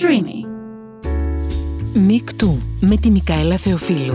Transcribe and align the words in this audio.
Streamy. 0.00 0.48
Μικτού 1.94 2.58
με 2.80 2.96
τη 2.96 3.10
Μικαέλα 3.10 3.56
Θεοφίλου. 3.56 4.14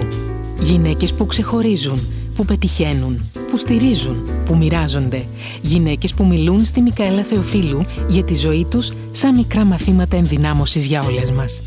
Γυναίκες 0.60 1.14
που 1.14 1.26
ξεχωρίζουν, 1.26 2.00
που 2.36 2.46
πετυχαίνουν, 2.46 3.32
που 3.50 3.58
στηρίζουν, 3.58 4.30
που 4.46 4.56
μοιράζονται. 4.56 5.26
Γυναίκες 5.62 6.14
που 6.14 6.26
μιλούν 6.26 6.66
στη 6.66 6.82
Μικαέλα 6.82 7.24
Θεοφίλου 7.24 7.86
για 8.10 8.24
τη 8.24 8.34
ζωή 8.36 8.66
τους 8.66 8.92
σαν 9.12 9.36
μικρά 9.36 9.66
μαθήματα 9.66 10.18
ενδυνάμωσης 10.18 10.86
για 10.86 11.02
όλες 11.02 11.32
μας. 11.32 11.62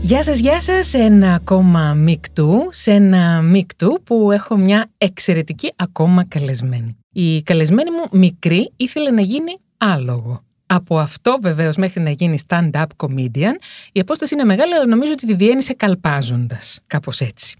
Γεια 0.00 0.22
σας, 0.22 0.38
γεια 0.38 0.60
σας, 0.60 0.86
σε 0.86 0.98
ένα 0.98 1.34
ακόμα 1.34 1.94
μικτού, 1.94 2.68
σε 2.70 2.92
ένα 2.92 3.40
μικτού 3.42 4.00
που 4.04 4.30
έχω 4.30 4.56
μια 4.56 4.90
εξαιρετική 4.98 5.72
ακόμα 5.76 6.24
καλεσμένη. 6.24 6.96
Η 7.12 7.42
καλεσμένη 7.42 7.90
μου 7.90 8.18
μικρή 8.18 8.72
ήθελε 8.76 9.10
να 9.10 9.20
γίνει 9.20 9.52
άλογο. 9.76 10.42
Από 10.72 10.98
αυτό 10.98 11.38
βεβαίως 11.42 11.76
μέχρι 11.76 12.00
να 12.00 12.10
γίνει 12.10 12.38
stand-up 12.48 12.86
comedian 12.96 13.54
η 13.92 14.00
απόσταση 14.00 14.34
είναι 14.34 14.44
μεγάλη 14.44 14.74
αλλά 14.74 14.86
νομίζω 14.86 15.12
ότι 15.12 15.26
τη 15.26 15.34
διένυσε 15.34 15.74
καλπάζοντας, 15.74 16.80
κάπως 16.86 17.20
έτσι. 17.20 17.56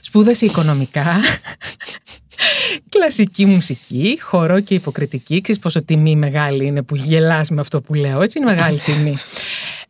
Σπούδασε 0.00 0.44
οικονομικά, 0.46 1.20
κλασική 2.94 3.44
μουσική, 3.44 4.18
χορό 4.22 4.60
και 4.60 4.74
υποκριτική. 4.74 5.40
Ξέρεις 5.40 5.60
πόσο 5.60 5.84
τιμή 5.84 6.16
μεγάλη 6.16 6.66
είναι 6.66 6.82
που 6.82 6.96
γελάς 6.96 7.50
με 7.50 7.60
αυτό 7.60 7.80
που 7.80 7.94
λέω, 7.94 8.22
έτσι; 8.22 8.38
Είναι 8.38 8.50
μεγάλη 8.50 8.78
τιμή. 8.78 9.16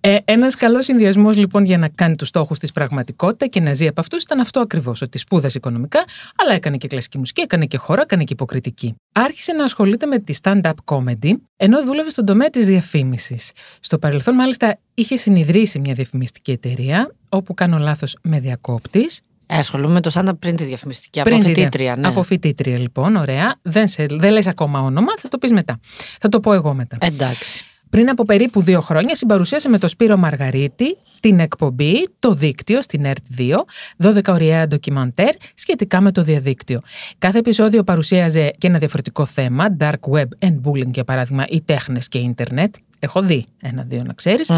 Ε, 0.01 0.17
Ένας 0.25 0.55
καλός 0.55 0.85
συνδυασμός 0.85 1.37
λοιπόν 1.37 1.65
για 1.65 1.79
να 1.79 1.89
κάνει 1.89 2.17
τους 2.17 2.29
στόχους 2.29 2.59
της 2.59 2.73
πραγματικότητα 2.73 3.47
και 3.47 3.61
να 3.61 3.73
ζει 3.75 3.87
από 3.87 4.01
αυτούς 4.01 4.23
ήταν 4.23 4.41
αυτό 4.41 4.61
ακριβώς. 4.61 5.03
Ότι 5.03 5.19
σπούδασε 5.19 5.59
οικονομικά, 5.59 6.05
αλλά 6.37 6.55
έκανε 6.55 6.77
και 6.77 6.89
κλασική 6.89 7.19
μουσική, 7.19 7.41
έκανε 7.41 7.67
και 7.67 7.77
χώρα, 7.77 8.03
έκανε 8.03 8.25
και 8.25 8.33
υποκριτική. 8.33 8.95
Άρχισε 9.13 9.53
να 9.53 9.65
ασχολείται 9.65 10.07
με 10.07 10.19
τη 10.19 10.35
stand-up 10.43 10.73
comedy, 10.85 11.33
ενώ 11.57 11.85
δούλευε 11.85 12.11
στον 12.11 12.25
τομέα 12.27 12.51
της 12.51 12.67
διαφήμισης. 12.67 13.51
Στο 13.81 13.99
παρελθόν, 13.99 14.35
μάλιστα, 14.35 14.79
είχε 14.95 15.17
συνειδρήσει 15.17 15.79
μια 15.79 15.95
διαφημιστική 15.95 16.51
εταιρεία, 16.51 17.15
όπου 17.29 17.55
κάνω 17.55 17.79
λάθος 17.79 18.17
με 18.23 18.41
διακόπτης. 18.41 19.21
Ε, 19.47 19.57
ασχολούμαι 19.59 19.93
με 19.93 20.01
το 20.01 20.11
stand-up 20.15 20.39
πριν 20.39 20.57
τη 20.57 20.65
διαφημιστική. 20.65 21.23
Πριν 21.23 21.35
από 21.35 21.45
τη 21.45 21.49
φοιτήτρια, 21.55 21.93
δια- 21.93 22.03
ναι. 22.03 22.09
Από 22.09 22.23
φοιτήτρια, 22.23 22.79
λοιπόν, 22.79 23.17
ωραία. 23.17 23.55
Δεν, 23.63 23.89
σε, 23.89 24.07
δεν 24.11 24.33
λες 24.33 24.47
ακόμα 24.47 24.81
όνομα, 24.81 25.13
θα 25.19 25.29
το 25.29 25.39
πεις 25.39 25.53
μετά. 25.53 25.81
Θα 26.21 26.29
το 26.29 26.41
πω 26.41 26.53
εγώ 26.53 26.75
μετά. 26.75 26.97
Εντάξει. 27.01 27.65
Πριν 27.91 28.09
από 28.09 28.25
περίπου 28.25 28.63
δύο 28.63 28.81
χρόνια 28.81 29.17
συμπαρουσίασε 29.17 29.69
με 29.69 29.79
το 29.79 29.89
Σπύρο 29.89 30.17
Μαργαρίτη 30.17 30.97
την 31.21 31.41
εκπομπή 31.41 32.09
«Το 32.19 32.33
δίκτυο» 32.33 32.83
στην 32.83 33.05
ΕΡΤ2, 33.07 33.55
12 34.03 34.21
ωριαία 34.29 34.69
ντοκιμαντέρ 34.69 35.35
σχετικά 35.55 36.01
με 36.01 36.13
το 36.13 36.23
διαδίκτυο. 36.23 36.81
Κάθε 37.19 37.39
επεισόδιο 37.39 37.83
παρουσίαζε 37.85 38.51
και 38.59 38.67
ένα 38.67 38.79
διαφορετικό 38.79 39.27
θέμα, 39.27 39.77
dark 39.79 40.13
web 40.13 40.29
and 40.39 40.61
bullying 40.65 40.91
για 40.93 41.05
παράδειγμα, 41.05 41.45
ή 41.49 41.61
τέχνες 41.61 42.09
και 42.09 42.19
ίντερνετ. 42.19 42.75
Έχω 42.99 43.23
δει 43.23 43.47
ένα-δύο 43.63 44.01
να 44.07 44.13
ξέρεις. 44.13 44.51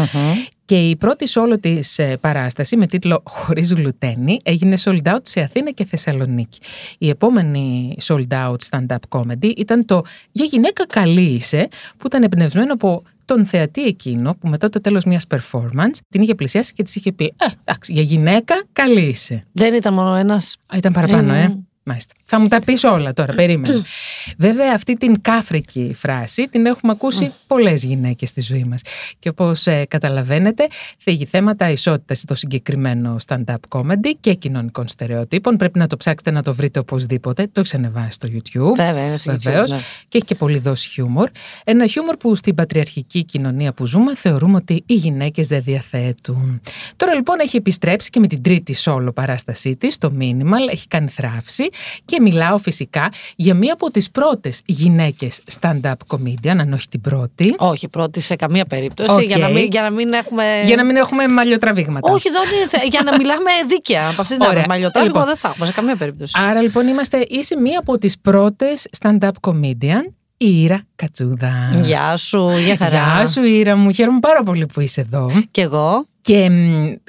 Και 0.71 0.89
η 0.89 0.95
πρώτη 0.95 1.25
solo 1.29 1.57
της 1.59 1.99
ε, 1.99 2.17
παράσταση 2.21 2.77
με 2.77 2.85
τίτλο 2.85 3.23
«Χωρίς 3.25 3.73
γλουτένι» 3.73 4.37
έγινε 4.43 4.77
sold 4.83 5.01
out 5.03 5.19
σε 5.21 5.41
Αθήνα 5.41 5.71
και 5.71 5.85
Θεσσαλονίκη. 5.85 6.59
Η 6.97 7.09
επόμενη 7.09 7.95
sold 8.03 8.27
out 8.27 8.55
stand-up 8.69 8.95
comedy 9.09 9.57
ήταν 9.57 9.85
το 9.85 10.01
«Για 10.31 10.45
γυναίκα 10.45 10.85
καλή 10.85 11.21
είσαι» 11.21 11.67
που 11.97 12.07
ήταν 12.07 12.23
εμπνευσμένο 12.23 12.73
από 12.73 13.03
τον 13.25 13.45
θεατή 13.45 13.83
εκείνο 13.83 14.35
που 14.39 14.47
μετά 14.47 14.69
το 14.69 14.81
τέλος 14.81 15.03
μιας 15.03 15.25
performance 15.29 15.97
την 16.09 16.21
είχε 16.21 16.35
πλησιάσει 16.35 16.73
και 16.73 16.83
της 16.83 16.95
είχε 16.95 17.11
πει 17.11 17.25
«Ε, 17.25 17.45
εντάξει, 17.63 17.93
για 17.93 18.01
γυναίκα 18.01 18.63
καλή 18.73 19.01
είσαι». 19.01 19.45
Δεν 19.51 19.73
ήταν 19.73 19.93
μόνο 19.93 20.15
ένας. 20.15 20.57
Α, 20.65 20.77
ήταν 20.77 20.93
παραπάνω, 20.93 21.33
ε. 21.33 21.57
Μάλιστα. 21.83 22.13
Θα 22.25 22.39
μου 22.39 22.47
τα 22.47 22.61
πεις 22.61 22.83
όλα 22.83 23.13
τώρα, 23.13 23.33
περίμενε. 23.33 23.81
Βέβαια, 24.37 24.71
αυτή 24.73 24.97
την 24.97 25.21
κάφρικη 25.21 25.93
φράση 25.97 26.43
την 26.43 26.65
έχουμε 26.65 26.91
ακούσει 26.91 27.33
πολλές 27.47 27.83
γυναίκες 27.83 28.29
στη 28.29 28.41
ζωή 28.41 28.63
μας. 28.63 28.81
Και 29.19 29.29
όπως 29.29 29.67
ε, 29.67 29.85
καταλαβαίνετε, 29.87 30.67
θίγει 30.97 31.25
θέματα 31.25 31.69
ισότητας 31.69 32.19
στο 32.19 32.35
συγκεκριμένο 32.35 33.15
stand-up 33.27 33.55
comedy 33.69 34.11
και 34.19 34.33
κοινωνικών 34.33 34.87
στερεοτύπων. 34.87 35.57
Πρέπει 35.57 35.79
να 35.79 35.87
το 35.87 35.97
ψάξετε 35.97 36.31
να 36.31 36.41
το 36.43 36.53
βρείτε 36.53 36.79
οπωσδήποτε. 36.79 37.43
Το 37.51 37.59
έχεις 37.59 37.73
ανεβάσει 37.73 38.11
στο 38.11 38.27
YouTube. 38.31 38.75
Βέβαια, 38.75 39.05
είναι 39.05 39.17
στο 39.17 39.33
YouTube, 39.33 39.37
Βεβαίως. 39.39 39.69
ναι. 39.69 39.77
Και 40.07 40.17
έχει 40.17 40.25
και 40.25 40.35
πολλή 40.35 40.59
δόση 40.59 40.89
χιούμορ. 40.89 41.29
Ένα 41.63 41.87
χιούμορ 41.87 42.17
που 42.17 42.35
στην 42.35 42.55
πατριαρχική 42.55 43.23
κοινωνία 43.25 43.73
που 43.73 43.85
ζούμε 43.85 44.15
θεωρούμε 44.15 44.55
ότι 44.55 44.83
οι 44.85 44.93
γυναίκες 44.93 45.47
δεν 45.47 45.61
διαθέτουν. 45.63 46.61
Τώρα 46.95 47.13
λοιπόν 47.13 47.39
έχει 47.39 47.57
επιστρέψει 47.57 48.09
και 48.09 48.19
με 48.19 48.27
την 48.27 48.41
τρίτη 48.41 48.75
solo 48.83 49.13
παράστασή 49.13 49.75
της, 49.77 49.97
το 49.97 50.11
Minimal, 50.19 50.71
έχει 50.71 50.87
κάνει 50.87 51.07
θραύση 51.07 51.69
και 52.05 52.19
μιλάω 52.21 52.57
φυσικά 52.57 53.09
για 53.35 53.53
μία 53.53 53.73
από 53.73 53.91
τις 53.91 54.11
πρώτες 54.11 54.61
γυναίκες 54.65 55.39
stand-up 55.59 55.93
comedian, 56.07 56.57
αν 56.59 56.73
όχι 56.73 56.87
την 56.87 57.01
πρώτη. 57.01 57.55
Όχι, 57.57 57.87
πρώτη 57.87 58.21
σε 58.21 58.35
καμία 58.35 58.65
περίπτωση. 58.65 59.11
Οκ. 59.11 59.21
Για, 59.21 59.37
να 59.37 59.49
μην, 59.49 59.67
για 59.71 59.81
να 59.81 59.89
μην 59.89 60.13
έχουμε. 60.13 60.43
Για 60.65 60.75
να 60.75 60.85
μην 60.85 60.95
έχουμε 60.95 61.27
μαλλιοτραβήγματα. 61.27 62.11
Όχι, 62.11 62.29
δεν 62.29 62.41
είναι. 62.57 62.67
σε- 62.67 62.87
για 62.89 63.01
να 63.03 63.17
μιλάμε 63.17 63.49
δίκαια. 63.67 64.07
Από 64.09 64.21
αυτή 64.21 64.33
την 64.33 64.41
Ωραία. 64.41 64.51
άποψη. 64.51 64.69
Μαλλιοτράβηγμα 64.69 65.19
Λοιπόν. 65.19 65.25
δεν 65.33 65.37
θα 65.41 65.47
έχουμε 65.49 65.65
σε 65.65 65.71
καμία 65.73 65.95
περίπτωση. 65.95 66.33
Άρα 66.49 66.61
λοιπόν 66.61 66.87
είμαστε, 66.87 67.25
είσαι 67.29 67.59
μία 67.59 67.79
από 67.79 67.97
τις 67.97 68.19
πρώτες 68.19 68.87
stand-up 69.01 69.29
comedian, 69.41 70.03
η 70.37 70.61
Ήρα 70.61 70.83
Κατσούδα. 70.95 71.69
Γεια 71.83 72.17
σου, 72.17 72.49
γεια 72.65 72.77
χαρά. 72.77 73.13
Γεια 73.17 73.27
σου 73.27 73.43
Ήρα 73.43 73.75
μου, 73.75 73.91
χαίρομαι 73.91 74.19
πάρα 74.19 74.43
πολύ 74.43 74.65
που 74.65 74.79
είσαι 74.81 75.01
εδώ. 75.01 75.31
Κι 75.51 75.61
εγώ. 75.61 76.05
Και 76.21 76.49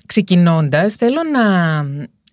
ξεκινώντας, 0.06 0.95
θέλω 0.95 1.21
να. 1.33 1.43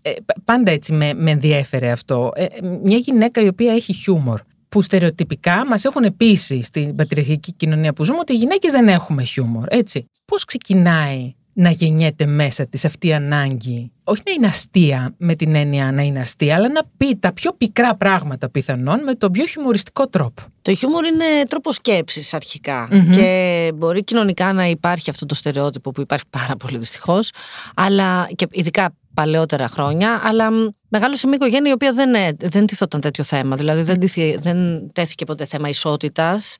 Ε, 0.01 0.11
π- 0.11 0.43
πάντα 0.43 0.71
έτσι 0.71 0.93
με, 0.93 1.13
με 1.13 1.31
ενδιέφερε 1.31 1.91
αυτό. 1.91 2.31
Ε, 2.35 2.45
μια 2.83 2.97
γυναίκα 2.97 3.41
η 3.41 3.47
οποία 3.47 3.73
έχει 3.73 3.93
χιούμορ. 3.93 4.41
Που 4.69 4.81
στερεοτυπικά 4.81 5.65
μας 5.65 5.85
έχουν 5.85 6.17
πείσει 6.17 6.61
στην 6.61 6.95
πατριαρχική 6.95 7.53
κοινωνία 7.53 7.93
που 7.93 8.03
ζούμε 8.05 8.19
ότι 8.19 8.33
οι 8.33 8.35
γυναίκες 8.35 8.71
δεν 8.71 8.88
έχουμε 8.88 9.23
χιούμορ. 9.23 9.65
Έτσι. 9.69 10.05
Πώς 10.25 10.45
ξεκινάει 10.45 11.33
να 11.59 11.69
γεννιέται 11.69 12.25
μέσα 12.25 12.65
της 12.67 12.85
αυτή 12.85 13.07
η 13.07 13.13
ανάγκη, 13.13 13.91
όχι 14.03 14.21
να 14.25 14.31
είναι 14.31 14.47
αστεία 14.47 15.13
με 15.17 15.35
την 15.35 15.55
έννοια 15.55 15.91
να 15.91 16.01
είναι 16.01 16.19
αστεία, 16.19 16.55
αλλά 16.55 16.69
να 16.69 16.81
πει 16.97 17.15
τα 17.15 17.33
πιο 17.33 17.53
πικρά 17.53 17.95
πράγματα 17.95 18.49
πιθανόν 18.49 19.03
με 19.03 19.13
τον 19.15 19.31
πιο 19.31 19.45
χιουμοριστικό 19.45 20.07
τρόπο. 20.07 20.41
Το 20.61 20.75
χιούμορ 20.75 21.05
είναι 21.05 21.25
τρόπος 21.47 21.75
σκέψης 21.75 22.33
αρχικά. 22.33 22.87
Και 23.11 23.71
μπορεί 23.75 24.03
κοινωνικά 24.03 24.53
να 24.53 24.65
υπάρχει 24.67 25.09
αυτό 25.09 25.25
το 25.25 25.35
στερεότυπο 25.35 25.91
που 25.91 26.01
υπάρχει 26.01 26.25
πάρα 26.29 26.55
πολύ 26.55 26.77
δυστυχώς. 26.77 27.29
Αλλά 27.75 28.27
και 28.35 28.47
ειδικά 28.51 28.93
παλαιότερα 29.13 29.67
χρόνια. 29.67 30.21
Αλλά 30.23 30.51
μ, 30.51 30.67
μεγάλωσε 30.89 31.27
μια 31.27 31.35
οικογένεια 31.35 31.69
η 31.69 31.73
οποία 31.73 31.91
δεν, 31.91 32.13
ε, 32.13 32.29
δεν 32.39 32.65
τίθοταν 32.65 33.01
τέτοιο 33.01 33.23
θέμα. 33.23 33.55
Δηλαδή 33.55 33.81
δεν, 33.81 33.99
τίθη- 33.99 34.41
δεν 34.41 34.89
τέθηκε 34.93 35.25
ποτέ 35.25 35.45
θέμα 35.45 35.69
ισότητας 35.69 36.57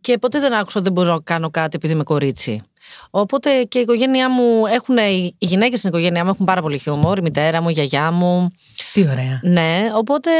Και 0.00 0.18
ποτέ 0.18 0.38
δεν 0.40 0.52
άκουσα 0.54 0.78
ότι 0.78 0.82
δεν 0.84 0.92
μπορώ 0.92 1.12
να 1.14 1.20
κάνω 1.24 1.50
κάτι 1.50 1.76
επειδή 1.76 1.92
είμαι 1.92 2.02
κορίτσι. 2.02 2.62
Οπότε 3.10 3.62
και 3.62 3.78
η 3.78 3.80
οικογένειά 3.80 4.30
μου 4.30 4.66
έχουν, 4.66 4.96
οι 4.96 5.36
γυναίκες 5.38 5.78
στην 5.78 5.90
οικογένειά 5.90 6.24
μου 6.24 6.30
έχουν 6.30 6.46
πάρα 6.46 6.60
πολύ 6.62 6.78
χιούμορ, 6.78 7.18
η 7.18 7.22
μητέρα 7.22 7.62
μου, 7.62 7.68
η 7.68 7.72
γιαγιά 7.72 8.10
μου. 8.10 8.48
Τι 8.92 9.08
ωραία. 9.10 9.40
Ναι, 9.42 9.90
οπότε 9.94 10.30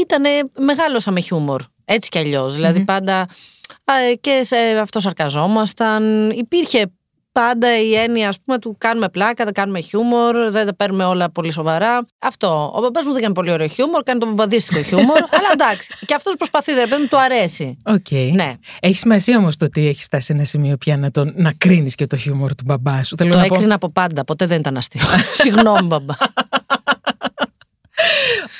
ήτανε, 0.00 0.28
μεγάλωσα 0.58 1.10
με 1.10 1.20
χιούμορ. 1.20 1.62
Έτσι 1.84 2.08
κι 2.08 2.18
αλλιώς. 2.18 2.54
Δηλαδή 2.54 2.84
πάντα 2.84 3.26
α, 3.84 4.00
ε, 4.10 4.14
και 4.14 4.40
σε 4.44 4.56
αυτό 4.56 5.00
σαρκαζόμασταν. 5.00 6.30
Υπήρχε 6.30 6.92
πάντα 7.40 7.80
η 7.80 7.94
έννοια, 7.94 8.28
ας 8.28 8.36
πούμε, 8.44 8.58
του 8.58 8.76
κάνουμε 8.78 9.08
πλάκα, 9.08 9.44
δεν 9.44 9.52
κάνουμε 9.52 9.80
χιούμορ, 9.80 10.36
δεν 10.50 10.66
τα 10.66 10.74
παίρνουμε 10.74 11.04
όλα 11.04 11.30
πολύ 11.30 11.52
σοβαρά. 11.52 12.06
Αυτό. 12.18 12.72
Ο 12.74 12.80
μπαμπάς 12.80 13.04
μου 13.06 13.12
δεν 13.12 13.22
κάνει 13.22 13.34
πολύ 13.34 13.50
ωραίο 13.52 13.66
χιούμορ, 13.66 14.02
κάνει 14.02 14.18
το 14.20 14.26
μπαμπαδίστικο 14.26 14.82
χιούμορ. 14.82 15.16
αλλά 15.38 15.48
εντάξει. 15.52 15.92
Και 16.06 16.14
αυτός 16.14 16.34
προσπαθεί, 16.36 16.72
ρε 16.74 16.88
παιδί 16.88 17.00
μου, 17.02 17.08
του 17.08 17.18
αρέσει. 17.20 17.76
Οκ. 17.84 18.10
Ναι. 18.32 18.52
Έχει 18.80 18.96
σημασία 18.96 19.36
όμως 19.38 19.56
το 19.56 19.64
ότι 19.64 19.86
έχει 19.86 20.02
φτάσει 20.02 20.26
σε 20.26 20.32
ένα 20.32 20.44
σημείο 20.44 20.76
πια 20.76 20.96
να, 20.96 21.10
τον, 21.10 21.32
να 21.36 21.52
κρίνεις 21.58 21.94
και 21.94 22.06
το 22.06 22.16
χιούμορ 22.16 22.54
του 22.54 22.64
μπαμπά 22.66 23.02
σου. 23.02 23.16
Θέλω 23.16 23.30
Το 23.30 23.36
να 23.38 23.46
πω- 23.46 23.56
έκρινα 23.56 23.74
από 23.74 23.88
πάντα. 23.90 24.24
Ποτέ 24.24 24.46
δεν 24.46 24.58
ήταν 24.58 24.76
αστείο. 24.76 25.02
Συγγνώμη, 25.42 25.82
μπαμπά. 25.86 26.14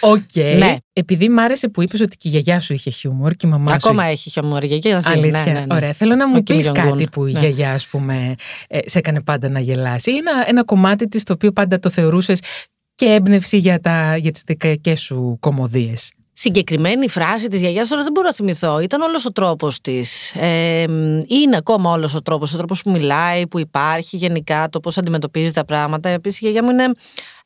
Οκ. 0.00 0.56
Ναι. 0.58 0.76
Επειδή 0.92 1.28
μ' 1.28 1.38
άρεσε 1.38 1.68
που 1.68 1.82
είπες 1.82 2.00
ότι 2.00 2.16
και 2.16 2.28
η 2.28 2.30
γιαγιά 2.30 2.60
σου 2.60 2.72
είχε 2.72 2.90
χιούμορ 2.90 3.32
και 3.32 3.46
η 3.46 3.50
μαμά 3.50 3.72
Ακόμα 3.72 4.02
σου. 4.04 4.10
έχει 4.10 4.30
χιούμορ 4.30 4.64
η 4.64 4.66
γιαγιά. 4.66 5.00
ζει. 5.00 5.08
Αλήθεια. 5.10 5.44
Ναι, 5.44 5.52
ναι, 5.52 5.60
ναι. 5.60 5.74
Ωραία. 5.74 5.92
Θέλω 5.92 6.14
να 6.14 6.28
μου 6.28 6.34
Ο 6.36 6.40
Κιμ 6.40 6.56
πεις 6.56 6.68
Jong-un. 6.70 6.74
κάτι 6.74 7.08
που 7.08 7.26
η 7.26 7.32
Ναι. 7.32 7.38
γιαγιά, 7.38 7.72
ας 7.72 7.86
πούμε, 7.86 8.34
ε, 8.68 8.78
σε 8.84 8.98
έκανε 8.98 9.22
πάντα 9.22 9.48
να 9.48 9.60
γελάσει. 9.60 10.10
Ή 10.10 10.16
ένα, 10.16 10.44
ένα 10.48 10.64
κομμάτι 10.64 11.08
της 11.08 11.22
το 11.22 11.32
οποίο 11.32 11.52
πάντα 11.52 11.78
το 11.78 11.90
θεωρούσες 11.90 12.40
και 12.94 13.04
έμπνευση 13.06 13.56
για, 13.58 13.80
τα, 13.80 14.16
για 14.16 14.30
τις 14.30 14.42
δικαϊκέ 14.46 14.94
σου 14.96 15.36
κομμωδίες. 15.40 16.12
Συγκεκριμένη 16.38 17.08
φράση 17.08 17.48
της 17.48 17.60
γιαγιάς 17.60 17.88
τώρα 17.88 18.02
δεν 18.02 18.12
μπορώ 18.12 18.26
να 18.26 18.32
θυμηθώ 18.34 18.80
ήταν 18.80 19.00
όλος 19.00 19.24
ο 19.24 19.32
τρόπος 19.32 19.80
της 19.80 20.34
ε, 20.34 20.82
είναι 21.26 21.56
ακόμα 21.56 21.90
όλος 21.90 22.14
ο 22.14 22.22
τρόπος 22.22 22.54
ο 22.54 22.56
τρόπος 22.56 22.82
που 22.82 22.90
μιλάει, 22.90 23.46
που 23.46 23.58
υπάρχει 23.58 24.16
γενικά 24.16 24.68
το 24.68 24.80
πώς 24.80 24.98
αντιμετωπίζει 24.98 25.50
τα 25.50 25.64
πράγματα 25.64 26.08
επίσης 26.08 26.40
η 26.40 26.42
γιαγιά 26.44 26.62
μου 26.62 26.70
είναι 26.70 26.92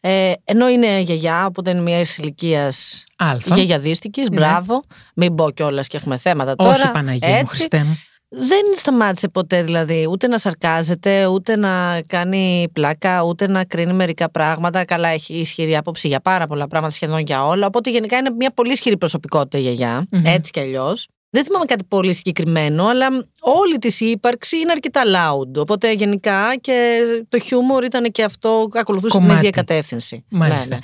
ε, 0.00 0.32
ενώ 0.44 0.68
είναι 0.68 0.98
γιαγιά 1.00 1.46
οπότε 1.46 1.70
είναι 1.70 1.80
μια 1.80 2.00
ηλικίας 2.18 3.04
Αλφα. 3.16 3.54
γιαγιαδίστικης 3.54 4.28
μπράβο 4.28 4.82
μην 5.14 5.34
πω 5.34 5.50
κιόλας 5.50 5.86
και 5.86 5.96
έχουμε 5.96 6.16
θέματα 6.16 6.56
τώρα 6.56 6.76
Ναι. 6.76 6.82
Όχι, 6.82 6.92
Παναγία 6.92 7.28
μου, 7.28 7.34
έτσι. 7.34 7.46
Χριστέ 7.46 7.84
μου. 7.84 7.98
Δεν 8.32 8.62
σταμάτησε 8.74 9.28
ποτέ 9.28 9.62
δηλαδή 9.62 10.06
ούτε 10.10 10.26
να 10.26 10.38
σαρκάζεται, 10.38 11.26
ούτε 11.26 11.56
να 11.56 12.02
κάνει 12.06 12.68
πλάκα, 12.72 13.22
ούτε 13.22 13.48
να 13.48 13.64
κρίνει 13.64 13.92
μερικά 13.92 14.30
πράγματα. 14.30 14.84
Καλά, 14.84 15.08
έχει 15.08 15.34
ισχυρή 15.34 15.76
άποψη 15.76 16.08
για 16.08 16.20
πάρα 16.20 16.46
πολλά 16.46 16.66
πράγματα, 16.66 16.94
σχεδόν 16.94 17.18
για 17.18 17.46
όλα. 17.46 17.66
Οπότε 17.66 17.90
γενικά 17.90 18.16
είναι 18.16 18.30
μια 18.30 18.50
πολύ 18.50 18.72
ισχυρή 18.72 18.96
προσωπικότητα 18.96 19.58
η 19.58 19.60
γιαγιά, 19.60 20.06
έτσι 20.24 20.50
κι 20.50 20.60
αλλιώς. 20.60 21.08
Δεν 21.32 21.44
θυμάμαι 21.44 21.64
κάτι 21.64 21.84
πολύ 21.88 22.14
συγκεκριμένο, 22.14 22.86
αλλά 22.86 23.06
όλη 23.40 23.78
της 23.78 24.00
ύπαρξη 24.00 24.56
είναι 24.56 24.72
αρκετά 24.72 25.02
loud. 25.04 25.60
Οπότε 25.60 25.92
γενικά 25.92 26.56
και 26.60 27.00
το 27.28 27.38
χιούμορ 27.38 27.84
ήταν 27.84 28.10
και 28.10 28.22
αυτό, 28.22 28.68
ακολουθούσε 28.74 29.12
την 29.16 29.20
Κομμάτι. 29.20 29.38
ίδια 29.38 29.50
κατεύθυνση. 29.50 30.24
Μάλιστα. 30.28 30.68
Ναι, 30.68 30.74
ναι. 30.74 30.80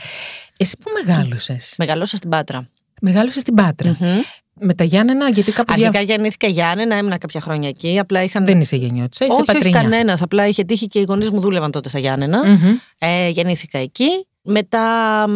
Εσύ 0.57 0.77
που 0.81 0.91
μεγάλωσες. 1.05 1.75
Μεγαλώσα 1.79 2.17
στην 2.17 2.31
Πάτρα. 2.31 2.69
Μεγάλωσε 3.01 3.41
στην 3.41 3.55
Πάτρα. 3.55 3.97
Μμμ. 4.01 4.21
Με 4.61 4.75
τα 4.75 4.85
Γιάννενα, 4.85 5.31
γιατί 5.31 5.53
κάπου 5.53 5.73
Αρχικά 5.73 5.91
δια... 5.91 6.01
γεννήθηκα 6.01 6.47
Γιάννενα, 6.47 6.95
έμεινα 6.95 7.19
κάποια 7.19 7.41
χρόνια 7.41 7.69
εκεί. 7.69 7.99
Απλά 7.99 8.23
είχαν. 8.23 8.45
δεν 8.45 8.61
είσαι 8.61 8.77
γεννιώτησα, 8.77 9.25
είσαι 9.25 9.33
όχι, 9.33 9.51
όχι 9.51 9.53
πατρινιά. 9.53 9.81
κανένας. 9.81 10.23
Απλά 10.23 10.47
είχε 10.47 10.65
τύχει 10.65 10.87
και 10.87 10.99
οι 10.99 11.05
γονείς 11.09 11.31
μου 11.31 11.41
δούλευαν 11.41 11.71
τότε 11.71 11.89
στα 11.89 11.99
Γιάννενα. 11.99 12.47
Μμμ. 12.47 12.77
Ε, 12.99 13.29
γεννήθηκα 13.29 13.79
εκεί. 13.79 14.27
Μετά 14.49 15.25
μ, 15.29 15.33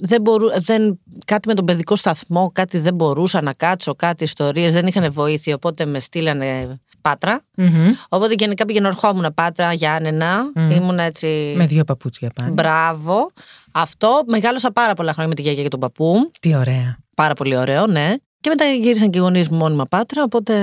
δεν 0.00 0.20
μπορού, 0.20 0.46
δεν, 0.60 1.00
κάτι 1.24 1.48
με 1.48 1.54
τον 1.54 1.64
παιδικό 1.64 1.96
σταθμό, 1.96 2.50
κάτι 2.54 2.78
δεν 2.78 2.94
μπορούσα 2.94 3.40
να 3.42 3.52
κάτσω, 3.52 3.94
κάτι 3.94 4.24
ιστορίες, 4.24 4.72
δεν 4.72 4.86
είχαν 4.86 5.12
βοήθεια, 5.12 5.54
οπότε 5.54 5.84
με 5.84 6.00
στείλανε 6.00 6.80
Πάτρα. 7.00 7.40
Μμμ. 7.56 7.92
Οπότε 8.08 8.34
γενικά 8.38 8.64
πήγαινα 8.64 8.88
ερχόμουν 8.88 9.34
Πάτρα, 9.34 9.72
Γιάννενα, 9.72 10.50
Μμμ. 10.54 10.70
ήμουν 10.70 10.98
έτσι... 10.98 11.54
Με 11.56 11.66
δύο 11.66 11.84
παπούτσια 11.84 12.30
πάνω. 12.34 12.52
Μπράβο. 12.52 13.32
Αυτό, 13.72 14.22
μεγάλωσα 14.26 14.70
πάρα 14.70 14.94
πολλά 14.94 15.12
χρόνια 15.12 15.28
με 15.28 15.34
τη 15.34 15.42
γιαγιά 15.42 15.62
και 15.62 15.68
τον 15.68 15.80
παππού. 15.80 16.30
Τι 16.40 16.56
ωραία. 16.56 16.98
Πάρα 17.16 17.34
πολύ 17.34 17.56
ωραίο, 17.56 17.86
ναι. 17.86 18.14
Και 18.40 18.48
μετά 18.48 18.64
γύρισαν 18.64 19.10
και 19.10 19.18
οι 19.18 19.20
γονείς 19.20 19.48
μου 19.48 19.56
μόνιμα 19.56 19.84
Πάτρα, 19.86 20.22
οπότε 20.22 20.54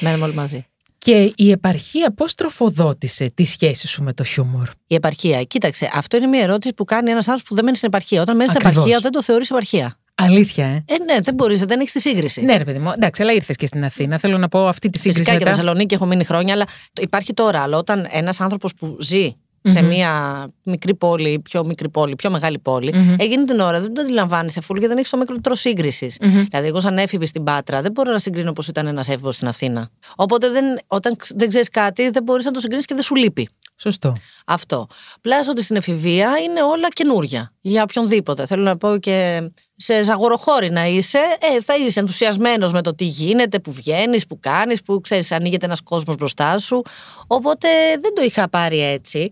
μένουμε 0.00 0.24
όλοι 0.24 0.34
μαζί. 0.34 0.66
Και 0.98 1.32
η 1.36 1.50
επαρχία 1.50 2.12
πώς 2.14 2.34
τροφοδότησε 2.34 3.30
τη 3.34 3.44
σχέση 3.44 3.86
σου 3.86 4.02
με 4.02 4.12
το 4.12 4.24
χιούμορ. 4.24 4.68
Η 4.86 4.94
επαρχία. 4.94 5.42
Κοίταξε, 5.42 5.90
αυτό 5.94 6.16
είναι 6.16 6.26
μια 6.26 6.42
ερώτηση 6.42 6.74
που 6.74 6.84
κάνει 6.84 7.10
ένας 7.10 7.24
άνθρωπος 7.28 7.48
που 7.48 7.54
δεν 7.54 7.64
μένει 7.64 7.76
στην 7.76 7.88
επαρχία. 7.88 8.20
Όταν 8.22 8.36
μένεις 8.36 8.52
στην 8.52 8.66
Ακριβώς. 8.66 8.84
επαρχία, 8.86 9.02
δεν 9.10 9.12
το 9.20 9.22
θεωρείς 9.22 9.50
επαρχία. 9.50 9.94
Αλήθεια, 10.14 10.66
ε. 10.66 10.84
Ε, 10.86 10.98
ναι, 10.98 11.18
δεν 11.22 11.34
μπορείς, 11.34 11.60
δεν 11.64 11.80
έχεις 11.80 11.92
τη 11.92 12.00
σύγκριση. 12.00 12.40
Ναι, 12.42 12.56
ρε 12.56 12.64
παιδί 12.64 12.78
μου. 12.78 12.92
Εντάξει, 12.94 13.22
αλλά 13.22 13.32
ήρθες 13.32 13.56
και 13.56 13.66
στην 13.66 13.84
Αθήνα. 13.84 14.18
Θέλω 14.18 14.38
να 14.38 14.48
πω 14.48 14.66
αυτή 14.66 14.90
τη 14.90 14.98
σύγκριση. 14.98 15.18
Φυσικά 15.18 15.38
και 15.38 15.44
μετά. 15.44 15.56
Θεσσαλονίκη 15.56 15.94
έχω 15.94 16.06
μείνει 16.06 16.24
χρόνια, 16.24 16.54
αλλά 16.54 16.64
το- 16.92 17.02
υπάρχει 17.02 17.34
τώρα. 17.34 17.60
Αλλά 17.62 17.76
όταν 17.78 18.06
ένας 18.10 18.40
άνθρωπος 18.40 18.74
που 18.74 18.96
ζει 19.00 19.36
σε 19.68 19.80
Μμμ. 19.82 19.88
μια 19.88 20.46
μικρή 20.62 20.94
πόλη, 20.94 21.40
πιο 21.40 21.64
μικρή 21.64 21.88
πόλη, 21.88 22.14
πιο 22.16 22.30
μεγάλη 22.30 22.58
πόλη, 22.58 22.92
Μμμ. 22.94 23.14
εκείνη 23.18 23.44
την 23.44 23.60
ώρα 23.60 23.80
δεν 23.80 23.94
το 23.94 24.00
αντιλαμβάνεσαι 24.00 24.58
αφού 24.58 24.72
γιατί 24.72 24.88
δεν 24.88 24.98
έχεις 24.98 25.10
το 25.10 25.16
μικρότερο 25.16 25.54
σύγκρισης. 25.54 26.16
Μμμ. 26.20 26.44
Δηλαδή, 26.50 26.66
εγώ 26.68 26.80
σαν 26.80 26.98
έφηβη 26.98 27.26
στην 27.26 27.44
Πάτρα 27.44 27.82
δεν 27.82 27.92
μπορώ 27.92 28.12
να 28.12 28.18
συγκρίνω 28.18 28.52
πώ 28.52 28.62
ήταν 28.68 28.86
ένας 28.86 29.08
έφηβος 29.08 29.34
στην 29.34 29.48
Αθήνα. 29.48 29.88
Οπότε 30.16 30.50
δεν, 30.50 30.64
όταν 30.86 31.16
ξ- 31.16 31.38
δεν 31.38 31.48
ξέρεις 31.48 31.68
κάτι, 31.68 32.10
δεν 32.10 32.22
μπορείς 32.22 32.44
να 32.44 32.50
το 32.50 32.60
συγκρίνεις 32.60 32.84
και 32.84 32.94
δεν 32.94 33.02
σου 33.02 33.14
λείπει. 33.14 33.48
Σωστό. 33.80 34.12
Αυτό. 34.46 34.86
Πλάς 35.20 35.48
ότι 35.48 35.62
στην 35.62 35.76
εφηβεία 35.76 36.38
είναι 36.44 36.62
όλα 36.62 36.88
καινούρια 36.88 37.52
για 37.60 37.82
οποιονδήποτε. 37.82 38.46
Θέλω 38.46 38.62
να 38.62 38.76
πω 38.76 38.98
και 38.98 39.50
σε 39.76 40.02
ζαγοροχώρη 40.02 40.70
να 40.70 40.86
είσαι, 40.86 41.18
ε, 41.18 41.62
θα 41.62 41.76
είσαι 41.76 42.00
ενθουσιασμένος 42.00 42.72
με 42.72 42.82
το 42.82 42.94
τι 42.94 43.04
γίνεται, 43.04 43.58
που 43.58 43.72
βγαίνεις, 43.72 44.26
που 44.26 44.40
κάνεις, 44.40 44.82
που 44.82 45.00
ξέρεις 45.00 45.32
ανοίγεται 45.32 45.66
ένας 45.66 45.80
κόσμος 45.80 46.16
μπροστά 46.16 46.58
σου. 46.58 46.82
Οπότε 47.26 47.68
δεν 48.00 48.14
το 48.14 48.22
είχα 48.22 48.48
πάρει 48.48 48.82
έτσι. 48.82 49.30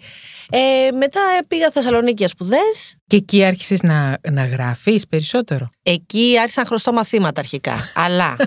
Ε, 0.50 0.90
μετά 0.96 1.20
πήγα 1.48 1.70
Θεσσαλονίκη 1.70 2.14
για 2.18 2.28
σπουδές. 2.28 2.96
Και 3.06 3.16
εκεί 3.16 3.44
άρχισες 3.44 3.82
να, 3.82 4.18
να 4.30 4.46
γράφεις 4.46 5.06
περισσότερο; 5.06 5.70
Εκεί 5.82 6.36
άρχισα 6.40 6.60
να 6.60 6.66
χρωστώ 6.66 6.92
μαθήματα 6.92 7.40
αρχικά. 7.40 7.76
Αλλά 7.94 8.36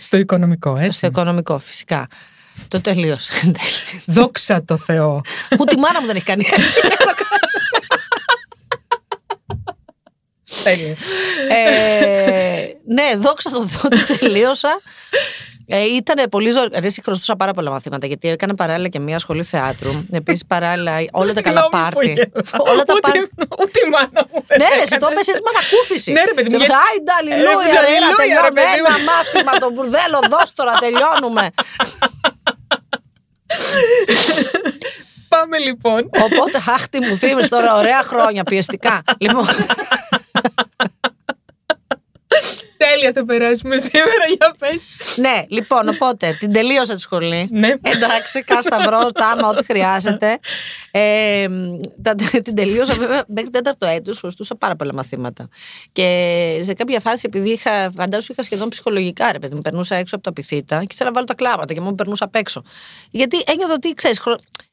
Στο 0.00 0.16
οικονομικό, 0.16 0.76
έτσι. 0.76 0.96
στο 0.98 1.06
οικονομικό 1.06 1.58
φυσικά. 1.58 2.06
Το 2.68 2.80
τελείωσε. 2.80 3.52
Δόξα 4.06 4.64
τω 4.64 4.76
Θεώ. 4.76 5.20
Ούτε 5.58 5.74
η 5.76 5.80
μάνα 5.80 6.00
μου 6.00 6.06
δεν 6.06 6.16
έχει 6.16 6.24
κάνει 6.24 6.48
έτσι. 6.52 6.80
Τέλεια. 10.64 10.96
ε, 11.50 12.72
ναι, 12.86 13.12
δόξα 13.16 13.50
τω 13.50 13.66
Θεώ 13.66 13.88
το 13.90 14.16
τελείωσα. 14.18 14.80
Ε, 15.70 15.82
ήταν 15.84 16.28
πολύ 16.30 16.50
ζώρικο. 16.50 16.76
Εσύ 16.82 17.02
χρωστούσα 17.04 17.36
πάρα 17.36 17.52
πολλά 17.52 17.70
μαθήματα 17.70 18.06
γιατί 18.06 18.28
έκανα 18.28 18.54
παράλληλα 18.54 18.88
και 18.88 18.98
μία 18.98 19.18
σχολή 19.18 19.42
θεάτρου. 19.42 19.90
Επίσης 20.12 20.44
παράλληλα 20.46 20.92
όλα 21.12 21.32
τα 21.32 21.40
καλά 21.40 21.60
Συγγνώμη 21.62 21.84
που 21.88 21.94
πάρτι. 21.94 22.12
γελάω. 22.12 22.72
όλα 22.72 22.82
τα 22.82 22.92
Ούτε- 22.96 23.00
πάρτι. 23.06 23.28
Ούτε 23.62 23.78
η 23.86 23.88
μάνα 23.90 24.20
μου. 24.32 24.44
δεν 24.46 24.58
Ναι, 24.58 24.64
ρε, 24.64 24.64
έκανε. 24.64 24.82
εσύ 24.82 24.96
το 25.02 25.06
έπεσε 25.12 25.32
με 25.32 25.50
ανακούφιση. 25.54 26.10
Ναι, 26.12 26.22
ρε, 26.24 26.32
παιδί 26.36 26.48
μου, 26.50 26.58
Και 26.58 26.64
γιατί- 26.64 26.72
μετά, 26.72 26.84
Άιντε, 26.90 27.12
Ε, 27.12 27.18
αλληλούια, 27.20 27.66
ρε, 27.74 27.80
ρε, 27.80 27.86
αλληλούια, 27.86 28.00
να 28.04 28.10
ρε, 28.10 28.16
τελειώνουμε. 28.22 28.60
παιδί 28.60 28.80
μου. 28.82 28.88
Ένα 28.92 28.98
μάθημα, 29.10 29.52
το 29.64 29.68
μπουρδέλο, 29.74 30.18
δώσ' 30.32 30.52
τώρα, 30.58 30.72
τελειώνουμε. 30.84 31.44
Πάμε 35.28 35.58
λοιπόν. 35.58 36.10
Οπότε, 36.22 36.62
αχ, 36.66 36.88
τι 36.88 37.00
μου 37.00 37.16
θύμισε 37.16 37.48
τώρα, 37.48 37.74
ωραία 37.76 38.02
χρόνια, 38.02 38.44
πιεστικά. 38.44 39.02
Λοιπόν, 39.18 39.46
Τέλεια 42.78 43.12
θα 43.14 43.24
περάσουμε 43.24 43.78
σήμερα, 43.78 44.24
για 44.36 44.54
πες. 44.58 44.84
ναι, 45.16 45.42
λοιπόν, 45.48 45.88
οπότε 45.88 46.36
την 46.38 46.52
τελείωσα 46.52 46.94
τη 46.94 47.00
σχολή. 47.00 47.48
Ναι. 47.50 47.68
Εντάξει, 47.68 48.42
κάν' 48.44 48.68
σταυρό, 48.68 49.10
τάμα, 49.12 49.48
ό,τι 49.48 49.64
χρειάζεται. 49.64 50.38
Ε, 50.90 51.46
τα, 52.02 52.14
την 52.42 52.54
τελείωσα 52.54 52.94
βέβαια 52.94 53.24
μέχρι 53.26 53.50
τέταρτο 53.50 53.86
έτος, 53.86 54.18
χρωστούσα 54.18 54.56
πάρα 54.56 54.76
πολλά 54.76 54.94
μαθήματα. 54.94 55.48
Και 55.92 56.60
σε 56.64 56.72
κάποια 56.72 57.00
φάση, 57.00 57.22
επειδή 57.26 57.50
είχα, 57.50 57.90
φαντάσου, 57.96 58.32
είχα 58.32 58.42
σχεδόν 58.42 58.68
ψυχολογικά 58.68 59.32
ρε 59.32 59.38
παιδί 59.38 59.54
μου, 59.54 59.60
περνούσα 59.60 59.94
έξω 59.94 60.14
από 60.14 60.24
τα 60.24 60.32
πυθίτα 60.32 60.78
και 60.78 60.86
ήθελα 60.90 61.08
να 61.08 61.14
βάλω 61.14 61.26
τα 61.26 61.34
κλάματα 61.34 61.72
και 61.74 61.80
μου 61.80 61.94
περνούσα 61.94 62.24
απ' 62.24 62.34
έξω. 62.34 62.62
Γιατί 63.10 63.42
ένιωθα 63.46 63.72
ότι 63.72 63.94
ξέρεις, 63.94 64.20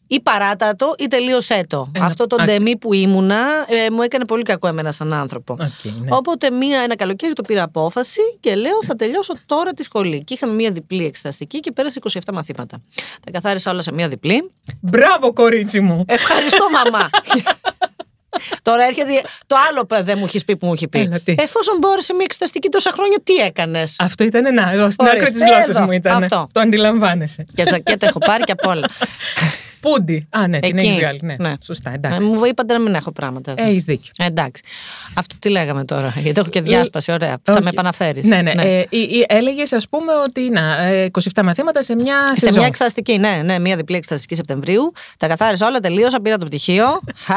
ή 0.07 0.19
παράτα 0.21 0.77
το 0.77 0.95
ή 0.97 1.07
τελείωσέ 1.07 1.63
το. 1.69 1.91
Ένα- 1.95 2.05
Αυτό 2.05 2.27
το 2.27 2.35
α- 2.41 2.43
ντεμί 2.45 2.77
που 2.77 2.93
ήμουνα 2.93 3.65
ε, 3.67 3.89
μου 3.89 4.01
έκανε 4.01 4.25
πολύ 4.25 4.43
κακό 4.43 4.67
εμένα 4.67 4.91
σαν 4.91 5.13
άνθρωπο. 5.13 5.53
Οκ, 5.53 5.59
ναι. 6.01 6.07
Οπότε 6.09 6.49
μία, 6.51 6.79
ένα 6.79 6.95
καλοκαίρι 6.95 7.33
το 7.33 7.41
πήρα 7.41 7.63
απόφαση 7.63 8.19
και 8.39 8.55
λέω 8.55 8.83
θα 8.85 8.95
τελειώσω 8.95 9.33
τώρα 9.45 9.71
τη 9.71 9.83
σχολή. 9.83 10.23
Και 10.23 10.33
είχαμε 10.33 10.53
μία 10.53 10.71
διπλή 10.71 11.05
εξεταστική 11.05 11.59
και 11.59 11.71
πέρασε 11.71 11.99
27 12.11 12.19
μαθήματα. 12.33 12.77
Τα 13.25 13.31
καθάρισα 13.31 13.71
όλα 13.71 13.81
σε 13.81 13.91
μία 13.91 14.07
διπλή. 14.07 14.51
Μπράβο, 14.79 15.33
κορίτσι 15.33 15.79
μου. 15.79 16.03
Ευχαριστώ, 16.07 16.65
μαμά. 16.71 17.09
Τώρα 18.61 18.83
έρχεται 18.83 19.21
το 19.47 19.55
άλλο 19.69 19.85
που 19.85 20.03
δεν 20.03 20.15
μου 20.17 20.25
έχεις 20.25 20.45
πει 20.45 20.57
που 20.57 20.65
μου 20.65 20.73
έχει 20.73 20.87
πει. 20.87 20.99
Έλα, 20.99 21.19
τι. 21.19 21.35
Εφόσον 21.37 21.77
μπόρεσε 21.79 22.13
μία 22.13 22.23
εξεταστική 22.25 22.69
τόσα 22.69 22.91
χρόνια, 22.91 23.17
τι 23.23 23.33
έκανες; 23.35 23.95
Αυτό 23.99 24.23
ήταν 24.23 24.45
ένα. 24.45 24.69
Εδώ 24.71 24.91
στην 24.91 25.05
Ορίστε, 25.05 25.21
άκρη 25.23 25.33
της 25.39 25.43
γλώσσας 25.49 25.67
εδώ, 25.75 25.81
μου 25.85 25.91
ήταν. 25.91 26.23
αυτό. 26.23 26.47
Το 26.51 26.59
αντιλαμβάνεσαι. 26.59 27.45
Και 27.55 27.63
ζακέτα 27.67 28.07
έχω 28.07 28.19
πάρει 28.19 28.43
και 28.43 28.51
απ' 28.51 28.65
όλα. 28.67 28.87
Πούντι. 29.89 30.27
Α, 30.29 30.47
ναι, 30.47 30.59
την 30.59 30.77
Εκεί. 30.77 30.87
έχεις 30.87 30.97
βγάλει. 30.99 31.19
Ναι, 31.23 31.35
Ναι. 31.39 31.53
σωστά, 31.63 31.91
Ε, 31.91 31.93
εντάξει. 31.95 32.27
Μου 32.27 32.45
είπατε 32.45 32.73
να 32.73 32.79
μην 32.79 32.93
έχω 32.93 33.11
πράγματα. 33.11 33.51
εδώ. 33.51 33.69
Έχεις 33.69 33.83
δίκιο. 33.83 34.11
Ε, 34.17 34.25
εντάξει. 34.25 34.61
Αυτό 35.13 35.35
τι 35.39 35.49
λέγαμε 35.49 35.83
τώρα, 35.85 36.13
γιατί 36.23 36.39
έχω 36.39 36.49
και 36.49 36.61
διάσπαση, 36.61 37.11
ωραία. 37.11 37.37
Θα 37.43 37.53
Όχι. 37.53 37.63
με 37.63 37.69
επαναφέρεις. 37.69 38.23
Ναι, 38.27 38.41
ναι. 38.41 38.51
Ε, 38.51 38.85
Έλεγες, 39.27 39.73
ας 39.73 39.89
πούμε, 39.89 40.13
ότι 40.27 40.49
να, 40.49 40.81
ε, 40.83 41.09
27 41.33 41.43
μαθήματα 41.43 41.83
σε 41.83 41.95
μια 41.95 42.27
Σε 42.27 42.35
σεζόν. 42.39 42.57
μια 42.57 42.67
εξεταστική, 42.67 43.17
ναι, 43.17 43.41
ναι, 43.45 43.59
μια 43.59 43.75
διπλή 43.75 43.95
εξεταστική 43.95 44.35
Σεπτεμβρίου. 44.35 44.91
Τα 45.17 45.27
καθάρισα 45.27 45.67
όλα, 45.67 45.79
τελείωσα, 45.79 46.21
πήρα 46.21 46.37
το 46.37 46.45
πτυχίο. 46.45 46.85
Χα. 47.25 47.33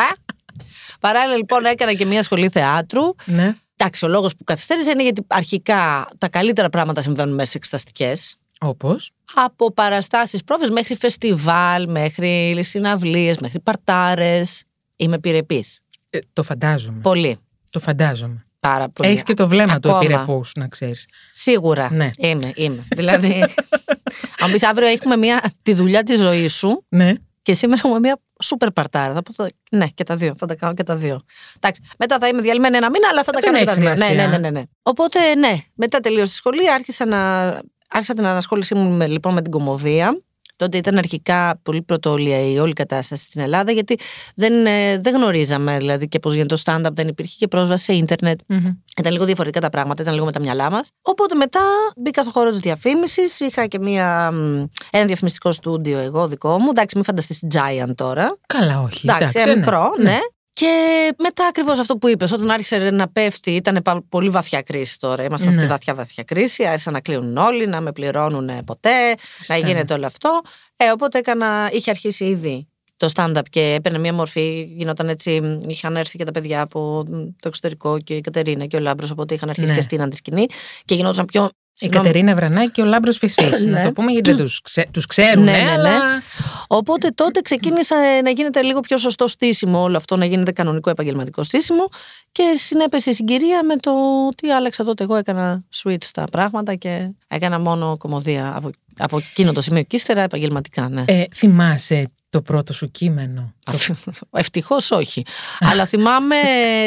Παράλληλα, 1.01 1.37
λοιπόν, 1.37 1.65
έκανα 1.65 1.93
και 1.95 2.05
μια 2.05 2.23
σχολή 2.23 2.49
θεάτρου. 2.49 3.03
Ναι. 3.25 3.55
Εντάξει, 3.77 4.05
ο 4.05 4.09
λόγος 4.09 4.37
που 4.37 4.45
καθυστέρησα 4.45 4.91
είναι 4.91 5.03
γιατί 5.03 5.23
αρχικά 5.27 6.09
τα 6.19 6.29
καλύτερα 6.29 6.69
πράγματα 6.69 7.03
συμβαίνουν 7.03 7.35
μέσα 7.35 7.51
σε 7.51 7.57
εξεταστικές. 7.57 8.37
Όπως; 8.61 9.11
Από 9.35 9.73
παραστάσεις 9.73 10.45
πρόβες 10.45 10.71
μέχρι 10.71 10.97
φεστιβάλ, 10.97 11.89
μέχρι 11.91 12.61
συναυλίες, 12.65 13.39
μέχρι 13.39 13.61
παρτάρες. 13.61 14.63
Είμαι 14.97 15.15
επιρρεπής. 15.15 15.81
Ε, 16.11 16.19
το 16.33 16.43
φαντάζομαι. 16.43 17.01
Πολύ. 17.01 17.39
Το 17.71 17.81
φαντάζομαι. 17.81 18.43
Πάρα 18.61 18.89
πολύ. 18.89 19.11
Έχεις 19.11 19.23
και 19.23 19.35
το 19.35 19.49
βλέμμα 19.49 19.81
του 19.81 19.89
Ακόμα. 19.89 20.05
επιρρεπούς, 20.05 20.53
να 20.59 20.69
ξέρεις. 20.69 21.07
Σίγουρα. 21.31 21.93
Ναι. 21.93 22.11
Είμαι, 22.17 22.53
είμαι. 22.55 22.87
δηλαδή, 22.95 23.45
αν 24.43 24.53
πεις 24.53 24.63
αύριο 24.63 24.89
έχουμε 24.89 25.17
μια, 25.17 25.53
τη 25.63 25.75
δουλειά 25.75 26.03
της 26.03 26.19
ζωής 26.19 26.55
σου 26.55 26.85
Ναι. 26.89 27.11
και 27.43 27.55
σήμερα 27.55 27.81
έχουμε 27.85 27.99
μια 27.99 28.21
σούπερ 28.43 28.71
παρτάρα. 28.71 29.15
Θα 29.15 29.23
πω 29.23 29.33
το, 29.35 29.47
ναι, 29.71 29.87
και 29.87 30.05
τα 30.05 30.17
δύο. 30.17 30.35
Θα 30.37 30.47
τα 30.47 30.55
κάνω 30.55 30.75
και 30.75 30.83
τα 30.83 30.97
δύο. 30.97 31.21
Εντάξει, 31.57 31.83
μετά 31.99 32.19
θα 32.19 32.29
είμαι 32.29 32.41
διαλυμένη 32.41 32.77
ένα 32.77 32.91
μήνα, 32.91 33.09
αλλά 33.11 33.23
θα 33.25 33.33
τα 33.33 33.41
Δεν 33.41 33.53
κάνω 33.53 33.59
και 33.59 33.65
τα 33.65 33.71
έχει 33.73 33.81
δύο. 33.81 33.91
Ναι, 33.91 33.97
σημασία. 33.97 34.27
ναι, 34.27 34.33
ναι, 34.33 34.39
ναι, 34.39 34.51
ναι. 34.51 34.63
Οπότε, 34.83 35.35
ναι, 35.35 35.57
μετά 35.75 36.01
τελείωσε 36.01 36.27
τη 36.31 36.35
σχολή, 36.35 36.71
άρχισα, 36.73 37.07
να, 37.07 37.49
άρχισα 37.89 38.15
την 38.15 38.27
ανασχόλησή 38.27 38.75
μου 38.75 38.97
με, 38.97 39.07
λοιπόν, 39.07 39.35
με 39.35 39.43
την 39.43 39.51
κομμωδία. 39.51 40.23
Τότε 40.57 40.77
ήταν 40.77 40.97
αρχικά 40.99 41.61
πολύ 41.63 41.83
πρωτόλια 41.83 42.51
η 42.51 42.59
όλη 42.59 42.73
κατάσταση 42.73 43.25
στην 43.25 43.41
Ελλάδα, 43.41 43.73
γιατί 43.73 43.99
δεν, 44.35 44.67
ε, 44.67 44.99
δεν 44.99 45.15
γνωρίζαμε 45.15 45.79
δηλαδή 45.79 46.09
και 46.09 46.19
πώς 46.19 46.35
γίνεται 46.35 46.55
το 46.55 46.63
stand-up, 46.65 46.93
δεν 46.93 47.09
υπήρχε 47.09 47.35
και 47.39 47.49
πρόσβαση 47.49 47.85
σε 47.85 47.93
ίντερνετ. 47.93 48.41
Μμμ. 48.47 48.67
Ήταν 48.99 49.13
λίγο 49.13 49.25
διαφορετικά 49.25 49.61
τα 49.61 49.71
πράγματα, 49.71 50.03
ήταν 50.03 50.15
λίγο 50.15 50.27
με 50.27 50.33
τα 50.33 50.41
μυαλά 50.41 50.71
μας. 50.71 50.91
Οπότε 51.03 51.35
μετά 51.35 51.61
μπήκα 51.97 52.23
στο 52.23 52.31
χώρο 52.31 52.51
της 52.51 52.59
διαφήμισης. 52.59 53.41
Είχα 53.41 53.67
και 53.67 53.79
μία, 53.79 54.31
μ, 54.33 54.65
ένα 54.91 55.05
διαφημιστικό 55.05 55.53
στούντιο 55.53 55.99
εγώ 55.99 56.29
δικό 56.29 56.59
μου. 56.59 56.69
Εντάξει, 56.71 56.97
μην 56.97 57.05
φανταστείς 57.05 57.39
την 57.39 57.49
Giant 57.53 57.95
τώρα. 57.95 58.39
Καλά, 58.47 58.81
όχι. 58.81 59.09
Εντάξει, 59.09 59.37
ναι. 59.37 59.43
ένα 59.43 59.57
μικρό, 59.57 59.93
ναι. 59.99 60.19
Και 60.59 61.15
μετά 61.19 61.47
ακριβώς 61.47 61.79
αυτό 61.79 61.97
που 61.97 62.09
είπες, 62.09 62.33
όταν 62.33 62.51
άρχισε 62.51 62.77
να 62.91 63.09
πέφτει, 63.09 63.51
ήταν 63.51 63.81
πα- 63.85 64.03
πολύ 64.09 64.29
βαθιά 64.29 64.63
κρίση 64.63 64.99
τώρα. 64.99 65.25
Ήμασταν 65.25 65.49
Ναι. 65.55 65.59
στη 65.61 65.67
βαθιά 65.69 65.95
βαθιά 65.95 66.23
κρίση. 66.25 66.65
Άρχισαν 66.65 66.93
να 66.93 67.01
κλείνουν 67.01 67.37
όλοι, 67.37 67.67
να 67.67 67.81
με 67.81 67.93
πληρώνουν 67.93 68.65
ποτέ, 68.65 69.15
Χριστέ 69.35 69.53
να 69.53 69.59
μου. 69.61 69.67
γίνεται 69.67 69.95
όλο 69.95 70.07
αυτό. 70.07 70.41
Ε, 70.77 70.91
οπότε 70.91 71.19
έκανα, 71.19 71.69
είχε 71.73 71.91
αρχίσει 71.91 72.25
ήδη 72.25 72.67
το 72.97 73.09
stand-up 73.15 73.41
και 73.51 73.73
έπαιρνε 73.79 73.99
μια 73.99 74.13
μορφή, 74.13 74.73
γινόταν 74.77 75.09
έτσι, 75.09 75.59
είχαν 75.69 75.97
έρθει 75.97 76.19
και 76.19 76.25
τα 76.25 76.31
παιδιά 76.31 76.61
από 76.61 77.05
το 77.41 77.49
εξωτερικό 77.49 77.99
και 77.99 78.15
η 78.15 78.21
Κατερίνα 78.21 78.67
και 78.67 78.77
ο 78.77 78.81
Λάμπρος, 78.81 79.11
οπότε 79.11 79.35
είχαν 79.35 79.49
αρχίσει 79.49 79.69
Ναι. 79.69 79.75
και 79.75 79.81
στείναν 79.83 80.11
τη 80.11 80.17
σκηνή 80.17 80.47
και 80.85 80.95
γινόταν 80.95 81.25
πιο... 81.25 81.49
Η 81.81 81.85
συγγνώμη, 81.85 82.07
Κατερίνα 82.07 82.35
Βρανάκη 82.35 82.71
και 82.71 82.83
ο 82.83 82.85
Λάμπρος 82.85 83.19
Φυσφή. 83.19 83.45
Ναι. 83.67 83.71
Να 83.71 83.83
το 83.83 83.93
πούμε 83.93 84.13
γιατί 84.13 84.31
δεν 84.31 84.39
τους 84.39 84.61
ξε... 84.61 84.87
τους 84.91 85.07
ξέρουν, 85.07 85.45
Ναι, 85.45 85.51
ναι, 85.51 85.59
ναι. 85.59 85.71
αλλά. 85.71 86.23
Οπότε 86.67 87.09
τότε 87.09 87.41
ξεκίνησα 87.41 87.97
να 88.25 88.31
γίνεται 88.31 88.63
λίγο 88.63 88.81
πιο 88.81 88.99
σωστό 88.99 89.29
στήσιμο 89.29 89.83
όλο 89.83 89.97
αυτό, 89.97 90.17
να 90.17 90.25
γίνεται 90.25 90.53
κανονικό 90.53 90.91
επαγγελματικό 90.91 91.43
στήσιμο 91.43 91.89
και 92.33 92.43
συνέπεσε 92.57 93.11
η 93.11 93.13
συγκυρία 93.13 93.65
με 93.65 93.77
το 93.77 93.91
ότι 94.27 94.51
άλλαξα 94.51 94.85
τότε. 94.85 95.03
Εγώ 95.03 95.15
έκανα 95.15 95.65
switch 95.83 96.05
στα 96.05 96.25
πράγματα 96.31 96.75
και 96.75 97.11
έκανα 97.29 97.59
μόνο 97.59 97.97
κομμωδία 97.97 98.53
από, 98.57 98.71
από 98.97 99.19
εκείνο 99.19 99.53
το 99.53 99.61
σημείο 99.61 99.83
και 99.83 99.97
ύστερα 99.97 100.23
επαγγελματικά, 100.23 100.89
ναι. 100.89 101.05
Ε, 101.07 101.25
θυμάσαι 101.35 102.11
το 102.31 102.43
πρώτο 102.43 102.73
σου 102.73 102.91
κείμενο; 102.91 103.55
Ευτυχώς 104.31 104.91
όχι. 104.91 105.23
Αλλά 105.61 105.87
θυμάμαι 105.87 106.37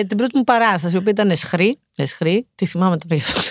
την 0.07 0.17
πρώτη 0.17 0.37
μου 0.37 0.43
παράσταση, 0.43 0.95
η 0.95 0.97
οποία 0.97 1.11
ήταν 1.11 1.29
εσχρή. 1.29 1.79
Εσχρή, 1.95 2.47
τι 2.55 2.65
θυμάμαι 2.65 2.97
τώρα 2.97 3.15
γι' 3.15 3.21
αυτό. 3.21 3.41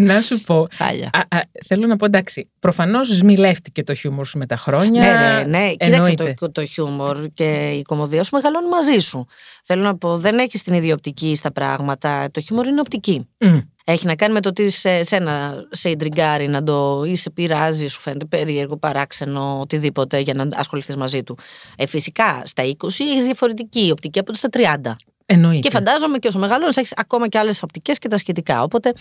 Να 0.00 0.20
σου 0.20 0.40
πω. 0.40 0.66
Χάλια. 0.72 1.10
Α, 1.12 1.36
α, 1.36 1.40
θέλω 1.64 1.86
να 1.86 1.96
πω 1.96 2.04
εντάξει. 2.04 2.50
Προφανώς 2.58 3.08
σμιλεύτηκε 3.08 3.82
το 3.84 3.94
χιούμορ 3.94 4.26
σου 4.26 4.38
με 4.38 4.46
τα 4.46 4.56
χρόνια. 4.56 5.02
Ναι, 5.02 5.12
ναι, 5.12 5.58
ναι. 5.58 5.70
Κοίταξε 5.70 5.94
εννοείται. 5.94 6.34
το, 6.38 6.50
το 6.50 6.64
χιούμορ 6.64 7.26
και 7.32 7.70
η 7.78 7.82
κομμωδία 7.82 8.24
σου 8.24 8.30
μεγαλώνει 8.32 8.68
μαζί 8.68 8.98
σου. 8.98 9.26
Θέλω 9.64 9.82
να 9.82 9.96
πω, 9.96 10.18
δεν 10.18 10.38
έχεις 10.38 10.62
την 10.62 10.74
ίδια 10.74 10.94
οπτική 10.94 11.34
στα 11.36 11.52
πράγματα. 11.52 12.30
Το 12.30 12.40
χιούμορ 12.40 12.66
είναι 12.66 12.80
οπτική. 12.80 13.28
Μμ. 13.38 13.58
Έχει 13.84 14.06
να 14.06 14.14
κάνει 14.14 14.32
με 14.32 14.40
το 14.40 14.52
τι 14.52 14.70
σε, 14.70 15.04
σένα 15.04 15.64
σε 15.70 15.90
ιντριγκάρει, 15.90 16.48
να 16.48 16.62
το 16.62 17.04
ή 17.06 17.16
σε 17.16 17.30
πειράζει, 17.30 17.86
σου 17.86 18.00
φαίνεται 18.00 18.24
περίεργο, 18.24 18.76
παράξενο, 18.76 19.58
οτιδήποτε 19.60 20.18
για 20.18 20.34
να 20.34 20.48
ασχοληθείς 20.54 20.96
μαζί 20.96 21.22
του. 21.22 21.38
Ε, 21.76 21.86
φυσικά 21.86 22.42
στα 22.44 22.62
20 22.62 22.84
έχει 22.84 23.22
διαφορετική 23.22 23.90
οπτική 23.90 24.18
από 24.18 24.30
το 24.32 24.38
στα 24.38 24.48
30. 24.52 24.92
Εννοείται. 25.30 25.60
Και 25.60 25.70
φαντάζομαι 25.70 26.18
και 26.18 26.28
όσο 26.28 26.38
μεγαλώνεις 26.38 26.76
έχεις 26.76 26.92
ακόμα 26.96 27.28
και 27.28 27.38
άλλες 27.38 27.62
οπτικές 27.62 27.98
και 27.98 28.08
τα 28.08 28.18
σχετικά. 28.18 28.62
Οπότε, 28.62 28.92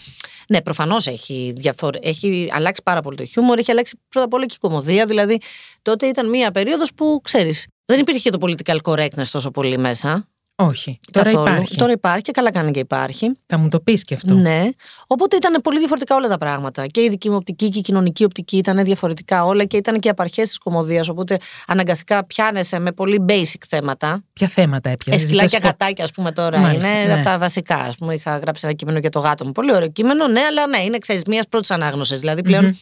ναι, 0.48 0.62
προφανώς 0.62 1.08
έχει, 1.08 1.54
διαφορ... 1.56 1.96
έχει 2.02 2.50
αλλάξει 2.52 2.82
πάρα 2.84 3.02
πολύ 3.02 3.18
το 3.18 3.26
χιούμορ, 3.26 3.58
έχει 3.58 3.72
αλλάξει 3.72 4.00
πρώτα 4.10 4.26
απ' 4.26 4.34
όλα 4.34 4.46
και 4.46 4.54
η 4.56 4.68
κομμωδία. 4.68 5.06
Δηλαδή, 5.06 5.40
τότε 5.82 6.06
ήταν 6.06 6.30
μία 6.30 6.52
περίοδος 6.52 6.94
που 6.94 7.20
ξέρεις, 7.24 7.68
δεν 7.86 8.00
υπήρχε 8.00 8.30
το 8.30 8.38
political 8.42 8.78
correctness 8.82 9.28
τόσο 9.32 9.52
πολύ 9.52 9.78
μέσα. 9.78 10.28
Όχι. 10.60 11.00
Τώρα 11.12 11.32
καθόλου. 11.32 11.48
υπάρχει. 11.48 11.76
Τώρα 11.76 11.92
υπάρχει 11.92 12.22
και 12.22 12.32
καλά 12.32 12.52
κάνει 12.52 12.72
και 12.72 12.80
υπάρχει. 12.80 13.38
Θα 13.46 13.58
μου 13.58 13.68
το 13.70 13.80
πεις 13.80 14.04
και 14.04 14.14
αυτό. 14.14 14.34
Ναι. 14.34 14.70
Οπότε 15.08 15.36
ήταν 15.36 15.62
πολύ 15.62 15.78
διαφορετικά 15.78 16.16
όλα 16.16 16.28
τα 16.28 16.38
πράγματα. 16.38 16.86
Και 16.86 17.02
η 17.02 17.10
δική 17.10 17.30
μου 17.30 17.36
οπτική 17.36 17.70
και 17.70 17.80
η 17.80 17.82
κοινωνική 17.82 18.24
οπτική 18.24 18.58
ήταν 18.58 18.84
διαφορετικά 18.84 19.46
όλα 19.46 19.64
και 19.64 19.78
ήταν 19.78 20.00
και 20.00 20.08
οι 20.08 20.12
απαρχές 20.12 20.48
της 20.48 20.58
κομμωδίας. 20.58 21.10
Οπότε 21.10 21.38
αναγκαστικά 21.68 22.26
πιάνεσαι 22.26 22.80
με 22.80 22.92
πολύ 22.92 23.26
basic 23.30 23.62
θέματα. 23.68 24.24
Ποια 24.34 24.48
θέματα 24.48 24.90
έπιανε; 24.90 25.22
Ε, 25.22 25.26
σκυλάκια 25.26 25.60
γατάκια, 25.64 26.04
ας 26.04 26.12
πούμε, 26.12 26.32
τώρα 26.32 26.60
Μάλιστα, 26.60 26.88
είναι 26.88 27.06
ναι. 27.06 27.14
από 27.14 27.24
τα 27.24 27.38
βασικά. 27.38 27.76
Α 27.76 27.92
πούμε, 27.98 28.14
είχα 28.14 28.38
γράψει 28.38 28.62
ένα 28.66 28.76
κείμενο 28.76 29.00
για 29.00 29.10
το 29.10 29.20
γάτο 29.20 29.46
μου. 29.46 29.52
Πολύ 29.52 29.74
ωραίο 29.74 29.90
κείμενο, 29.90 30.28
ναι, 30.28 30.42
αλλά 30.42 30.68
ναι, 30.68 30.78
είναι 30.78 30.98
ξέρεις 30.98 31.22
μιας 31.28 31.48
πρώτης 31.50 31.72
ανάγνωσης. 31.72 32.20
Δηλαδή 32.20 32.42
πλέον 32.42 32.78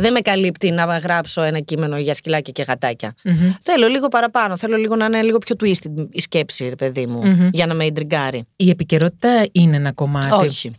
δεν 0.00 0.12
με 0.12 0.20
καλύπτει 0.20 0.70
να 0.70 0.98
γράψω 0.98 1.42
ένα 1.42 1.60
κείμενο 1.60 1.98
για 1.98 2.14
σκυλάκια 2.14 2.52
και 2.52 2.62
γατάκια. 2.62 3.14
Θέλω 3.62 3.86
λίγο 3.86 4.08
παραπάνω. 4.08 4.56
Θέλω 4.56 4.76
λίγο 4.76 4.96
να 4.96 5.04
είναι 5.04 5.22
λίγο 5.22 5.38
πιο 5.38 5.56
twisted 5.60 6.06
η 6.10 6.20
σκέψη, 6.20 6.68
ρε 6.68 6.76
παιδί 6.76 7.06
μου, 7.06 7.48
για 7.52 7.66
να 7.66 7.74
με 7.74 7.84
ιντριγκάρει. 7.84 8.44
Η 8.56 8.70
επικαιρότητα 8.70 9.46
είναι 9.52 9.76
ένα 9.76 9.92
κομμάτι. 9.92 10.46
Όχι. 10.46 10.70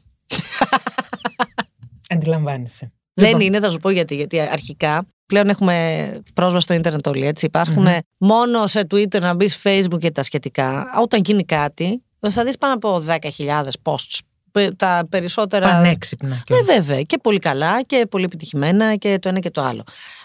Αντιλαμβάνεσαι. 2.13 2.91
Δεν 3.13 3.27
Λοιπόν, 3.27 3.41
είναι, 3.41 3.59
θα 3.59 3.71
σου 3.71 3.77
πω 3.77 3.89
γιατί. 3.89 4.15
Γιατί 4.15 4.39
αρχικά 4.39 5.05
πλέον 5.25 5.49
έχουμε 5.49 6.21
πρόσβαση 6.33 6.63
στο 6.63 6.73
ίντερνετ 6.73 7.07
όλοι. 7.07 7.25
Έτσι. 7.25 7.45
Υπάρχουν 7.45 7.87
μόνο 8.17 8.67
σε 8.67 8.87
Twitter 8.91 9.21
να 9.21 9.33
μπεις 9.35 9.61
Facebook 9.63 9.99
και 9.99 10.11
τα 10.11 10.23
σχετικά. 10.23 10.85
Όταν 11.01 11.21
γίνει 11.25 11.43
κάτι, 11.43 12.03
θα 12.29 12.43
δεις 12.43 12.57
πάνω 12.57 12.73
από 12.73 13.03
10.000 13.07 13.67
posts. 13.83 14.19
Πε- 14.51 14.75
Τα 14.75 15.07
περισσότερα. 15.09 15.69
Πανέξυπνα. 15.69 16.27
Ναι, 16.29 16.41
κιόλας. 16.45 16.65
βέβαια. 16.65 17.01
Και 17.01 17.17
πολύ 17.17 17.39
καλά 17.39 17.81
και 17.81 18.05
πολύ 18.09 18.23
επιτυχημένα 18.23 18.95
και 18.95 19.19
το 19.21 19.29
ένα 19.29 19.39
και 19.39 19.49
το 19.49 19.61
άλλο. 19.61 19.83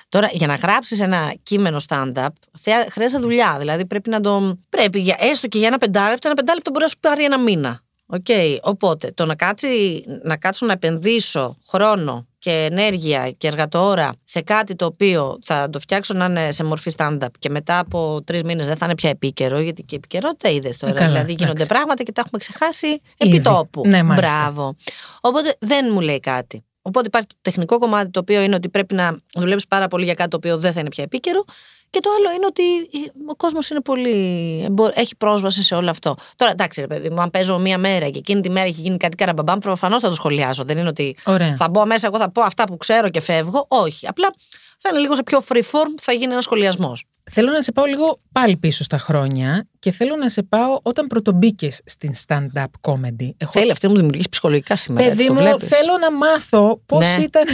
Τώρα, 0.08 0.28
για 0.32 0.46
να 0.46 0.54
γράψεις 0.54 1.00
ένα 1.00 1.32
κείμενο 1.42 1.80
stand-up, 1.88 2.26
θέα- 2.60 2.86
χρειάζεται 2.90 3.22
δουλειά. 3.22 3.56
Δηλαδή, 3.58 3.86
πρέπει 3.86 4.10
να 4.10 4.20
το. 4.20 4.58
Πρέπει, 4.68 5.00
για, 5.00 5.16
έστω 5.18 5.46
και 5.48 5.58
για 5.58 5.66
ένα 5.66 5.78
πεντάλεπτο, 5.78 6.26
ένα 6.28 6.36
πεντάλεπτο 6.36 6.70
μπορεί 6.70 6.82
να 6.84 6.90
σου 6.90 6.98
πάρει 7.00 7.24
ένα 7.24 7.38
μήνα. 7.38 7.80
Οκ. 8.06 8.26
Οπότε, 8.62 9.10
το 9.14 9.26
να, 9.26 9.34
κάτσει, 9.34 10.04
να 10.22 10.36
κάτσω 10.36 10.66
να 10.66 10.72
επενδύσω 10.72 11.56
χρόνο 11.68 12.26
και 12.44 12.68
ενέργεια 12.70 13.30
και 13.30 13.46
εργατοώρα 13.46 14.12
σε 14.24 14.40
κάτι 14.40 14.74
το 14.74 14.84
οποίο 14.84 15.38
θα 15.42 15.70
το 15.70 15.80
φτιάξω 15.80 16.14
να 16.14 16.24
είναι 16.24 16.50
σε 16.50 16.64
μορφή 16.64 16.92
stand-up 16.96 17.26
και 17.38 17.50
μετά 17.50 17.78
από 17.78 18.20
τρεις 18.24 18.42
μήνες 18.42 18.66
δεν 18.66 18.76
θα 18.76 18.84
είναι 18.84 18.94
πια 18.94 19.10
επίκαιρο, 19.10 19.58
γιατί 19.58 19.82
και 19.82 19.94
η 19.94 19.98
επικαιρότητα 19.98 20.48
είδες 20.50 20.78
τώρα. 20.78 20.92
Ε, 20.92 20.96
καλά, 20.96 21.08
δηλαδή, 21.08 21.32
γίνονται 21.32 21.50
εντάξει. 21.50 21.66
πράγματα 21.66 22.02
και 22.02 22.12
τα 22.12 22.20
έχουμε 22.20 22.38
ξεχάσει 22.38 22.86
Ήδη. 22.86 23.00
επί 23.16 23.40
τόπου. 23.40 23.82
Ναι, 23.86 24.02
μάλιστα. 24.02 24.38
Μπράβο. 24.38 24.76
Οπότε 25.20 25.56
δεν 25.58 25.88
μου 25.92 26.00
λέει 26.00 26.20
κάτι. 26.20 26.64
Οπότε 26.82 27.06
υπάρχει 27.06 27.28
το 27.28 27.34
τεχνικό 27.42 27.78
κομμάτι 27.78 28.10
το 28.10 28.20
οποίο 28.20 28.42
είναι 28.42 28.54
ότι 28.54 28.68
πρέπει 28.68 28.94
να 28.94 29.16
δουλέψεις 29.34 29.68
πάρα 29.68 29.88
πολύ 29.88 30.04
για 30.04 30.14
κάτι 30.14 30.30
το 30.30 30.36
οποίο 30.36 30.58
δεν 30.58 30.72
θα 30.72 30.80
είναι 30.80 30.88
πια 30.88 31.04
επίκαιρο. 31.04 31.44
Και 31.94 32.00
το 32.00 32.10
άλλο 32.18 32.30
είναι 32.36 32.46
ότι 32.46 32.62
ο 33.26 33.34
κόσμος 33.36 33.68
είναι 33.70 33.80
πολύ. 33.80 34.14
εμπο- 34.64 34.90
έχει 34.94 35.16
πρόσβαση 35.16 35.62
σε 35.62 35.74
όλο 35.74 35.90
αυτό. 35.90 36.14
Τώρα, 36.36 36.52
εντάξει, 36.52 36.80
ρε 36.80 36.86
παιδί 36.86 37.10
μου, 37.10 37.20
αν 37.20 37.30
παίζω 37.30 37.58
μία 37.58 37.78
μέρα 37.78 38.08
και 38.08 38.18
εκείνη 38.18 38.40
τη 38.40 38.50
μέρα 38.50 38.66
έχει 38.66 38.80
γίνει 38.80 38.96
κάτι 38.96 39.16
καραμπαμπάμ, 39.16 39.58
προφανώς 39.58 40.02
θα 40.02 40.08
το 40.08 40.14
σχολιάσω. 40.14 40.64
Δεν 40.64 40.78
είναι 40.78 40.88
ότι 40.88 41.16
Ωραία. 41.24 41.56
θα 41.56 41.68
μπω 41.68 41.86
μέσα, 41.86 42.06
εγώ 42.06 42.18
θα 42.18 42.30
πω 42.30 42.42
αυτά 42.42 42.64
που 42.64 42.76
ξέρω 42.76 43.08
και 43.08 43.20
φεύγω. 43.20 43.64
Όχι. 43.68 44.06
Απλά 44.08 44.34
θα 44.78 44.88
είναι 44.92 44.98
λίγο 44.98 45.14
σε 45.14 45.22
πιο 45.22 45.42
free 45.48 45.56
form, 45.62 45.88
θα 46.00 46.12
γίνει 46.12 46.32
ένας 46.32 46.44
σχολιασμός. 46.44 47.04
Θέλω 47.30 47.50
να 47.50 47.62
σε 47.62 47.72
πάω 47.72 47.84
λίγο 47.84 48.20
πάλι 48.32 48.56
πίσω 48.56 48.84
στα 48.84 48.98
χρόνια 48.98 49.68
και 49.78 49.90
θέλω 49.90 50.16
να 50.16 50.28
σε 50.28 50.42
πάω 50.42 50.78
όταν 50.82 51.06
πρωτομπήκες 51.06 51.80
στην 51.84 52.12
stand-up 52.26 52.64
comedy. 52.80 53.28
Έχω... 53.36 53.52
Θέλει 53.52 53.70
αυτή 53.70 53.84
να 53.86 53.90
μου 53.92 53.96
δημιουργήσει 53.98 54.28
ψυχολογικά 54.28 54.76
σήμερα. 54.76 55.08
Παιδί 55.08 55.14
έτσι, 55.22 55.26
το 55.26 55.32
μου, 55.32 55.40
βλέπεις. 55.40 55.68
θέλω 55.68 55.98
να 56.00 56.12
μάθω 56.12 56.80
πώς 56.86 57.16
Ναι. 57.16 57.22
ήταν 57.24 57.44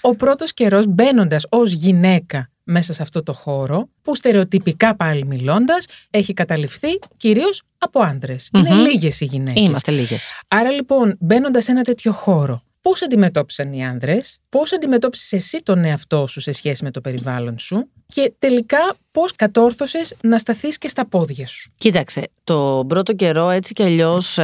ο 0.00 0.10
πρώτος 0.10 0.54
καιρός 0.54 0.84
μπαίνοντας 0.88 1.44
ως 1.48 1.72
γυναίκα 1.72 2.50
μέσα 2.70 2.92
σε 2.92 3.02
αυτό 3.02 3.22
το 3.22 3.32
χώρο, 3.32 3.88
που 4.02 4.14
στερεοτυπικά 4.14 4.96
πάλι 4.96 5.24
μιλώντας, 5.24 5.86
έχει 6.10 6.32
καταληφθεί 6.32 6.98
κυρίως 7.16 7.62
από 7.78 8.00
άντρες. 8.00 8.50
Είναι 8.56 8.70
λίγες 8.70 9.20
οι 9.20 9.24
γυναίκες. 9.24 9.62
Είμαστε 9.62 9.90
λίγες. 9.90 10.42
Άρα 10.48 10.70
λοιπόν, 10.70 11.16
μπαίνοντας 11.20 11.64
σε 11.64 11.70
ένα 11.70 11.82
τέτοιο 11.82 12.12
χώρο, 12.12 12.62
πώς 12.88 13.02
αντιμετώπισαν 13.02 13.72
οι 13.72 13.84
άνδρες, 13.84 14.38
πώς 14.48 14.72
αντιμετώπισες 14.72 15.32
εσύ 15.32 15.62
τον 15.62 15.84
εαυτό 15.84 16.26
σου 16.26 16.40
σε 16.40 16.52
σχέση 16.52 16.84
με 16.84 16.90
το 16.90 17.00
περιβάλλον 17.00 17.58
σου 17.58 17.88
και 18.06 18.32
τελικά 18.38 18.78
πώς 19.10 19.32
κατόρθωσες 19.36 20.14
να 20.22 20.38
σταθείς 20.38 20.78
και 20.78 20.88
στα 20.88 21.06
πόδια 21.06 21.46
σου. 21.46 21.70
Κοίταξε, 21.78 22.22
το 22.44 22.84
πρώτο 22.88 23.12
καιρό 23.12 23.50
έτσι 23.50 23.72
κι 23.72 23.82
αλλιώς. 23.82 24.38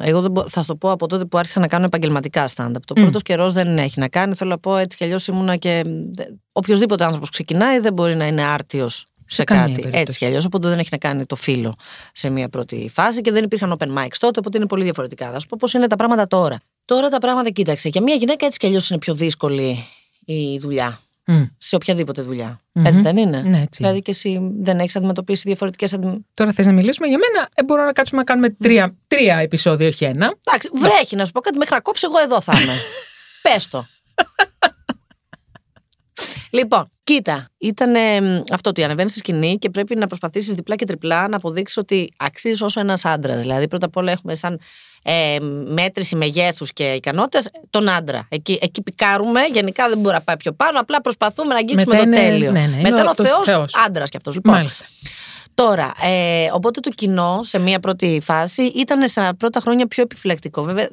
Εγώ 0.00 0.20
δεν 0.20 0.30
μπο- 0.30 0.48
θα 0.48 0.60
σου 0.60 0.66
το 0.66 0.76
πω 0.76 0.90
από 0.90 1.06
τότε 1.06 1.24
που 1.24 1.38
άρχισα 1.38 1.60
να 1.60 1.68
κάνω 1.68 1.84
επαγγελματικά 1.84 2.48
stand-up. 2.56 2.82
Το 2.84 2.94
πρώτος 2.94 3.22
καιρός 3.22 3.52
δεν 3.52 3.78
έχει 3.78 4.00
να 4.00 4.08
κάνει. 4.08 4.34
Θέλω 4.34 4.50
να 4.50 4.58
πω 4.58 4.76
έτσι 4.76 4.96
κι 4.96 5.04
αλλιώς 5.04 5.26
ήμουνα 5.26 5.56
και. 5.56 5.82
Οποιοδήποτε 6.52 7.04
άνθρωπος 7.04 7.30
ξεκινάει 7.30 7.78
δεν 7.78 7.92
μπορεί 7.92 8.16
να 8.16 8.26
είναι 8.26 8.42
άρτιος 8.42 9.06
σε, 9.24 9.44
καμία 9.44 9.62
κάτι. 9.62 9.74
περίπτωση. 9.74 10.02
Έτσι 10.02 10.18
κι 10.18 10.24
αλλιώς. 10.24 10.44
Οπότε 10.44 10.68
δεν 10.68 10.78
έχει 10.78 10.88
να 10.90 10.98
κάνει 10.98 11.26
το 11.26 11.36
φίλο 11.36 11.74
σε 12.12 12.30
μια 12.30 12.48
πρώτη 12.48 12.88
φάση 12.92 13.20
και 13.20 13.32
δεν 13.32 13.44
υπήρχαν 13.44 13.76
open 13.78 13.98
mics 13.98 14.16
τότε. 14.18 14.38
Οπότε 14.38 14.58
είναι 14.58 14.66
πολύ 14.66 14.84
διαφορετικά. 14.84 15.30
Θα 15.30 15.38
σου 15.40 15.46
πω 15.46 15.56
πώς 15.60 15.72
είναι 15.72 15.86
τα 15.86 15.96
πράγματα 15.96 16.26
τώρα. 16.26 16.58
Τώρα 16.86 17.08
τα 17.08 17.18
πράγματα, 17.18 17.50
κοίταξε. 17.50 17.88
Για 17.88 18.02
μια 18.02 18.14
γυναίκα 18.14 18.46
έτσι 18.46 18.58
κι 18.58 18.66
αλλιώς 18.66 18.90
είναι 18.90 18.98
πιο 18.98 19.14
δύσκολη 19.14 19.84
η 20.24 20.58
δουλειά. 20.58 21.00
Μμ. 21.24 21.42
Σε 21.58 21.76
οποιαδήποτε 21.76 22.22
δουλειά. 22.22 22.60
Έτσι 22.72 23.00
δεν 23.00 23.16
είναι; 23.16 23.42
Ναι, 23.42 23.60
έτσι 23.60 23.82
Δηλαδή 23.82 24.02
και 24.02 24.10
εσύ 24.10 24.40
δεν 24.60 24.78
έχεις 24.78 24.96
αντιμετωπίσει 24.96 25.42
διαφορετικές 25.46 25.98
Τώρα 26.34 26.52
θες 26.52 26.66
να 26.66 26.72
μιλήσουμε 26.72 27.06
για 27.06 27.18
μένα, 27.18 27.48
ε, 27.54 27.64
μπορώ 27.64 27.84
να 27.84 27.92
κάτσουμε 27.92 28.18
να 28.18 28.24
κάνουμε 28.24 28.50
τρία, 28.50 28.96
τρία 29.06 29.36
επεισόδια, 29.36 29.88
όχι 29.88 30.04
ένα. 30.04 30.34
Εντάξει, 30.44 30.70
βρέχει 30.74 31.16
να 31.16 31.24
σου 31.24 31.32
πω 31.32 31.40
κάτι, 31.40 31.58
μέχρι 31.58 31.74
να 31.74 31.80
κόψει, 31.80 32.06
εγώ 32.10 32.22
εδώ 32.22 32.40
θα 32.40 32.60
είμαι. 32.60 32.72
Πες 33.42 33.68
το. 33.68 33.86
λοιπόν, 36.50 36.90
κοίτα, 37.04 37.48
ήταν 37.58 37.94
αυτό 38.52 38.70
ότι 38.70 38.84
ανεβαίνεις 38.84 39.10
στη 39.10 39.20
σκηνή 39.20 39.58
και 39.58 39.70
πρέπει 39.70 39.96
να 39.96 40.06
προσπαθήσεις 40.06 40.54
διπλά 40.54 40.76
και 40.76 40.84
τριπλά 40.84 41.28
να 41.28 41.36
αποδείξεις 41.36 41.76
ότι 41.76 42.12
αξίζεις 42.16 42.60
όσο 42.60 42.80
ένας 42.80 43.04
άντρας. 43.04 43.40
Δηλαδή, 43.40 43.68
πρώτα 43.68 43.86
απ' 43.86 43.96
όλα 43.96 44.12
έχουμε 44.12 44.34
σαν 44.34 44.60
ε, 45.08 45.36
μέτρηση 45.66 46.16
μεγέθους 46.16 46.72
και 46.72 46.84
ικανότητε 46.92 47.50
τον 47.70 47.88
άντρα. 47.88 48.26
Εκεί, 48.28 48.58
εκεί 48.62 48.82
πικάρουμε, 48.82 49.40
γενικά 49.52 49.88
δεν 49.88 49.98
μπορεί 49.98 50.14
να 50.14 50.20
πάει 50.20 50.36
πιο 50.36 50.52
πάνω, 50.52 50.80
απλά 50.80 51.00
προσπαθούμε 51.00 51.52
να 51.52 51.58
αγγίξουμε 51.58 51.94
Μετά 51.94 52.10
το 52.10 52.16
είναι- 52.16 52.28
τέλειο. 52.28 52.50
ναι, 52.52 52.58
ναι, 52.60 52.64
είναι 52.66 52.76
Μετά 52.76 52.88
είναι 52.88 53.08
ο- 53.08 53.10
ο 53.10 53.14
το 53.14 53.24
Θεός 53.24 53.44
Θεός. 53.46 53.74
άντρας 53.86 54.08
κι 54.10 54.16
αυτός. 54.16 54.34
Λοιπόν, 54.34 54.54
Μάλιστα. 54.54 54.84
Τώρα, 55.54 55.92
ε, 56.02 56.48
οπότε 56.52 56.80
το 56.80 56.90
κοινό 56.90 57.40
σε 57.42 57.58
μία 57.58 57.80
πρώτη 57.80 58.20
φάση 58.22 58.62
ήταν 58.62 59.08
στα 59.08 59.34
πρώτα 59.38 59.60
χρόνια 59.60 59.86
πιο 59.86 60.02
επιφυλακτικό. 60.02 60.62
Βέβαια, 60.62 60.88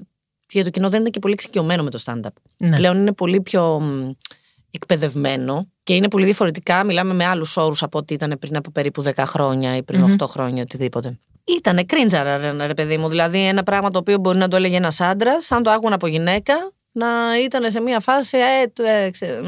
για 0.49 0.63
το 0.63 0.69
κοινό 0.69 0.89
δεν 0.89 0.99
ήταν 0.99 1.11
και 1.11 1.19
πολύ 1.19 1.33
εξοικειωμένο 1.33 1.83
με 1.83 1.89
το 1.89 1.99
stand-up. 2.05 2.27
Ναι. 2.57 2.75
Πλέον 2.75 2.97
είναι 2.97 3.11
πολύ 3.13 3.41
πιο 3.41 3.79
μ, 3.79 4.11
εκπαιδευμένο 4.71 5.67
και 5.83 5.95
είναι 5.95 6.07
πολύ 6.07 6.25
διαφορετικά. 6.25 6.83
Μιλάμε 6.83 7.13
με 7.13 7.25
άλλους 7.25 7.57
όρους 7.57 7.83
από 7.83 7.97
ό,τι 7.97 8.13
ήταν 8.13 8.35
πριν 8.39 8.55
από 8.55 8.71
περίπου 8.71 9.01
10 9.01 9.25
χρόνια 9.25 9.75
ή 9.75 9.83
πριν 9.83 10.03
8 10.03 10.27
χρόνια, 10.27 10.61
οτιδήποτε. 10.63 11.19
Ήτανε 11.43 11.83
κρίντζαρα, 11.83 12.37
ρε, 12.37 12.65
ρε 12.67 12.73
παιδί 12.73 12.97
μου. 12.97 13.09
Δηλαδή, 13.09 13.45
ένα 13.47 13.63
πράγμα 13.63 13.89
το 13.89 13.99
οποίο 13.99 14.17
μπορεί 14.17 14.37
να 14.37 14.47
το 14.47 14.55
έλεγε 14.55 14.75
ένας 14.75 15.01
άντρας, 15.01 15.51
αν 15.51 15.63
το 15.63 15.69
άκουγαν 15.69 15.93
από 15.93 16.07
γυναίκα, 16.07 16.71
να 16.91 17.07
ήταν 17.43 17.71
σε 17.71 17.81
μία 17.81 17.99
φάση. 17.99 18.37
Ε, 18.37 18.67
του, 18.67 18.83
ε, 18.85 19.09
ξε- 19.09 19.41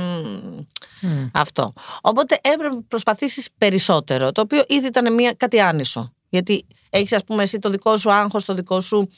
μ, 1.01 1.27
Αυτό. 1.33 1.73
Οπότε 2.01 2.39
έπρεπε 2.41 2.75
να 2.75 2.81
προσπαθήσεις 2.87 3.47
περισσότερο, 3.57 4.31
το 4.31 4.41
οποίο 4.41 4.63
ήδη 4.67 4.87
ήταν 4.87 5.13
μια, 5.13 5.33
κάτι 5.37 5.59
άνισο. 5.59 6.13
Γιατί 6.29 6.65
έχεις, 6.89 7.13
ας 7.13 7.23
πούμε, 7.23 7.43
εσύ 7.43 7.59
το 7.59 7.69
δικό 7.69 7.97
σου 7.97 8.11
άγχος, 8.11 8.45
το 8.45 8.53
δικό 8.53 8.81
σου. 8.81 9.09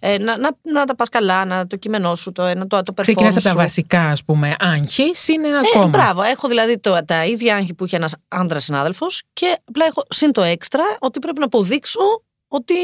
Ε, 0.00 0.18
να, 0.18 0.36
να, 0.38 0.50
να 0.62 0.84
τα 0.84 0.94
πας 0.94 1.08
καλά, 1.08 1.44
να 1.44 1.66
το 1.66 1.76
κείμενό 1.76 2.14
σου, 2.14 2.32
το, 2.32 2.42
ένα, 2.42 2.66
το, 2.66 2.82
το 2.82 2.92
Ξεκινάς 3.00 3.36
από 3.36 3.44
τα 3.44 3.54
βασικά, 3.54 4.00
ας 4.08 4.24
πούμε, 4.24 4.56
άγχη, 4.58 5.14
συν 5.14 5.44
ένα 5.44 5.56
ε, 5.56 5.60
ακόμα. 5.68 5.86
Μπράβο, 5.86 6.22
έχω 6.22 6.48
δηλαδή 6.48 6.78
το, 6.78 6.98
τα 7.04 7.24
ίδια 7.26 7.56
άγχη 7.56 7.74
που 7.74 7.84
είχε 7.84 7.96
ένας 7.96 8.14
άντρας 8.28 8.64
συνάδελφος 8.64 9.22
και 9.32 9.56
απλά 9.64 9.84
έχω 9.86 10.02
συν 10.08 10.32
το 10.32 10.42
έξτρα 10.42 10.82
ότι 10.98 11.18
πρέπει 11.18 11.38
να 11.38 11.44
αποδείξω 11.44 12.00
ότι 12.48 12.74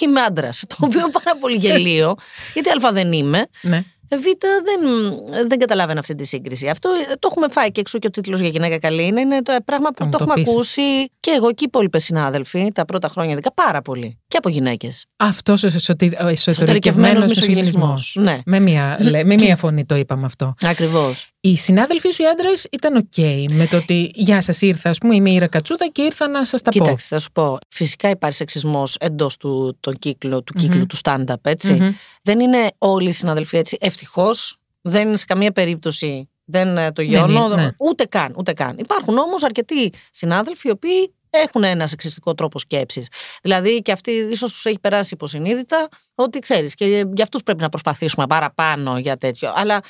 είμαι 0.00 0.20
άντρα. 0.20 0.50
Το 0.68 0.76
οποίο 0.78 0.98
είναι 0.98 1.10
πάρα 1.10 1.38
πολύ 1.38 1.56
γελίο, 1.56 2.14
γιατί 2.54 2.86
Α 2.86 2.92
δεν 2.92 3.12
είμαι. 3.12 3.46
Ναι. 3.60 3.84
Β 4.08 4.24
δεν, 4.64 5.48
δεν 5.48 5.58
καταλάβαινα 5.58 6.00
αυτή 6.00 6.14
τη 6.14 6.24
σύγκριση. 6.24 6.68
Αυτό 6.68 6.88
ε, 6.88 7.12
το 7.18 7.28
έχουμε 7.30 7.48
φάει 7.48 7.70
και 7.70 7.80
έξω 7.80 7.98
και 7.98 8.06
ο 8.06 8.10
τίτλος 8.10 8.40
για 8.40 8.48
γυναίκα 8.48 8.78
καλή 8.78 9.04
είναι. 9.04 9.20
Είναι 9.20 9.42
το 9.42 9.56
πράγμα 9.64 9.90
που 9.90 10.04
μου 10.04 10.10
το, 10.10 10.18
το 10.18 10.24
έχουμε 10.24 10.42
πεις. 10.42 10.52
ακούσει 10.52 11.10
και 11.20 11.30
εγώ 11.30 11.48
και 11.48 11.64
οι 11.64 11.66
υπόλοιποι 11.66 11.98
συνάδελφοι 11.98 12.72
τα 12.74 12.84
πρώτα 12.84 13.08
χρόνια, 13.08 13.32
ειδικά 13.32 13.52
πάρα 13.52 13.82
πολύ. 13.82 14.18
Και 14.34 14.40
από 14.40 14.48
γυναίκες. 14.48 15.06
Αυτός 15.16 15.62
ο 15.62 15.66
εσωτερικευμένος 15.66 16.46
Εσωτερικευμένος 16.46 17.24
μισογυνισμό. 17.24 17.92
μισογυνισμός. 17.92 18.16
Ναι. 18.18 18.38
Με, 18.46 18.60
μία, 18.60 18.96
λέ- 19.00 19.24
με 19.26 19.34
μία 19.42 19.56
φωνή 19.56 19.84
το 19.84 19.94
είπαμε 19.94 20.26
αυτό. 20.26 20.54
Ακριβώς. 20.62 21.28
Οι 21.40 21.56
συνάδελφοί 21.56 22.10
σου 22.10 22.22
οι 22.22 22.26
άντρες 22.26 22.66
ήταν 22.72 22.96
οκ 22.96 23.16
με 23.52 23.66
το 23.66 23.76
ότι 23.76 24.10
Γεια 24.14 24.40
σας, 24.40 24.62
ήρθα, 24.62 24.90
ας 24.90 24.98
πούμε, 24.98 25.14
είμαι 25.14 25.30
η 25.30 25.34
Ήρα 25.34 25.46
Κατσούδα 25.46 25.88
και 25.88 26.02
ήρθα 26.02 26.28
να 26.28 26.44
σας 26.44 26.62
τα 26.62 26.70
πω. 26.70 26.78
Κοίταξε, 26.84 27.06
θα 27.10 27.18
σου 27.18 27.30
πω. 27.32 27.58
Φυσικά 27.68 28.10
υπάρχει 28.10 28.36
σεξισμός 28.36 28.96
εντός 29.00 29.36
του, 29.36 29.76
τον 29.80 29.98
κύκλο, 29.98 30.42
του, 30.42 30.52
κύκλου 30.52 30.86
του 30.86 30.96
stand-up, 31.02 31.34
ετσι 31.42 31.72
Μμμ. 31.72 31.92
Δεν 32.22 32.40
είναι 32.40 32.58
όλοι 32.78 33.08
οι 33.08 33.12
συναδελφοί 33.12 33.56
έτσι. 33.56 33.76
Ευτυχώς 33.80 34.58
δεν 34.80 35.08
είναι 35.08 35.16
σε 35.16 35.24
καμία 35.24 35.52
περίπτωση. 35.52 36.28
Δεν 36.44 36.76
ε, 36.76 36.92
το 36.92 37.02
γιώνω. 37.02 37.44
είναι, 37.44 37.54
ναι. 37.62 37.68
Ούτε 37.78 38.04
καν, 38.04 38.34
ούτε 38.36 38.52
καν. 38.52 38.76
Υπάρχουν 38.78 39.18
όμως 39.18 39.42
αρκετοί 39.42 39.92
συνάδελφοι 40.10 40.68
οι 40.68 40.70
οποίοι 40.70 41.14
έχουν 41.38 41.64
ένα 41.64 41.86
σεξιστικό 41.86 42.34
τρόπο 42.34 42.58
σκέψης. 42.58 43.08
Δηλαδή 43.42 43.82
και 43.82 43.92
αυτοί 43.92 44.10
ίσως 44.10 44.52
τους 44.52 44.64
έχει 44.64 44.78
περάσει 44.78 45.14
υποσυνείδητα 45.14 45.88
ότι 46.14 46.38
ξέρεις. 46.38 46.74
Και 46.74 46.84
για 46.86 47.22
αυτούς 47.22 47.42
πρέπει 47.42 47.60
να 47.60 47.68
προσπαθήσουμε 47.68 48.26
παραπάνω 48.26 48.98
για 48.98 49.16
τέτοιο. 49.16 49.52
Αλλά 49.54 49.80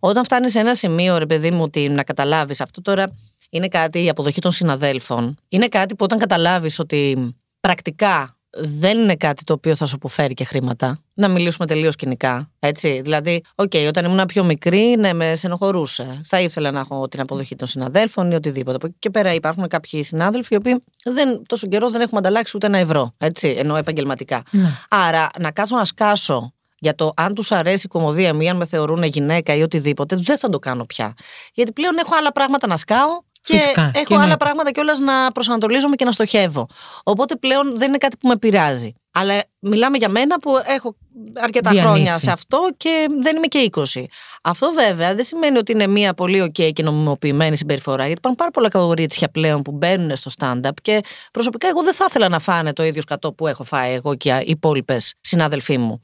όταν 0.00 0.24
φτάνεις 0.24 0.52
σε 0.52 0.58
ένα 0.58 0.74
σημείο, 0.74 1.18
ρε 1.18 1.26
παιδί 1.26 1.50
μου, 1.50 1.62
ότι 1.62 1.88
να 1.88 2.02
καταλάβεις 2.02 2.60
αυτό 2.60 2.82
τώρα 2.82 3.10
είναι 3.50 3.68
κάτι, 3.68 4.04
η 4.04 4.08
αποδοχή 4.08 4.40
των 4.40 4.52
συναδέλφων. 4.52 5.36
Είναι 5.48 5.68
κάτι 5.68 5.94
που 5.94 6.04
όταν 6.04 6.18
καταλάβεις 6.18 6.78
ότι 6.78 7.34
πρακτικά 7.60 8.36
δεν 8.56 8.98
είναι 8.98 9.14
κάτι 9.14 9.44
το 9.44 9.52
οποίο 9.52 9.74
θα 9.74 9.86
σου 9.86 9.94
αποφέρει 9.94 10.34
και 10.34 10.44
χρήματα. 10.44 10.98
Να 11.14 11.28
μιλήσουμε 11.28 11.66
τελείως 11.66 11.96
κυνικά. 11.96 12.50
Έτσι. 12.58 13.00
Δηλαδή, 13.00 13.42
οκ, 13.54 13.72
όταν 13.88 14.04
ήμουν 14.04 14.26
πιο 14.26 14.44
μικρή, 14.44 14.96
ναι, 14.98 15.12
με 15.12 15.34
στενοχωρούσε. 15.36 16.20
Θα 16.24 16.40
ήθελα 16.40 16.70
να 16.70 16.80
έχω 16.80 17.08
την 17.08 17.20
αποδοχή 17.20 17.56
των 17.56 17.68
συναδέλφων 17.68 18.30
ή 18.30 18.34
οτιδήποτε. 18.34 18.76
Από 18.76 18.86
εκεί 18.86 18.96
και 18.98 19.10
πέρα 19.10 19.34
υπάρχουν 19.34 19.68
κάποιοι 19.68 20.02
συνάδελφοι 20.02 20.54
οι 20.54 20.56
οποίοι 20.56 20.82
δεν, 21.04 21.42
τόσο 21.46 21.66
καιρό 21.66 21.90
δεν 21.90 22.00
έχουμε 22.00 22.18
ανταλλάξει 22.18 22.56
ούτε 22.56 22.66
ένα 22.66 22.78
ευρώ. 22.78 23.14
Έτσι, 23.18 23.48
ενώ 23.48 23.76
επαγγελματικά. 23.76 24.42
Ναι. 24.50 24.68
Άρα, 24.88 25.28
να 25.38 25.50
κάτσω 25.50 25.76
να 25.76 25.84
σκάσω 25.84 26.52
για 26.78 26.94
το 26.94 27.12
αν 27.16 27.34
τους 27.34 27.52
αρέσει 27.52 27.86
η 27.86 27.88
κωμωδία 27.88 28.34
μου 28.34 28.40
ή 28.40 28.48
αν 28.48 28.56
με 28.56 28.66
θεωρούν 28.66 29.02
γυναίκα 29.02 29.54
ή 29.54 29.62
οτιδήποτε, 29.62 30.16
δεν 30.16 30.38
θα 30.38 30.48
το 30.48 30.58
κάνω 30.58 30.84
πια. 30.84 31.14
Γιατί 31.52 31.72
πλέον 31.72 31.94
έχω 31.98 32.16
άλλα 32.16 32.32
πράγματα 32.32 32.66
να 32.66 32.76
σκάω 32.76 33.20
και 33.44 33.52
Φυσικά, 33.54 33.82
έχω 33.82 34.04
και 34.04 34.14
άλλα 34.14 34.22
εννοείται. 34.22 34.44
πράγματα 34.44 34.70
κιόλας 34.70 34.98
να 34.98 35.32
προσανατολίζομαι 35.32 35.96
και 35.96 36.04
να 36.04 36.12
στοχεύω. 36.12 36.66
Οπότε 37.04 37.36
πλέον 37.36 37.78
δεν 37.78 37.88
είναι 37.88 37.98
κάτι 37.98 38.16
που 38.16 38.28
με 38.28 38.36
πειράζει. 38.36 38.92
Αλλά 39.12 39.40
μιλάμε 39.58 39.96
για 39.96 40.08
μένα 40.08 40.38
που 40.38 40.50
έχω 40.66 40.96
αρκετά 41.34 41.70
Διανύσει. 41.70 41.92
χρόνια 41.92 42.18
σε 42.18 42.30
αυτό 42.30 42.68
και 42.76 43.06
δεν 43.22 43.36
είμαι 43.36 43.46
και 43.46 43.70
20. 43.72 44.04
Αυτό 44.42 44.72
βέβαια 44.72 45.14
δεν 45.14 45.24
σημαίνει 45.24 45.58
ότι 45.58 45.72
είναι 45.72 45.86
μια 45.86 46.14
πολύ 46.14 46.42
ok 46.42 46.72
και 46.72 46.82
νομιμοποιημένη 46.82 47.56
συμπεριφορά, 47.56 48.02
γιατί 48.02 48.18
υπάρχουν 48.18 48.38
πάρα 48.38 48.50
πολλά 48.50 48.68
καγορίτσια 48.68 49.28
πλέον 49.28 49.62
που 49.62 49.72
μπαίνουν 49.72 50.16
στο 50.16 50.30
stand-up 50.38 50.74
και 50.82 51.00
προσωπικά 51.32 51.68
εγώ 51.68 51.82
δεν 51.82 51.94
θα 51.94 52.06
ήθελα 52.08 52.28
να 52.28 52.38
φάνε 52.38 52.72
το 52.72 52.84
ίδιο 52.84 53.02
σκατό 53.02 53.32
που 53.32 53.46
έχω 53.46 53.64
φάει 53.64 53.92
εγώ 53.94 54.14
και 54.14 54.30
οι 54.30 54.50
υπόλοιπες 54.50 55.14
συνάδελφοί 55.20 55.78
μου. 55.78 56.00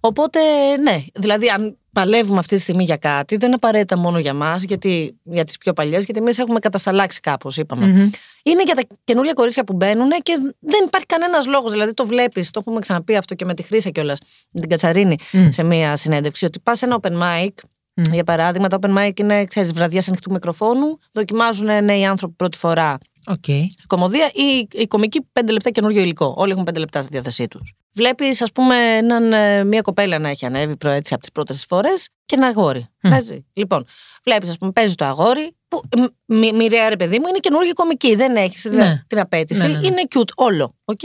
Οπότε, 0.00 0.40
ναι, 0.82 1.04
δηλαδή 1.14 1.48
αν 1.48 1.76
παλεύουμε 1.92 2.38
αυτή 2.38 2.56
τη 2.56 2.62
στιγμή 2.62 2.84
για 2.84 2.96
κάτι, 2.96 3.36
δεν 3.36 3.46
είναι 3.46 3.54
απαραίτητα 3.54 3.98
μόνο 3.98 4.18
για 4.18 4.34
μας, 4.34 4.62
γιατί 4.62 5.16
για 5.22 5.44
τις 5.44 5.58
πιο 5.58 5.72
παλιές, 5.72 6.04
γιατί 6.04 6.20
εμείς 6.20 6.38
έχουμε 6.38 6.58
κατασταλάξει 6.58 7.20
κάπως, 7.20 7.56
είπαμε. 7.56 7.86
Μμμ. 7.86 8.10
Είναι 8.44 8.62
για 8.62 8.74
τα 8.74 8.82
καινούργια 9.04 9.32
κορίτσια 9.32 9.64
που 9.64 9.72
μπαίνουν 9.72 10.10
και 10.22 10.38
δεν 10.60 10.84
υπάρχει 10.86 11.06
κανένας 11.06 11.46
λόγος. 11.46 11.70
Δηλαδή, 11.70 11.94
το 11.94 12.06
βλέπεις, 12.06 12.50
το 12.50 12.60
έχουμε 12.60 12.80
ξαναπεί 12.80 13.16
αυτό 13.16 13.34
και 13.34 13.44
με 13.44 13.54
τη 13.54 13.62
Χρύσα 13.62 13.90
κιόλας, 13.90 14.18
με 14.20 14.26
την 14.52 14.68
Κατσαρίνη, 14.68 15.16
Μμ. 15.32 15.48
σε 15.50 15.62
μία 15.62 15.96
συνέντευξη, 15.96 16.44
ότι 16.44 16.60
πας 16.60 16.78
σε 16.78 16.84
ένα 16.84 16.98
open 17.02 17.12
mic. 17.12 17.48
Μμ. 17.94 18.12
Για 18.12 18.24
παράδειγμα, 18.24 18.68
τα 18.68 18.78
open 18.80 18.98
mic 18.98 19.20
είναι, 19.20 19.44
ξέρεις, 19.44 19.72
βραδιές 19.72 20.08
ανοιχτού 20.08 20.30
μικροφόνου, 20.32 20.98
δοκιμάζουν 21.12 21.84
νέοι 21.84 22.04
άνθρωποι 22.06 22.34
πρώτη 22.34 22.58
φορά 22.58 22.98
Οκ. 23.26 23.44
κωμωδία 23.86 24.30
ή 24.34 24.68
η 24.72 24.86
κωμικοί 24.86 25.20
πέντε 25.32 25.52
λεπτά 25.52 25.70
καινούριο 25.70 26.00
υλικό. 26.02 26.34
Όλοι 26.36 26.52
έχουν 26.52 26.64
πέντε 26.64 26.78
λεπτά 26.80 27.02
στη 27.02 27.10
διάθεσή 27.12 27.48
τους. 27.48 27.74
Βλέπεις, 27.94 28.42
ας 28.42 28.52
πούμε, 28.52 28.76
έναν, 28.76 29.32
ε, 29.32 29.64
μια 29.64 29.80
κοπέλα 29.80 30.18
να 30.18 30.28
έχει 30.28 30.46
ανέβει 30.46 30.76
προ 30.76 30.90
έτσι 30.90 31.12
από 31.14 31.22
τις 31.22 31.32
πρώτες 31.32 31.64
φορές 31.68 32.08
και 32.26 32.34
ένα 32.34 32.46
αγόρι. 32.46 32.86
Μμ. 33.02 33.12
Έτσι. 33.12 33.46
Λοιπόν, 33.52 33.84
βλέπεις, 34.24 34.48
ας 34.50 34.58
πούμε, 34.58 34.72
παίζει 34.72 34.94
το 34.94 35.04
αγόρι 35.04 35.56
που 35.68 35.80
μ- 35.98 36.34
μ- 36.36 36.54
μοιραία 36.54 36.88
ρε 36.88 36.96
παιδί 36.96 37.18
μου 37.18 37.26
είναι 37.28 37.38
καινούργιοι 37.38 37.72
κωμικοί. 37.72 38.14
Δεν 38.14 38.36
έχεις 38.36 38.64
Ναι. 38.64 39.02
την 39.06 39.18
απαίτηση. 39.20 39.60
Ναι, 39.60 39.68
ναι, 39.68 39.78
ναι. 39.78 39.86
Είναι 39.86 40.02
cute 40.14 40.30
όλο. 40.34 40.74
Οκ. 40.84 41.00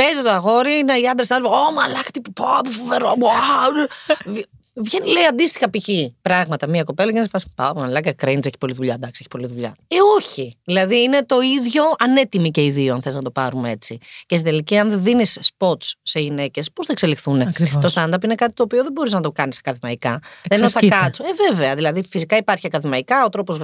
Παίζει 0.00 0.22
το 0.22 0.30
αγόρι, 0.30 0.78
είναι 0.78 0.98
οι 0.98 1.08
άντρες 1.08 1.26
θα 1.26 1.36
Ω, 1.36 1.72
μαλάκα, 1.72 2.06
τι, 2.06 2.20
πω, 2.20 2.32
πω, 2.34 2.70
φοβερό. 2.70 3.14
πω, 4.82 4.96
α, 4.96 5.00
β- 5.00 5.02
Βγαίνει, 5.02 5.12
λέει 5.12 5.24
αντίστοιχα 5.24 5.70
π.χ. 5.70 5.88
πράγματα 6.22 6.68
μια 6.68 6.82
κοπέλα 6.82 7.12
και 7.12 7.18
να 7.18 7.22
σε 7.24 7.28
πα. 7.32 7.40
Πάω, 7.54 7.74
μαλάκα, 7.74 8.12
cringe 8.12 8.46
έχει 8.46 8.58
πολλή 8.58 8.72
δουλειά. 8.74 8.94
Εντάξει, 8.94 9.16
έχει 9.20 9.28
πολλή 9.28 9.46
δουλειά. 9.46 9.74
Ε, 9.88 9.96
όχι. 10.16 10.58
Δηλαδή 10.64 11.02
είναι 11.02 11.24
το 11.26 11.40
ίδιο 11.40 11.82
ανέτοιμοι 11.98 12.50
και 12.50 12.64
οι 12.64 12.70
δύο, 12.70 12.94
αν 12.94 13.02
θες 13.02 13.14
να 13.14 13.22
το 13.22 13.30
πάρουμε 13.30 13.70
έτσι. 13.70 13.98
Και 14.26 14.36
στην 14.36 14.48
τελική, 14.50 14.76
αν 14.78 14.88
δεν 14.90 15.02
δίνεις 15.02 15.38
spots 15.58 15.90
σε 16.02 16.20
γυναίκες, 16.20 16.72
πώς 16.72 16.86
θα 16.86 16.92
εξελιχθούν. 16.92 17.40
Ακριβώς. 17.40 17.92
Το 17.94 18.00
stand-up 18.02 18.24
είναι 18.24 18.34
κάτι 18.34 18.52
το 18.52 18.62
οποίο 18.62 18.82
δεν 18.82 18.92
μπορείς 18.92 19.12
να 19.12 19.20
το 19.20 19.32
κάνεις 19.32 19.58
ακαδημαϊκά. 19.58 20.10
Δεν 20.48 20.58
είναι 20.58 20.66
ότι 20.66 20.72
θα 20.72 20.78
Εξασκείται. 20.86 20.96
κάτσω. 20.96 21.24
Ε, 21.24 21.48
βέβαια. 21.52 21.74
Δηλαδή, 21.74 22.02
φυσικά 22.10 22.36
υπάρχει 22.36 22.66
ακαδημαϊκά, 22.66 23.24
ο 23.24 23.28
τρόπος 23.28 23.56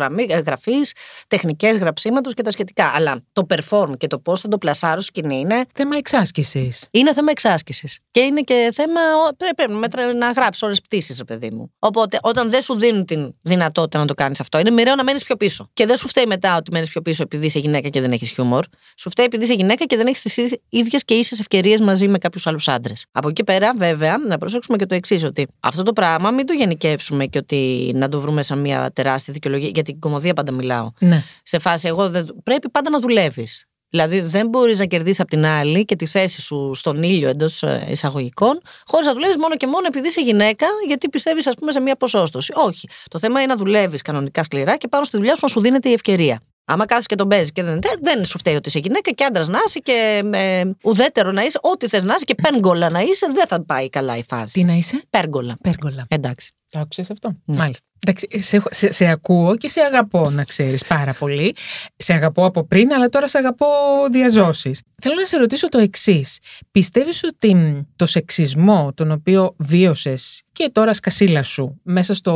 γραφής, 0.45 0.93
τεχνικές 1.29 1.77
γραψίματος 1.77 2.35
και 2.35 2.43
τα 2.43 2.51
σχετικά. 2.51 2.93
Αλλά 2.95 3.21
το 3.33 3.47
perform 3.49 3.93
και 3.99 4.07
το 4.07 4.19
πώς 4.19 4.41
θα 4.41 4.49
το 4.49 4.59
πλασάρω 4.59 5.01
στη 5.01 5.13
σκηνή 5.19 5.39
είναι 5.41 5.65
Θέμα 5.75 5.97
εξάσκησης. 5.97 6.89
είναι 6.91 7.13
θέμα 7.13 7.31
εξάσκησης. 7.31 7.99
Και 8.11 8.21
είναι 8.21 8.41
και 8.41 8.71
θέμα. 8.75 9.01
ο- 9.29 9.35
Πρέπει, 9.37 9.55
πρέπει 9.55 9.73
μέτρα- 9.73 10.15
να 10.15 10.31
γράψεις 10.31 10.63
ώρε 10.63 10.75
πτήση, 10.75 11.06
ρε 11.19 11.25
παιδί 11.25 11.51
μου. 11.51 11.73
Οπότε, 11.79 12.19
όταν 12.23 12.51
δεν 12.51 12.63
σου 12.63 12.75
δίνουν 12.77 13.05
την 13.05 13.35
δυνατότητα 13.43 13.99
να 13.99 14.07
το 14.07 14.15
κάνεις 14.15 14.41
αυτό, 14.41 14.59
είναι 14.59 14.71
μοιραίο 14.71 14.95
να 14.95 15.05
μένεις 15.05 15.25
πιο 15.25 15.37
πίσω. 15.37 15.71
Και 15.75 15.87
δεν 15.87 15.97
σου 15.97 16.09
φταίει 16.09 16.25
μετά 16.27 16.57
ότι 16.57 16.71
μένεις 16.73 16.89
πιο 16.89 17.03
πίσω 17.03 17.23
επειδή 17.23 17.47
είσαι 17.47 17.59
γυναίκα 17.59 17.89
και 17.89 18.01
δεν 18.01 18.13
έχεις 18.13 18.31
χιούμορ. 18.31 18.65
Σου 18.97 19.11
φταίει 19.11 19.27
επειδή 19.27 19.45
είσαι 19.45 19.55
γυναίκα 19.55 19.85
και 19.85 19.97
δεν 19.97 20.07
έχεις 20.07 20.23
τις 20.23 20.37
ίδιες 20.69 21.05
και 21.05 21.15
ίσες 21.15 21.41
ευκαιρίες 21.41 21.81
μαζί 21.81 22.09
με 22.09 22.19
κάποιους 22.19 22.47
άλλους 22.47 22.69
άντρες. 22.69 23.07
Από 23.13 23.29
εκεί 23.29 23.45
πέρα, 23.45 23.73
βέβαια, 23.79 24.17
να 24.29 24.39
προσέξουμε 24.39 24.77
και 24.77 24.87
το 24.87 24.95
εξής, 24.95 25.25
ότι 25.25 25.47
αυτό 25.61 25.83
το 25.83 25.93
πράγμα 25.93 26.31
μην 26.31 26.47
το 26.47 26.53
γενικεύσουμε 26.53 27.27
και 27.27 27.39
ότι 27.39 27.93
να 27.95 28.09
το 28.09 28.21
βρούμε 28.21 28.43
σαν 28.43 28.59
μια 28.59 28.91
τεράστια 28.93 29.33
δικαιολογία. 29.33 29.71
Για 29.75 29.83
την 29.83 29.99
κομμωδία 29.99 30.35
πάντα 30.35 30.53
μιλάω 30.53 30.91
Ναι. 31.01 31.23
σε 31.43 31.59
φάση 31.59 31.89
εγώ 31.89 32.11
δεν... 32.11 32.27
πρέπει 32.45 32.71
πάντα 32.71 32.91
να 32.91 33.01
δουλεύεις. 33.01 33.65
Δηλαδή 33.91 34.21
δεν 34.21 34.49
μπορείς 34.49 34.79
να 34.79 34.85
κερδίσεις 34.85 35.21
από 35.21 35.29
την 35.29 35.47
άλλη 35.47 35.85
και 35.85 35.97
τη 35.97 36.07
θέση 36.07 36.41
σου 36.41 36.71
στον 36.75 37.03
ήλιο 37.03 37.29
εντός 37.29 37.65
εισαγωγικών, 37.89 38.61
χωρίς 38.87 39.07
να 39.07 39.13
δουλεύεις 39.13 39.37
μόνο 39.37 39.57
και 39.57 39.67
μόνο 39.67 39.87
επειδή 39.87 40.09
είσαι 40.09 40.21
γυναίκα, 40.21 40.67
γιατί 40.87 41.09
πιστεύεις, 41.09 41.47
ας 41.47 41.55
πούμε, 41.55 41.73
σε 41.73 41.81
μια 41.81 41.97
ποσόστοση. 41.97 42.53
Όχι. 42.57 42.89
Το 43.11 43.19
θέμα 43.19 43.41
είναι 43.41 43.53
να 43.53 43.59
δουλεύεις 43.59 44.03
κανονικά 44.03 44.45
σκληρά 44.45 44.77
και 44.77 44.89
πάνω 44.89 45.05
στη 45.05 45.17
δουλειά 45.17 45.35
σου 45.35 45.41
να 45.43 45.49
σου 45.49 45.61
δίνεται 45.61 45.89
η 45.89 45.93
ευκαιρία. 45.93 46.41
Άμα 46.69 46.87
κάθεσαι 46.87 47.07
και 47.09 47.15
τον 47.15 47.29
παίζεις 47.29 47.53
και 47.53 47.63
δεν, 47.63 47.81
δεν 48.01 48.25
σου 48.25 48.39
φταίει 48.39 48.55
ότι 48.55 48.69
είσαι 48.69 48.79
γυναίκα 48.79 49.11
και 49.11 49.25
άντρας 49.25 49.49
να 49.49 49.59
είσαι 49.67 49.79
και 49.79 50.23
ε, 50.33 50.63
ουδέτερο 50.83 51.33
να 51.33 51.43
είσαι, 51.43 51.59
ό,τι 51.63 51.89
θες 51.89 52.05
να 52.05 52.15
είσαι 52.15 52.25
και 52.25 52.35
πέργολα 52.35 52.91
να 52.91 53.01
είσαι, 53.01 53.27
δεν 53.35 53.47
θα 53.47 53.65
πάει 53.65 53.91
καλά 53.91 54.17
η 54.17 54.25
φάση. 54.29 54.53
Τι 54.53 54.65
να 54.65 54.73
είσαι, 54.73 55.03
Πέργολα. 55.11 55.57
Πέργολα. 55.63 56.07
Εντάξει. 56.09 56.53
Το 56.77 56.83
άκουσες 56.83 57.11
αυτό; 57.11 57.33
Ναι. 57.45 57.57
Μάλιστα. 57.57 57.87
Εντάξει, 58.09 58.29
σε, 58.43 58.63
σε, 58.71 58.93
σε 58.93 59.07
ακούω 59.07 59.57
και 59.57 59.69
σε 59.69 59.81
αγαπώ, 59.81 60.31
να 60.31 60.45
ξέρεις 60.45 60.85
πάρα 60.87 61.13
πολύ. 61.13 61.55
Σε 61.97 62.13
αγαπώ 62.13 62.45
από 62.45 62.65
πριν, 62.67 62.93
αλλά 62.93 63.09
τώρα 63.09 63.29
σε 63.29 63.39
αγαπώ 63.39 63.67
διαζώσεις. 64.11 64.83
Θέλω 65.03 65.15
να 65.15 65.25
σε 65.25 65.37
ρωτήσω 65.37 65.69
το 65.69 65.79
εξής. 65.79 66.39
Πιστεύεις 66.71 67.25
ότι 67.25 67.55
μ, 67.55 67.81
το 67.97 68.07
σεξισμό 68.07 68.93
τον 68.95 69.11
οποίο 69.11 69.55
βίωσες 69.59 70.43
και 70.53 70.71
τώρα 70.73 70.95
σκασίλα 70.95 71.43
σου 71.43 71.81
μέσα 71.83 72.15
στο. 72.15 72.33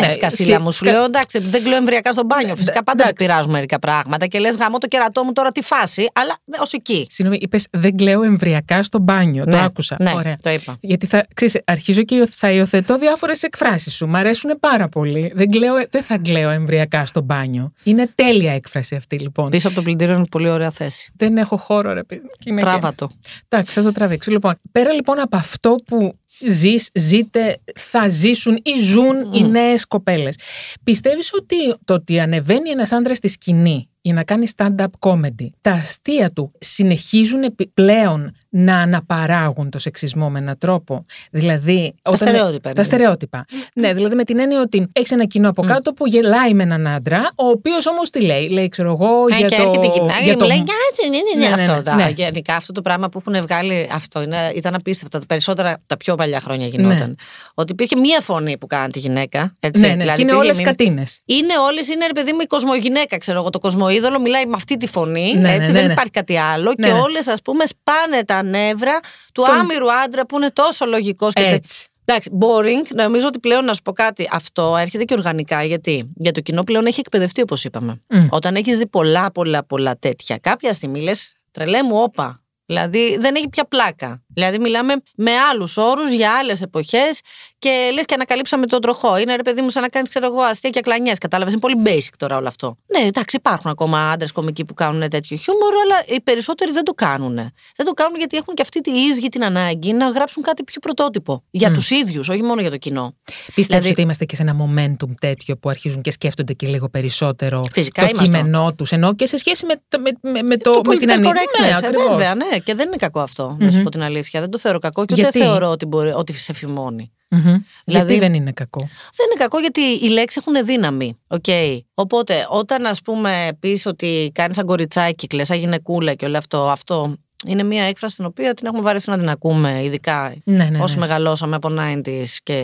Ναι, 0.00 0.10
σκασίλα 0.10 0.56
σε- 0.56 0.58
μου. 0.62 0.72
Σου 0.72 0.84
σκα- 0.84 0.92
λέω 0.92 1.04
εντάξει, 1.04 1.38
δεν 1.38 1.62
κλαίω 1.62 1.76
εμβριακά 1.76 2.12
στο 2.12 2.24
μπάνιο. 2.24 2.56
Φυσικά 2.56 2.84
πάντα 2.84 3.02
σε 3.04 3.08
εντάξει. 3.10 3.26
πειράζουν 3.26 3.50
μερικά 3.52 3.78
πράγματα 3.78 4.26
και 4.26 4.38
λες 4.38 4.56
γαμώ 4.56 4.78
το 4.78 4.86
κερατό 4.86 5.24
μου 5.24 5.32
τώρα 5.32 5.52
τη 5.52 5.62
φάση, 5.62 6.08
αλλά 6.12 6.36
ως 6.60 6.72
εκεί. 6.72 7.06
Συγγνώμη, 7.10 7.40
είπες 7.42 7.66
δεν 7.70 7.96
κλαίω 7.96 8.22
εμβριακά 8.22 8.82
στο 8.82 8.98
μπάνιο. 8.98 9.44
Το 9.44 9.50
Ναι, 9.50 9.64
άκουσα. 9.64 9.96
Ναι, 10.00 10.12
Ωραία. 10.14 10.36
το 10.42 10.50
είπα. 10.50 10.76
Γιατί 10.80 11.06
θα, 11.06 11.26
ξέρεις, 11.34 11.60
αρχίζω 11.64 12.02
και 12.02 12.14
υιο- 12.14 12.28
θα 12.28 12.50
υιοθετώ 12.50 12.98
διάφορες 12.98 13.42
εκφράσεις 13.48 13.94
σου. 13.94 14.06
Μ' 14.06 14.16
αρέσουν 14.16 14.50
πάρα 14.60 14.88
πολύ. 14.88 15.32
Δεν, 15.34 15.50
κλαίω, 15.50 15.74
δεν 15.90 16.02
θα 16.02 16.18
κλαίω 16.18 16.50
εμβριακά 16.50 17.06
στο 17.06 17.20
μπάνιο. 17.20 17.72
Είναι 17.82 18.08
τέλεια 18.14 18.52
έκφραση 18.52 18.94
αυτή 18.96 19.18
λοιπόν. 19.18 19.50
Πίσω 19.50 19.66
από 19.66 19.76
το 19.76 19.82
πλυντήριο 19.82 20.14
είναι 20.14 20.26
πολύ 20.30 20.50
ωραία 20.50 20.70
θέση. 20.70 21.12
Δεν 21.16 21.36
έχω 21.36 21.56
χώρο, 21.56 21.92
ρε 21.92 22.02
παιδί. 22.04 22.26
Και 22.38 22.50
είμαι 22.50 22.60
και- 22.60 22.66
Τράβα 22.66 22.94
το. 22.94 23.08
Εντάξει, 23.48 23.72
θα 23.74 23.82
το 23.82 23.92
τραβήξω. 23.92 24.30
Λοιπόν, 24.30 24.54
πέρα 24.72 24.92
λοιπόν 24.92 25.20
από 25.20 25.36
αυτό 25.36 25.76
που 25.86 26.18
ζεις, 26.48 26.90
ζείτε, 26.94 27.58
θα 27.74 28.08
ζήσουν 28.08 28.60
ή 28.62 28.78
ζουν 28.80 29.32
οι 29.32 29.42
νέες 29.48 29.86
κοπέλες. 29.86 30.36
Πιστεύεις 30.82 31.30
ότι 31.34 31.56
το 31.84 31.94
ότι 31.94 32.20
ανεβαίνει 32.20 32.70
ένας 32.70 32.92
άντρας 32.92 33.16
στη 33.16 33.28
σκηνή 33.28 33.88
για 34.08 34.16
να 34.16 34.24
κάνει 34.24 34.46
stand-up 34.56 34.86
comedy, 34.98 35.48
τα 35.60 35.70
αστεία 35.70 36.30
του 36.32 36.52
συνεχίζουν 36.58 37.54
πλέον 37.74 38.32
να 38.48 38.76
αναπαράγουν 38.76 39.70
το 39.70 39.78
σεξισμό 39.78 40.30
με 40.30 40.38
έναν 40.38 40.58
τρόπο. 40.58 41.04
Δηλαδή. 41.30 41.94
Τα 42.02 42.16
στερεότυπα. 42.16 42.72
Τα 42.72 42.82
στερεότυπα. 42.82 43.44
Ναι, 43.74 43.94
δηλαδή 43.94 44.14
με 44.14 44.24
την 44.24 44.38
έννοια 44.38 44.60
ότι 44.60 44.88
έχεις 44.92 45.10
ένα 45.10 45.24
κοινό 45.24 45.48
από 45.48 45.62
κάτω 45.62 45.92
που 45.92 46.06
γελάει 46.06 46.54
με 46.54 46.62
έναν 46.62 46.86
άντρα, 46.86 47.30
ο 47.34 47.46
οποίος 47.46 47.86
όμως 47.86 48.10
τι 48.10 48.20
λέει. 48.20 48.48
Λέει, 48.48 48.68
ξέρω 48.68 48.90
εγώ, 48.92 49.28
για 49.28 49.48
και 49.48 49.56
το. 49.56 49.62
έρχεται 49.62 49.86
η 49.86 49.90
γυναίκα 49.94 50.20
και 50.24 50.36
το... 50.36 50.44
λέει, 50.46 50.56
ναι, 50.56 50.64
ναι, 51.08 51.46
ναι, 51.46 51.56
ναι, 51.56 51.72
αυτό. 51.72 51.94
ναι, 51.94 52.04
ναι. 52.04 52.10
Γενικά 52.10 52.54
αυτό 52.54 52.72
το 52.72 52.80
πράγμα 52.80 53.08
που 53.08 53.22
έχουν 53.26 53.42
βγάλει. 53.42 53.88
Αυτό 53.92 54.22
είναι, 54.22 54.52
ήταν 54.54 54.74
απίστευτο. 54.74 55.18
Τα 55.18 55.26
περισσότερα, 55.26 55.76
τα 55.86 55.96
πιο 55.96 56.14
παλιά 56.14 56.40
χρόνια 56.40 56.66
γινόταν. 56.66 57.16
Ότι 57.54 57.72
υπήρχε 57.72 57.96
μία 57.96 58.20
φωνή 58.20 58.58
που 58.58 58.66
κάνει 58.66 58.92
τη 58.92 58.98
γυναίκα. 58.98 59.54
Έτσι, 59.60 59.80
ναι, 59.82 59.88
ναι, 59.88 59.94
δηλαδή, 59.94 60.16
και 60.16 60.22
είναι 60.22 60.38
όλες 60.38 60.56
μη- 60.58 60.64
κατίνες. 60.64 61.20
Είναι 61.24 61.58
όλες, 61.68 61.88
είναι 61.88 62.06
ρε 62.06 62.12
παιδί 62.12 62.32
μου 62.32 62.40
η 62.42 62.46
κοσμογυναίκα, 62.46 63.18
ξέρω 63.18 63.38
εγώ. 63.38 63.50
Το 63.50 63.58
κοσμοίδωλο 64.00 64.20
μιλάει 64.20 64.46
με 64.46 64.54
αυτή 64.54 64.76
τη 64.76 64.86
φωνή. 64.86 65.34
Ναι, 65.34 65.40
ναι, 65.40 65.54
έτσι, 65.54 65.70
ναι, 65.70 65.78
δεν 65.78 65.86
ναι. 65.86 65.92
υπάρχει 65.92 66.10
κάτι 66.10 66.36
άλλο. 66.38 66.74
Ναι, 66.78 66.86
και 66.86 66.92
ναι. 66.92 67.00
όλες, 67.00 67.26
ας 67.26 67.42
πούμε, 67.42 67.64
σπάνε 67.64 68.24
τα 68.24 68.42
νεύρα 68.42 69.00
του 69.34 69.42
Τον- 69.42 69.54
άμυρου 69.54 69.92
άντρα 69.92 70.26
που 70.26 70.36
είναι 70.36 70.50
τόσο 70.50 70.86
λογικός 70.86 71.32
και 71.32 71.42
Έτσι. 71.42 71.86
Εντάξει, 72.04 72.30
boring. 72.40 72.94
Νομίζω 72.94 73.26
ότι 73.26 73.38
πλέον 73.38 73.64
να 73.64 73.74
σου 73.74 73.82
πω 73.82 73.92
κάτι. 73.92 74.28
Αυτό 74.32 74.76
έρχεται 74.80 75.04
και 75.04 75.14
οργανικά. 75.14 75.62
Γιατί, 75.62 76.12
για 76.16 76.32
το 76.32 76.40
κοινό 76.40 76.64
πλέον 76.64 76.86
έχει 76.86 77.00
εκπαιδευτεί, 77.00 77.40
όπως 77.42 77.64
είπαμε. 77.64 78.00
Μμ. 78.08 78.26
Όταν 78.30 78.54
έχεις 78.54 78.78
δει 78.78 78.86
πολλά, 78.86 79.32
πολλά, 79.32 79.64
πολλά 79.64 79.98
τέτοια, 79.98 80.38
κάποια 80.38 80.72
στιγμή 80.74 81.00
λες, 81.00 81.32
τρελέ 81.50 81.82
μου, 81.82 81.96
όπα. 82.02 82.42
Δηλαδή 82.66 83.16
δεν 83.20 83.34
έχει 83.34 83.48
πια 83.48 83.64
πλάκα. 83.64 84.22
Δηλαδή 84.38 84.58
μιλάμε 84.58 84.94
με 85.14 85.30
άλλους 85.50 85.76
όρους 85.76 86.10
για 86.10 86.32
άλλες 86.32 86.62
εποχές 86.62 87.20
και 87.58 87.90
λες 87.94 88.04
και 88.04 88.14
ανακαλύψαμε 88.14 88.66
τον 88.66 88.80
τροχό. 88.80 89.18
Είναι 89.18 89.36
ρε 89.36 89.42
παιδί 89.42 89.62
μου 89.62 89.70
σαν 89.70 89.82
να 89.82 89.88
κάνεις, 89.88 90.08
ξέρω 90.08 90.26
εγώ, 90.26 90.40
αστεία 90.40 90.70
και 90.70 90.80
κλανιέ. 90.80 91.12
Κατάλαβες; 91.20 91.52
Είναι 91.52 91.60
πολύ 91.60 91.76
basic 91.84 92.12
τώρα 92.18 92.36
όλο 92.36 92.48
αυτό. 92.48 92.76
Ναι, 92.86 93.06
εντάξει, 93.06 93.36
υπάρχουν 93.36 93.70
ακόμα 93.70 94.10
άντρες 94.10 94.32
κομικοί 94.32 94.64
που 94.64 94.74
κάνουν 94.74 95.08
τέτοιο 95.08 95.36
χιούμορ, 95.36 95.72
αλλά 95.84 96.16
οι 96.16 96.20
περισσότεροι 96.20 96.72
δεν 96.72 96.84
το 96.84 96.92
κάνουν. 96.92 97.34
Δεν 97.76 97.86
το 97.86 97.92
κάνουν 97.92 98.16
γιατί 98.18 98.36
έχουν 98.36 98.54
και 98.54 98.62
αυτή 98.62 98.80
τη 98.80 98.90
ίδια 98.90 99.28
την 99.28 99.44
ανάγκη 99.44 99.92
να 99.92 100.08
γράψουν 100.08 100.42
κάτι 100.42 100.64
πιο 100.64 100.80
πρωτότυπο. 100.80 101.42
Για 101.50 101.70
τους 101.72 101.90
ίδιους, 101.90 102.28
όχι 102.28 102.42
μόνο 102.42 102.60
για 102.60 102.70
το 102.70 102.76
κοινό. 102.76 103.14
Πιστεύεις 103.24 103.66
Δηλαδή- 103.66 103.90
ότι 103.90 104.00
είμαστε 104.00 104.24
και 104.24 104.36
σε 104.36 104.42
ένα 104.42 104.56
momentum 104.60 105.08
τέτοιο 105.20 105.56
που 105.56 105.68
αρχίζουν 105.68 106.00
και 106.00 106.10
σκέφτονται 106.10 106.52
και 106.52 106.66
λίγο 106.66 106.88
περισσότερο 106.88 107.62
Φυσικά 107.72 108.02
το 108.02 108.08
είμαστε. 108.14 108.36
κείμενό 108.36 108.74
τους. 108.74 108.90
Ενώ 108.92 109.14
και 109.14 109.26
σε 109.26 109.36
σχέση 109.36 109.66
με, 109.66 109.74
το- 109.88 109.98
με, 110.00 110.30
με, 110.32 110.42
με 110.42 110.56
το, 110.56 110.70
Το 110.70 110.80
με 110.86 110.96
την 110.96 111.08
political 111.08 111.12
ανή- 111.12 111.26
correctness, 111.28 111.60
Ναι, 111.60 111.68
ε, 111.68 111.76
ακριβώς. 111.76 112.08
βέβαια, 112.08 112.34
ναι. 112.34 112.58
Και 112.64 112.74
δεν 112.74 112.86
είναι 112.86 112.96
κακό 112.96 113.20
αυτό, 113.20 113.56
να 113.60 113.70
σου 113.70 113.82
πω 113.82 113.90
την 113.90 114.02
αλήθεια. 114.02 114.27
Δεν 114.30 114.50
το 114.50 114.58
θεωρώ 114.58 114.78
κακό 114.78 115.04
και 115.04 115.12
ούτε 115.12 115.22
Γιατί; 115.22 115.38
θεωρώ 115.38 115.70
ότι, 115.70 115.86
μπορεί, 115.86 116.10
ότι 116.10 116.32
σε 116.32 116.52
φημώνει. 116.52 117.12
Μμμ. 117.30 117.40
Δηλαδή- 117.42 117.62
Γιατί 117.84 118.18
δεν 118.18 118.34
είναι 118.34 118.52
κακό; 118.52 118.78
Δεν 119.16 119.26
είναι 119.26 119.38
κακό 119.38 119.58
γιατί 119.58 119.80
οι 119.80 120.08
λέξεις 120.08 120.46
έχουν 120.46 120.64
δύναμη. 120.66 121.18
Okay. 121.28 121.78
Οπότε, 121.94 122.46
όταν 122.50 122.86
ας 122.86 123.02
πούμε 123.02 123.48
πεις 123.60 123.86
ότι 123.86 124.30
κάνεις 124.34 124.56
σαν 124.56 124.66
κοριτσάκι, 124.66 125.26
κλε 125.26 125.44
σαν 125.44 125.58
γυναικούλα 125.58 126.14
και 126.14 126.24
όλο 126.24 126.36
αυτό, 126.36 126.68
αυτό 126.68 127.16
είναι 127.46 127.62
μια 127.62 127.84
έκφραση 127.84 128.16
την 128.16 128.24
οποία 128.24 128.54
την 128.54 128.66
έχουμε 128.66 128.82
βαρεθεί 128.82 129.10
να 129.10 129.18
την 129.18 129.28
ακούμε, 129.28 129.82
ειδικά 129.84 130.34
Ναι, 130.44 130.64
ναι, 130.64 130.78
όσο 130.82 130.94
ναι. 130.94 131.00
μεγαλώσαμε 131.00 131.56
από 131.56 131.68
90s 131.78 132.02
και 132.42 132.62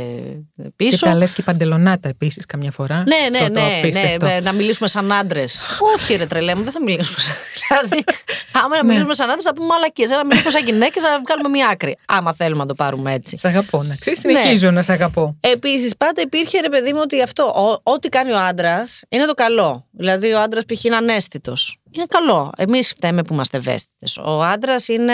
Και 0.57 0.71
πίσω. 0.77 1.07
τα 1.07 1.15
λες 1.15 1.33
και 1.33 1.43
παντελονάτα 1.43 2.09
επίσης 2.09 2.47
καμιά 2.47 2.71
φορά. 2.71 2.97
Ναι, 2.97 3.29
ναι, 3.31 3.39
Αυτό 3.39 3.53
το 3.53 3.61
ναι, 3.61 3.67
ναι, 3.67 3.79
απίστευτο. 3.79 4.27
ναι, 4.27 4.39
να 4.43 4.53
μιλήσουμε 4.53 4.89
σαν 4.89 5.13
άντρες. 5.13 5.65
Όχι, 5.97 6.15
ρε 6.15 6.27
τρελέ 6.27 6.55
μου, 6.55 6.63
δεν 6.63 6.73
θα 6.73 6.83
μιλήσουμε 6.83 7.19
σαν. 7.21 7.35
Δηλαδή, 7.69 8.05
άμα 8.53 8.69
να 8.77 8.77
Ναι. 8.77 8.89
μιλήσουμε 8.89 9.15
σαν 9.15 9.29
άντρες, 9.31 9.45
θα 9.45 9.55
πούμε 9.55 9.67
μαλακίες. 9.67 10.11
Να 10.11 10.27
μιλήσουμε 10.27 10.51
σαν 10.51 10.65
γυναίκες, 10.65 11.03
να 11.03 11.09
βγάλουμε 11.27 11.49
μια 11.49 11.69
άκρη. 11.69 11.97
Άμα 12.07 12.33
θέλουμε 12.35 12.61
να 12.61 12.67
το 12.67 12.75
πάρουμε 12.75 13.13
έτσι. 13.13 13.37
Σ' 13.37 13.45
αγαπώ, 13.45 13.83
να 13.83 13.95
ξέρεις. 14.01 14.25
Ναι. 14.25 14.39
Συνεχίζω 14.39 14.71
να 14.71 14.83
σ' 14.83 14.91
αγαπώ. 14.91 15.37
Επίσης, 15.41 15.97
πάντα 15.97 16.21
υπήρχε 16.23 16.61
ρε 16.61 16.69
παιδί 16.69 16.93
μου 16.93 17.01
ότι 17.03 17.23
αυτό, 17.23 17.43
ό- 17.45 17.93
ό,τι 17.93 18.09
κάνει 18.09 18.33
ο 18.33 18.39
άντρας 18.39 19.03
είναι 19.09 19.25
το 19.25 19.35
καλό. 19.35 19.87
Δηλαδή, 19.97 20.33
ο 20.33 20.41
άντρας 20.41 20.65
π.χ. 20.65 20.85
είναι 20.85 20.97
ανέστητος. 20.97 21.79
Είναι 21.91 22.05
καλό. 22.09 22.51
Εμείς 22.57 22.89
φταίμε 22.89 23.23
που 23.23 23.33
είμαστε 23.33 23.57
ευαίσθητες. 23.57 24.17
Ο 24.17 24.43
άντρας 24.43 24.89
είναι 24.89 25.13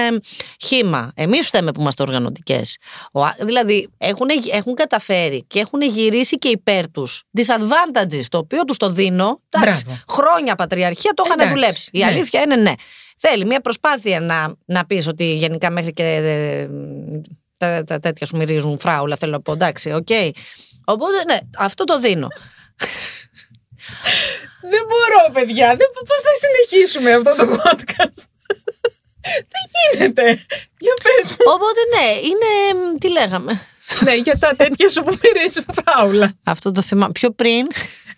χήμα. 0.61 1.13
Εμείς 1.15 1.47
φταίμε 1.47 1.73
που 1.73 1.81
είμαστε 1.81 2.03
οργανωτικές. 2.03 2.77
Δηλαδή, 3.39 3.89
έχουν, 3.99 4.29
έχουν 4.53 4.75
καταφέρει 4.75 5.45
και 5.47 5.61
έχουν 5.61 5.81
γυρίσει 5.83 6.39
και 6.39 6.49
υπέρ 6.49 6.91
τους 6.91 7.23
disadvantages, 7.39 8.23
το 8.29 8.39
οποίο 8.39 8.65
τους 8.65 8.77
το 8.77 8.91
δίνω. 8.91 9.41
Εντάξει, 9.49 9.83
Μπράβο. 9.85 10.01
χρόνια 10.09 10.55
πατριαρχία 10.55 11.13
το 11.15 11.23
είχαν 11.27 11.39
Εντάξει, 11.39 11.55
δουλέψει. 11.55 11.91
Η 11.93 11.99
ναι. 11.99 12.05
αλήθεια 12.05 12.41
είναι 12.41 12.57
ναι. 12.57 12.73
Θέλει 13.17 13.47
μια 13.47 13.61
προσπάθεια 13.61 14.21
να, 14.21 14.55
να 14.65 14.87
πεις 14.87 15.07
ότι 15.07 15.35
γενικά 15.35 15.71
μέχρι 15.71 15.93
και 15.93 16.05
ε, 16.05 16.69
τα, 17.59 17.85
τα 17.85 18.01
τέτοια 18.01 18.27
σου 18.27 18.37
μυρίζουν 18.37 18.79
φράουλα, 18.79 19.17
θέλω 19.17 19.33
να 19.33 19.41
πω. 19.41 19.53
Εντάξει, 19.53 19.93
οκ. 19.93 20.09
Οπότε, 20.85 21.25
ναι, 21.27 21.39
αυτό 21.57 21.85
το 21.85 22.01
δίνω. 22.01 22.29
Δεν 24.73 24.83
μπορώ, 24.89 25.23
παιδιά. 25.33 25.67
Δεν... 25.79 25.87
Πώς 26.09 26.21
θα 26.27 26.33
συνεχίσουμε 26.43 27.11
αυτό 27.13 27.31
το 27.41 27.45
podcast; 27.63 28.21
Δεν 29.53 29.65
γίνεται. 29.83 30.25
Για 30.79 30.95
πες 31.03 31.31
μου. 31.31 31.45
Οπότε, 31.55 31.81
ναι, 31.95 32.07
είναι. 32.29 32.81
μ, 32.81 32.99
Τι 32.99 33.09
λέγαμε. 33.09 33.61
ναι, 34.05 34.15
για 34.15 34.39
τα 34.39 34.55
τέτοια 34.57 34.89
σου 34.89 35.03
που 35.03 35.19
μυρίζουν 35.23 35.65
φράουλα. 35.85 36.33
Αυτό 36.45 36.73
το 36.73 36.83
θέμα. 36.83 37.11
Πιο 37.13 37.31
πριν. 37.31 37.67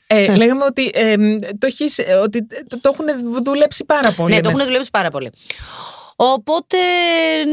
Ε, 0.07 0.37
λέγαμε 0.37 0.65
ότι, 0.65 0.91
ε, 0.95 1.17
το, 1.38 1.67
έχεις, 1.67 1.99
ε, 1.99 2.15
ότι 2.15 2.47
το, 2.47 2.81
το 2.81 2.95
έχουν 2.95 3.43
δουλέψει 3.45 3.85
πάρα 3.85 4.12
πολύ. 4.12 4.35
ναι, 4.35 4.41
το 4.41 4.49
μέσα. 4.49 4.61
έχουν 4.61 4.71
δουλέψει 4.71 4.91
πάρα 4.91 5.11
πολύ. 5.11 5.31
Οπότε, 6.17 6.77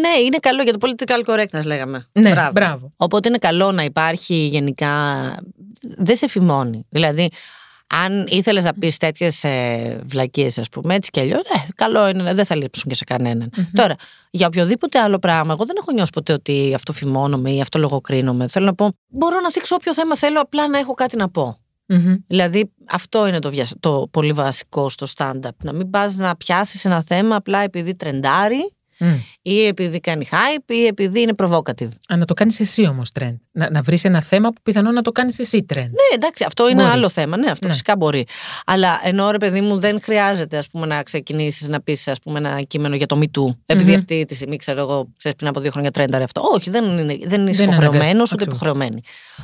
ναι, 0.01 0.19
είναι 0.25 0.38
καλό 0.38 0.63
για 0.63 0.77
το 0.77 0.88
political 0.88 1.33
correctness, 1.33 1.65
λέγαμε. 1.65 2.07
Ναι, 2.12 2.33
μπράβο. 2.53 2.93
Οπότε 2.97 3.27
είναι 3.27 3.38
καλό 3.38 3.71
να 3.71 3.83
υπάρχει 3.83 4.35
γενικά. 4.35 4.91
Δεν 5.81 6.15
σε 6.15 6.27
φημώνει. 6.27 6.85
Δηλαδή, 6.89 7.29
αν 8.06 8.25
ήθελες 8.30 8.63
να 8.63 8.73
πεις 8.73 8.97
τέτοιες 8.97 9.43
ε, 9.43 10.02
βλακίες, 10.06 10.58
ας 10.58 10.69
πούμε, 10.69 10.95
έτσι 10.95 11.10
κι 11.10 11.19
αλλιώς, 11.19 11.41
ε, 11.41 11.67
καλό 11.75 12.08
είναι, 12.08 12.34
δεν 12.34 12.45
θα 12.45 12.56
λείψουν 12.56 12.89
και 12.89 12.95
σε 12.95 13.04
κανεναν 13.04 13.52
Τώρα, 13.73 13.95
για 14.30 14.47
οποιοδήποτε 14.47 14.99
άλλο 14.99 15.19
πράγμα, 15.19 15.54
εγώ 15.54 15.65
δεν 15.65 15.75
έχω 15.80 15.91
νιώσει 15.91 16.12
ποτέ 16.13 16.34
ότι 16.34 16.71
αυτό 16.75 16.93
φημώνομαι 16.93 17.52
ή 17.52 17.62
αυτό 17.62 17.80
λογοκρίνομαι. 17.80 18.47
Θέλω 18.47 18.65
να 18.65 18.75
πω, 18.75 18.89
μπορώ 19.08 19.39
να 19.39 19.52
θίξω 19.52 19.75
όποιο 19.75 19.93
θέμα 19.93 20.15
θέλω, 20.15 20.41
απλά 20.41 20.67
να 20.67 20.78
έχω 20.80 20.93
κάτι 20.93 21.17
να 21.17 21.30
πω. 21.30 21.58
Μμμ. 21.86 22.15
Δηλαδή, 22.28 22.71
αυτό 22.89 23.28
είναι 23.28 23.39
το, 23.39 23.49
βια- 23.49 23.67
το 23.80 24.08
πολύ 24.12 24.32
βασικό 24.32 24.89
στο 24.89 25.08
stand-up. 25.17 25.49
Να 25.63 25.73
μην 25.73 25.89
πας 25.89 26.15
να 26.15 26.36
πιάσεις 26.36 26.86
ένα 26.86 27.04
θέμα 27.08 27.36
απλά 27.36 27.60
επειδή 27.60 27.95
τρεντάρει 27.95 28.71
Μμ. 28.99 29.13
ή 29.41 29.65
επειδή 29.65 29.99
κάνει 29.99 30.27
hype 30.31 30.71
ή 30.73 30.85
επειδή 30.85 31.21
είναι 31.21 31.33
provocative. 31.38 31.89
Α, 32.07 32.17
να 32.17 32.25
το 32.25 32.33
κάνεις 32.33 32.59
εσύ 32.59 32.88
όμως 32.88 33.12
trend. 33.12 33.35
Να, 33.51 33.69
να 33.71 33.81
βρεις 33.81 34.03
ένα 34.03 34.21
θέμα 34.21 34.49
που 34.49 34.62
πιθανόν 34.63 34.93
να 34.93 35.01
το 35.01 35.12
κάνεις 35.12 35.39
εσύ 35.39 35.63
trend. 35.63 35.85
Ναι, 35.85 36.15
εντάξει, 36.15 36.43
αυτό 36.47 36.69
είναι 36.69 36.81
Μπορείς. 36.81 36.95
άλλο 36.95 37.09
θέμα. 37.09 37.38
Ναι, 37.38 37.51
αυτό 37.51 37.65
Ναι. 37.67 37.73
φυσικά 37.73 37.95
μπορεί. 37.97 38.25
Αλλά 38.65 38.99
ενώ 39.03 39.31
ρε 39.31 39.38
παιδί 39.38 39.62
μου 39.62 39.79
δεν 39.79 39.99
χρειάζεται 40.01 40.57
ας 40.57 40.67
πούμε, 40.67 40.85
να 40.85 41.03
ξεκινήσεις 41.03 41.67
να 41.67 41.81
πεις 41.81 42.07
ένα 42.35 42.62
κείμενο 42.62 42.95
για 42.95 43.05
το 43.05 43.19
MeToo. 43.23 43.55
Επειδή 43.65 43.93
αυτή 43.95 44.25
τη 44.25 44.35
στιγμή, 44.35 44.55
ξέρω 44.57 44.79
εγώ, 44.79 45.07
ξέρεις 45.17 45.38
πριν 45.38 45.49
από 45.49 45.59
δύο 45.59 45.71
χρόνια 45.71 45.91
τρένταρε 45.91 46.23
αυτό. 46.23 46.41
Όχι, 46.53 46.69
δεν, 46.69 46.83
είναι, 46.83 47.17
δεν 47.25 47.47
είσαι 47.47 47.63
είναι 47.63 47.71
υποχρεωμένος 47.71 48.03
αναγκαστικό, 48.03 48.21
ούτε 48.21 48.33
ακριβώς. 48.33 48.55
υποχρεωμένη. 48.55 49.01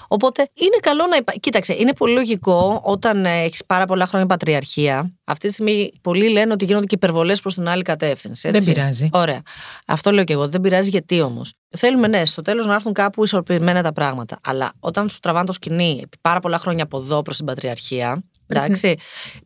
Οπότε 0.08 0.50
είναι 0.54 0.78
καλό 0.82 1.06
να 1.10 1.16
υπάρχει. 1.16 1.40
Κοίταξε, 1.40 1.74
είναι 1.80 1.94
πολύ 1.94 2.14
λογικό 2.14 2.82
όταν 2.84 3.26
έχεις 3.26 3.66
πάρα 3.66 3.86
πολλά 3.86 4.06
χρόνια 4.06 4.28
πατριαρχία. 4.28 5.14
Αυτή 5.28 5.48
τη 5.48 5.54
στιγμή 5.54 5.92
πολλοί 6.02 6.30
λένε 6.30 6.54
ότι 6.54 6.66
γίνονται 6.66 6.86
και 6.86 6.96
υπερβολές 6.96 7.42
προς 7.42 7.54
την 7.54 7.68
άλλη 7.68 7.82
κατεύθυνση. 7.82 8.48
Δεν 8.48 8.56
έτσι. 8.56 8.74
πειράζει. 8.74 9.10
Ωραία. 9.12 9.42
Αυτό 9.86 10.12
λέω 10.12 10.24
και 10.24 10.34
εγώ. 10.34 10.48
Δεν 10.48 10.62
πειράζει 10.62 10.90
γιατί 10.90 11.22
όμως. 11.22 11.54
Θέλουμε, 11.78 12.08
ναι, 12.08 12.26
στο 12.26 12.42
τέλος 12.42 12.66
να 12.66 12.74
έρθουν 12.74 12.94
κάπου 12.94 13.24
ισορροπημένα 13.24 13.84
τα 13.84 13.94
πράγματα. 13.94 14.40
Αλλά 14.44 14.72
όταν 14.80 15.10
σου 15.10 15.20
τραβάνε 15.20 15.46
το 15.46 15.52
σκηνή 15.52 16.00
επί 16.04 16.18
πάρα 16.22 16.40
πολλά 16.40 16.58
χρόνια 16.58 16.84
από 16.84 16.98
εδώ 16.98 17.22
προς 17.22 17.38
την 17.38 17.46
πατριαρχία. 17.46 18.24
Εντάξει, 18.48 18.96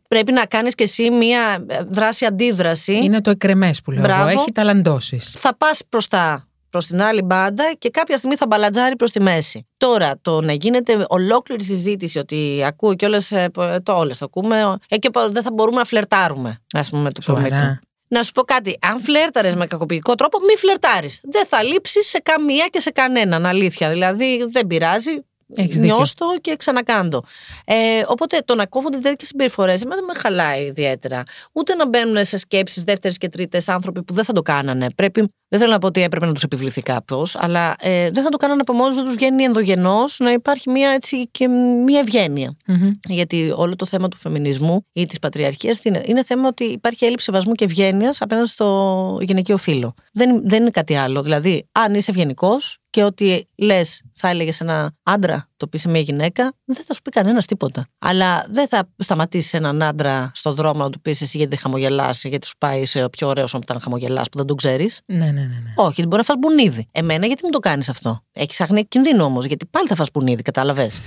πρέπει 0.08 0.32
να 0.32 0.44
κάνεις 0.46 0.74
κι 0.74 0.82
εσύ 0.82 1.10
μία 1.10 1.64
ε, 1.66 1.78
δράση-αντίδραση. 1.88 2.92
Είναι 2.96 3.20
το 3.20 3.30
εκρεμές 3.30 3.82
που 3.82 3.90
λέω 3.90 4.02
Μπράβο. 4.02 4.28
εγώ. 4.28 4.40
Έχει 4.40 4.52
ταλαντώσεις. 4.52 5.34
Θα 5.38 5.56
πας 5.56 5.82
μπροστά 5.90 6.48
προς 6.70 6.86
την 6.86 7.02
άλλη 7.02 7.22
μπάντα 7.22 7.72
και 7.78 7.90
κάποια 7.90 8.16
στιγμή 8.16 8.36
θα 8.36 8.46
μπαλατζάρει 8.46 8.96
προς 8.96 9.10
τη 9.10 9.20
μέση. 9.20 9.66
Τώρα, 9.76 10.18
το 10.22 10.40
να 10.40 10.52
γίνεται 10.52 11.04
ολόκληρη 11.08 11.64
συζήτηση 11.64 12.18
ότι 12.18 12.62
ακούω 12.66 12.94
και 12.94 13.06
όλε. 13.06 13.18
Το 13.82 13.92
όλες 13.92 14.18
το 14.18 14.24
ακούμε. 14.24 14.76
Ε, 14.88 14.96
και 14.96 15.10
δεν 15.30 15.42
θα 15.42 15.50
μπορούμε 15.52 15.76
να 15.76 15.84
φλερτάρουμε, 15.84 16.58
ας 16.72 16.90
πούμε, 16.90 17.02
με 17.02 17.12
το 17.12 17.22
Σοβαρά. 17.22 17.48
κομικό. 17.48 17.78
Να 18.08 18.22
σου 18.22 18.32
πω 18.32 18.42
κάτι. 18.42 18.78
Αν 18.80 19.00
φλέρταρε 19.00 19.54
με 19.54 19.66
κακοποιητικό 19.66 20.14
τρόπο, 20.14 20.38
μη 20.40 20.56
φλερτάρεις. 20.56 21.20
Δεν 21.22 21.46
θα 21.46 21.62
λείψεις 21.62 22.08
σε 22.08 22.18
καμία 22.18 22.66
και 22.66 22.80
σε 22.80 22.90
κανέναν. 22.90 23.46
Αλήθεια. 23.46 23.90
Δηλαδή, 23.90 24.46
δεν 24.50 24.66
πειράζει. 24.66 25.10
Έχεις 25.54 25.76
δίκιο. 25.78 25.94
Νιώστο 25.94 26.34
και 26.40 26.56
ξανακάντο. 26.56 27.22
Ε, 27.64 27.74
οπότε 28.06 28.38
το 28.44 28.54
να 28.54 28.66
κόβονται 28.66 28.98
τέτοιες 28.98 29.28
συμπεριφορές 29.28 29.82
εμένα 29.82 29.96
δεν 29.96 30.04
με 30.04 30.20
χαλάει 30.20 30.64
ιδιαίτερα. 30.64 31.22
Ούτε 31.52 31.74
να 31.74 31.88
μπαίνουν 31.88 32.24
σε 32.24 32.38
σκέψεις 32.38 32.82
δεύτερες 32.82 33.18
και 33.18 33.28
τρίτες 33.28 33.68
άνθρωποι 33.68 34.02
που 34.02 34.14
δεν 34.14 34.24
θα 34.24 34.32
το 34.32 34.42
κάνανε. 34.42 34.86
Πρέπει, 34.96 35.32
δεν 35.48 35.58
θέλω 35.60 35.72
να 35.72 35.78
πω 35.78 35.86
ότι 35.86 36.02
έπρεπε 36.02 36.26
να 36.26 36.32
τους 36.32 36.42
επιβληθεί 36.42 36.82
κάποιο, 36.82 37.26
αλλά 37.34 37.74
ε, 37.80 38.10
δεν 38.10 38.22
θα 38.22 38.28
το 38.28 38.36
κάνανε 38.36 38.60
από 38.60 38.72
μόνοι 38.72 38.94
τους, 38.94 39.02
τους 39.02 39.12
βγαίνει 39.14 39.44
ενδογενώ 39.44 40.04
να 40.18 40.32
υπάρχει 40.32 40.70
μια, 40.70 40.90
έτσι, 40.90 41.28
και 41.30 41.48
μια 41.84 41.98
ευγένεια. 41.98 42.56
Μμμ. 42.66 42.90
Γιατί 43.08 43.52
όλο 43.56 43.76
το 43.76 43.86
θέμα 43.86 44.08
του 44.08 44.16
φεμινισμού 44.16 44.86
ή 44.92 45.06
της 45.06 45.18
πατριαρχίας 45.18 45.84
είναι, 45.84 46.02
είναι 46.06 46.24
θέμα 46.24 46.48
ότι 46.48 46.64
υπάρχει 46.64 47.04
έλλειψη 47.04 47.24
σεβασμού 47.24 47.52
και 47.52 47.64
ευγένειας 47.64 48.20
απέναντι 48.22 48.48
στο 48.48 49.18
γυναικείο 49.20 49.56
φύλλο. 49.56 49.94
Δεν, 50.12 50.48
δεν 50.48 50.60
είναι 50.60 50.70
κάτι 50.70 50.94
άλλο. 50.94 51.22
Δηλαδή, 51.22 51.68
αν 51.72 51.94
είσαι 51.94 52.10
ευγενικός 52.10 52.79
και 52.90 53.02
ότι 53.02 53.46
λες, 53.56 54.02
θα 54.12 54.28
έλεγες 54.28 54.60
ένα 54.60 54.92
άντρα 55.02 55.48
το 55.56 55.66
πεις 55.66 55.80
σε 55.80 55.88
μια 55.88 56.00
γυναίκα, 56.00 56.52
δεν 56.64 56.84
θα 56.86 56.94
σου 56.94 57.02
πει 57.02 57.10
κανένας 57.10 57.46
τίποτα. 57.46 57.86
Αλλά 57.98 58.46
δεν 58.50 58.68
θα 58.68 58.88
σταματήσεις 58.96 59.52
έναν 59.52 59.82
άντρα 59.82 60.30
στο 60.34 60.52
δρόμο 60.52 60.82
να 60.82 60.90
του 60.90 61.00
πεις 61.00 61.22
εσύ 61.22 61.36
γιατί 61.36 61.50
δεν 61.50 61.60
χαμογελάς, 61.60 62.24
γιατί 62.24 62.46
σου 62.46 62.54
πάει 62.58 62.84
σε 62.84 63.08
πιο 63.08 63.28
ωραίο 63.28 63.46
όταν 63.52 63.80
χαμογελάς 63.80 64.28
που 64.28 64.36
δεν 64.36 64.46
τον 64.46 64.56
ξέρεις. 64.56 65.00
Ναι, 65.06 65.16
ναι, 65.16 65.24
ναι, 65.24 65.40
ναι. 65.40 65.72
Όχι, 65.76 65.92
γιατί 65.94 66.06
μπορεί 66.06 66.16
να 66.16 66.22
φας 66.22 66.36
μπουνίδι. 66.38 66.88
Εμένα, 66.92 67.26
γιατί 67.26 67.44
μου 67.44 67.50
το 67.50 67.58
κάνεις 67.58 67.88
αυτό; 67.88 68.20
Έχεις 68.32 68.60
άχνη 68.60 68.84
κινδύνου 68.84 69.24
όμως, 69.24 69.44
γιατί 69.44 69.66
πάλι 69.66 69.88
θα 69.88 69.94
φας 69.94 70.08
μπουνίδι, 70.12 70.42
κατάλαβες. 70.42 71.00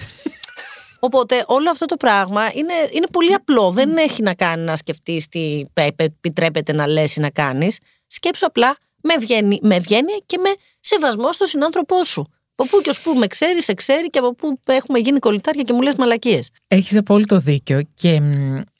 Οπότε 1.00 1.44
όλο 1.48 1.70
αυτό 1.70 1.86
το 1.86 1.98
πράγμα 1.98 2.42
είναι, 2.54 2.74
είναι 2.94 3.08
πολύ 3.12 3.34
απλό. 3.34 3.72
Δεν 3.72 3.98
έχει 3.98 4.22
να 4.22 4.34
κάνει 4.34 4.64
να 4.64 4.76
σκεφτείς 4.76 5.28
τι 5.28 5.64
επιτρέπεται 5.96 6.74
να 6.74 6.88
λες 6.88 7.16
ή 7.16 7.20
να 7.20 7.30
κάνεις. 7.30 7.78
Σκέψου 8.08 8.46
απλά 8.46 8.78
με, 9.04 9.14
ευγένει, 9.14 9.60
με 9.62 9.76
ευγένεια 9.76 10.22
και 10.26 10.38
με 10.38 10.50
σεβασμό 10.80 11.34
στον 11.34 11.48
συνάνθρωπό 11.48 12.04
σου. 12.04 12.28
Από 12.56 12.70
πού 12.70 12.82
και 12.82 12.90
ως 12.90 13.02
πού 13.02 13.14
με 13.14 13.28
ξέρει, 13.28 13.64
σε 13.64 13.74
ξέρει 13.74 14.10
και 14.10 14.20
από 14.20 14.36
πού 14.36 14.60
έχουμε 14.66 15.00
γίνει 15.00 15.20
κολλητάρια 15.20 15.64
και 15.64 15.74
μου 15.74 15.82
λες 15.82 15.96
μαλακίες. 15.96 16.50
Έχεις 16.68 16.98
απόλυτο 16.98 17.38
δίκιο. 17.38 17.82
Και 17.94 18.22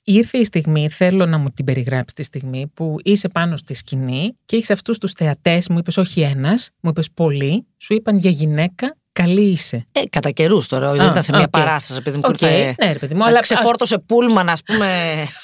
ήρθε 0.04 0.38
η 0.38 0.44
στιγμή, 0.44 0.90
θέλω 0.90 1.26
να 1.26 1.38
μου 1.38 1.50
την 1.50 1.66
περιγράψεις 1.66 2.14
τη 2.14 2.24
στιγμή, 2.24 2.72
που 2.74 2.96
είσαι 3.04 3.28
πάνω 3.28 3.58
στη 3.58 3.74
σκηνή 3.74 4.38
και 4.46 4.56
έχεις 4.56 4.70
αυτούς 4.70 4.98
τους 4.98 5.12
θεατές, 5.12 5.70
μου 5.70 5.78
είπες 5.78 5.98
όχι 5.98 6.22
ένας, 6.22 6.70
μου 6.80 6.90
είπες 6.90 7.12
πολλοί, 7.12 7.68
σου 7.78 7.94
είπαν 7.94 8.18
για 8.18 8.32
γυναίκα 8.32 8.98
καλή 9.14 9.42
είσαι. 9.42 9.86
Ε, 9.92 10.02
κατά 10.10 10.30
καιρούς 10.30 10.68
τώρα, 10.68 10.92
δεν 10.92 11.06
ήταν 11.06 11.24
σε 11.24 11.36
μια 11.36 11.48
παράσταση, 11.48 12.00
επειδή 12.00 12.18
μου 12.18 12.24
ήρθε. 12.30 12.76
Ναι, 12.84 12.96
παιδί 12.96 13.14
μου, 13.14 13.24
αλλά. 13.24 13.40
Ξεφόρτωσε 13.40 13.98
πούλμαν, 13.98 14.50
ας 14.50 14.62
πούμε. 14.64 14.88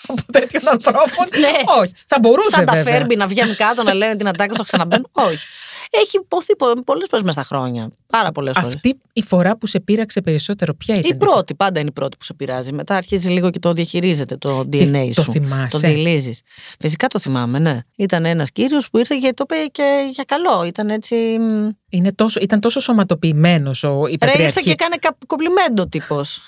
από 0.07 0.31
τέτοιον 0.31 0.67
ανθρώπων. 0.67 1.27
ναι. 1.39 1.81
Όχι. 1.81 1.91
Θα 2.07 2.19
μπορούσε. 2.19 2.49
Σαν 2.49 2.65
τα 2.65 2.75
φέρμπι 2.75 3.15
να 3.15 3.27
βγαίνουν 3.27 3.55
κάτω 3.55 3.83
να 3.83 3.93
λένε 3.93 4.15
την 4.15 4.27
ατάκα, 4.27 4.53
να 4.57 4.63
ξαναμπαίνουν. 4.63 5.07
Όχι. 5.27 5.47
Έχει 5.89 6.17
υποθεί 6.17 6.55
πολλές 6.85 7.07
φορές 7.09 7.25
μέσα 7.25 7.43
στα 7.43 7.55
χρόνια. 7.55 7.89
Πάρα 8.11 8.31
πολλές 8.31 8.53
φορές. 8.55 8.75
Αυτή 8.75 8.99
η 9.13 9.23
φορά 9.23 9.57
που 9.57 9.67
σε 9.67 9.79
πείραξε 9.79 10.21
περισσότερο, 10.21 10.73
ποια 10.73 10.95
ήταν. 10.95 11.11
Η 11.11 11.15
πρώτη, 11.15 11.55
πάντα 11.55 11.79
είναι 11.79 11.89
η 11.89 11.91
πρώτη 11.91 12.17
που 12.17 12.23
σε 12.23 12.33
πειράζει. 12.33 12.73
Μετά 12.73 12.95
αρχίζει 12.95 13.29
λίγο 13.29 13.49
και 13.49 13.59
το 13.59 13.73
διαχειρίζεται 13.73 14.37
το 14.37 14.59
DNA 14.71 15.09
σου. 15.13 15.25
Το 15.25 15.31
θυμάσαι. 15.31 15.79
Το 15.79 15.87
δηλίζει. 15.87 16.31
Φυσικά 16.79 17.07
το 17.07 17.19
θυμάμαι, 17.19 17.59
ναι. 17.59 17.79
Ήταν 17.95 18.25
ένας 18.25 18.51
κύριος 18.51 18.89
που 18.89 18.97
ήρθε 18.97 19.15
και 19.15 19.33
το 19.33 19.45
είπε 19.47 19.65
και 19.71 20.09
για 20.13 20.23
καλό. 20.23 20.63
Ήταν 20.63 20.89
έτσι. 20.89 21.15
Είναι 21.89 22.13
τόσο, 22.13 22.39
ήταν 22.39 22.59
τόσο 22.59 22.79
σωματοποιημένος 22.79 23.83
ο 23.83 24.07
η 24.07 24.17
Ρε, 24.23 24.43
ήρθε 24.43 24.61
και 24.63 24.71
έκανε 24.71 24.95
κομπλιμέντο 25.27 25.87
τύπος. 25.87 26.41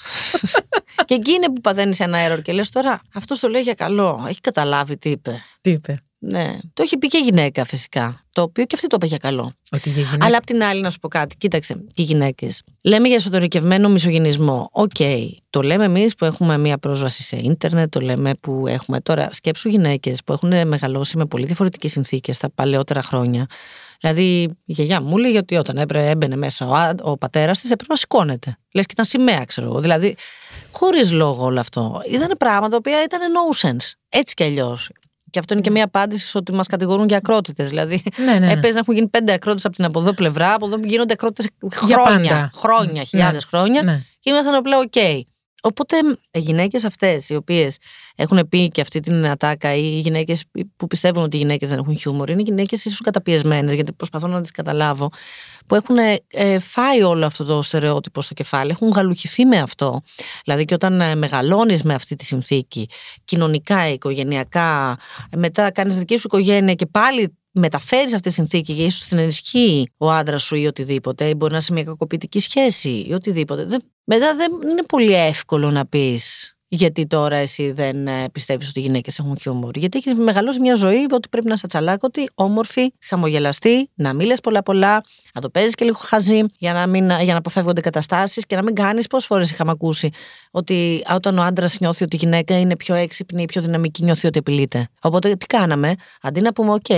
και 1.07 1.13
εκεί 1.13 1.31
είναι 1.31 1.45
που 1.45 1.61
παθαίνεις 1.61 1.99
ένα 1.99 2.17
error 2.17 2.41
και 2.41 2.51
λες 2.51 2.69
τώρα, 2.69 2.99
αυτός 3.13 3.39
το 3.39 3.47
λέει 3.47 3.61
για 3.61 3.73
καλό. 3.73 4.25
Έχει 4.27 4.41
καταλάβει 4.41 4.97
τι 4.97 5.09
είπε. 5.09 5.43
Τι 5.61 5.69
είπε. 5.69 5.97
Ναι. 6.23 6.57
Το 6.73 6.83
έχει 6.83 6.97
πει 6.97 7.07
και 7.07 7.17
γυναίκα 7.17 7.65
φυσικά. 7.65 8.25
Το 8.31 8.41
οποίο 8.41 8.65
και 8.65 8.75
αυτή 8.75 8.87
το 8.87 8.95
είπε 8.95 9.05
για 9.05 9.17
καλό. 9.17 9.51
Ότι 9.71 9.89
για 9.89 10.01
γυναίκα... 10.01 10.25
Αλλά 10.25 10.37
απ' 10.37 10.45
την 10.45 10.63
άλλη, 10.63 10.81
να 10.81 10.89
σου 10.89 10.99
πω 10.99 11.07
κάτι. 11.07 11.35
Κοίταξε, 11.37 11.85
οι 11.95 12.01
γυναίκες. 12.01 12.63
Λέμε 12.81 13.07
για 13.07 13.15
εσωτερικευμένο 13.15 13.89
μισογενισμό. 13.89 14.69
OK. 14.71 14.91
Okay. 14.97 15.27
Το 15.49 15.61
λέμε 15.61 15.85
εμείς 15.85 16.15
που 16.15 16.25
έχουμε 16.25 16.57
μία 16.57 16.77
πρόσβαση 16.77 17.23
σε 17.23 17.37
ίντερνετ. 17.37 17.91
Το 17.91 17.99
λέμε 17.99 18.31
που 18.39 18.67
έχουμε 18.67 18.99
τώρα. 18.99 19.29
Σκέψου 19.31 19.69
γυναίκες 19.69 20.23
που 20.23 20.33
έχουν 20.33 20.67
μεγαλώσει 20.67 21.17
με 21.17 21.25
πολύ 21.25 21.45
διαφορετικές 21.45 21.91
συνθήκες 21.91 22.37
τα 22.37 22.49
παλαιότερα 22.49 23.01
χρόνια. 23.01 23.45
Δηλαδή, 23.99 24.41
η 24.65 24.73
γιαγιά 24.73 25.01
μου 25.01 25.17
λέει 25.17 25.35
ότι 25.35 25.55
όταν 25.55 25.87
έμπαινε 25.89 26.35
μέσα 26.35 26.67
ο, 26.67 27.11
ο 27.11 27.17
πατέρας 27.17 27.59
της 27.59 27.71
έπρεπε 27.71 27.91
να 27.93 27.97
σηκώνεται. 27.97 28.57
Λες 28.73 28.85
και 28.85 28.93
ήταν 28.93 29.05
σημαία, 29.05 29.45
ξέρω 29.45 29.67
εγώ. 29.67 29.79
Δηλαδή, 29.79 30.15
χωρίς 30.71 31.11
λόγο 31.11 31.45
όλο 31.45 31.59
αυτό. 31.59 32.01
Ήταν 32.11 32.35
πράγματα 32.37 32.69
τα 32.69 32.77
οποία 32.77 33.03
ήταν 33.03 33.19
no 33.19 33.67
sense. 33.67 33.91
Έτσι 34.09 34.33
κι 34.33 34.43
αλλιώς. 34.43 34.89
Και 35.31 35.39
αυτό 35.39 35.53
είναι 35.53 35.61
και 35.61 35.71
μια 35.71 35.83
απάντηση 35.83 36.37
ότι 36.37 36.53
μας 36.53 36.67
κατηγορούν 36.67 37.07
για 37.07 37.17
ακρότητες. 37.17 37.69
Δηλαδή, 37.69 38.03
ναι, 38.17 38.31
ναι, 38.31 38.39
ναι. 38.39 38.51
έπαιζε 38.51 38.73
να 38.73 38.79
έχουν 38.79 38.93
γίνει 38.93 39.07
πέντε 39.07 39.33
ακρότητες 39.33 39.65
από 39.65 39.75
την 39.75 39.85
από 39.85 39.99
εδώ 39.99 40.13
πλευρά, 40.13 40.53
από 40.53 40.65
εδώ 40.65 40.77
γίνονται 40.83 41.13
ακρότητες 41.13 41.47
χρόνια. 41.73 42.51
Χρόνια, 42.55 42.91
ναι. 42.93 43.03
χιλιάδες 43.03 43.45
χρόνια. 43.45 43.83
Ναι. 43.83 44.03
Και 44.19 44.29
ήμασταν 44.29 44.53
απλά 44.53 44.77
OK. 44.77 44.91
Okay. 44.95 45.21
Οπότε 45.61 45.95
οι 46.31 46.39
γυναίκες 46.39 46.83
αυτές, 46.83 47.29
οι 47.29 47.35
οποίες 47.35 47.77
έχουν 48.15 48.47
πει 48.49 48.69
και 48.69 48.81
αυτή 48.81 48.99
την 48.99 49.27
ατάκα, 49.27 49.75
ή 49.75 49.83
οι 49.83 49.99
γυναίκες 49.99 50.43
που 50.75 50.87
πιστεύουν 50.87 51.23
ότι 51.23 51.35
οι 51.35 51.39
γυναίκες 51.39 51.69
δεν 51.69 51.77
έχουν 51.77 51.97
χιούμορ, 51.97 52.29
είναι 52.29 52.41
γυναίκες 52.41 52.85
ίσως 52.85 53.01
καταπιεσμένες, 53.01 53.73
γιατί 53.73 53.93
προσπαθώ 53.93 54.27
να 54.27 54.41
τις 54.41 54.51
καταλάβω, 54.51 55.09
που 55.67 55.75
έχουν 55.75 55.97
ε, 56.27 56.59
φάει 56.59 57.01
όλο 57.01 57.25
αυτό 57.25 57.43
το 57.43 57.61
στερεότυπο 57.61 58.21
στο 58.21 58.33
κεφάλι, 58.33 58.71
έχουν 58.71 58.89
γαλουχηθεί 58.89 59.45
με 59.45 59.57
αυτό. 59.57 60.01
Δηλαδή, 60.43 60.65
και 60.65 60.73
όταν 60.73 61.01
ε, 61.01 61.15
μεγαλώνεις 61.15 61.83
με 61.83 61.93
αυτή 61.93 62.15
τη 62.15 62.25
συνθήκη, 62.25 62.89
κοινωνικά, 63.25 63.87
οικογενειακά, 63.87 64.97
μετά 65.37 65.71
κάνεις 65.71 65.97
δική 65.97 66.17
σου 66.17 66.23
οικογένεια 66.25 66.73
και 66.73 66.85
πάλι 66.85 67.40
μεταφέρεις 67.51 68.13
αυτή 68.13 68.27
τη 68.27 68.33
συνθήκη 68.33 68.75
και 68.75 68.83
ίσως 68.83 69.07
την 69.07 69.17
ενισχύει 69.17 69.91
ο 69.97 70.11
άντρας 70.11 70.43
σου 70.43 70.55
ή 70.55 70.65
οτιδήποτε, 70.65 71.25
ή 71.25 71.33
μπορεί 71.37 71.51
να 71.51 71.57
είσαι 71.57 71.67
σε 71.67 71.73
μια 71.73 71.83
κακοποιητική 71.83 72.39
σχέση 72.39 73.05
ή 73.07 73.13
οτιδήποτε. 73.13 73.65
Μετά 74.03 74.35
δεν 74.35 74.51
είναι 74.69 74.83
πολύ 74.83 75.13
εύκολο 75.15 75.71
να 75.71 75.85
πεις 75.85 76.55
γιατί 76.73 77.07
τώρα 77.07 77.35
εσύ 77.35 77.71
δεν 77.71 78.07
ε, 78.07 78.29
πιστεύεις 78.31 78.69
ότι 78.69 78.79
οι 78.79 78.81
γυναίκες 78.81 79.19
έχουν 79.19 79.37
χιούμορ. 79.39 79.77
Γιατί 79.77 79.97
έχεις 79.97 80.13
μεγαλώσει 80.13 80.59
μια 80.59 80.75
ζωή 80.75 81.07
ότι 81.11 81.29
πρέπει 81.29 81.47
να 81.47 81.53
είσαι 81.53 81.67
τσαλάκωτη, 81.67 82.29
όμορφη, 82.35 82.93
χαμογελαστή, 83.01 83.89
να 83.95 84.13
μην 84.13 84.27
λες 84.27 84.39
πολλά-πολλά, 84.39 85.03
να 85.33 85.41
το 85.41 85.49
παίζεις 85.49 85.75
και 85.75 85.85
λίγο 85.85 85.97
χαζί 85.97 86.43
για 86.57 86.73
να, 86.73 86.87
μην, 86.87 87.05
για 87.05 87.31
να 87.31 87.37
αποφεύγονται 87.37 87.81
καταστάσεις 87.81 88.45
και 88.45 88.55
να 88.55 88.63
μην 88.63 88.75
κάνεις. 88.75 89.07
Πόσες 89.07 89.27
φορές 89.27 89.51
είχαμε 89.51 89.71
ακούσει 89.71 90.09
ότι 90.51 91.03
όταν 91.15 91.37
ο 91.37 91.41
άντρας 91.41 91.79
νιώθει 91.79 92.03
ότι 92.03 92.15
η 92.15 92.19
γυναίκα 92.19 92.59
είναι 92.59 92.75
πιο 92.75 92.95
έξυπνη 92.95 93.41
ή 93.41 93.45
πιο 93.45 93.61
δυναμική, 93.61 94.03
νιώθει 94.03 94.27
ότι 94.27 94.39
απειλείται. 94.39 94.87
Οπότε 95.01 95.33
τι 95.33 95.45
κάναμε, 95.45 95.95
αντί 96.21 96.41
να 96.41 96.53
πούμε, 96.53 96.75
OK, 96.83 96.93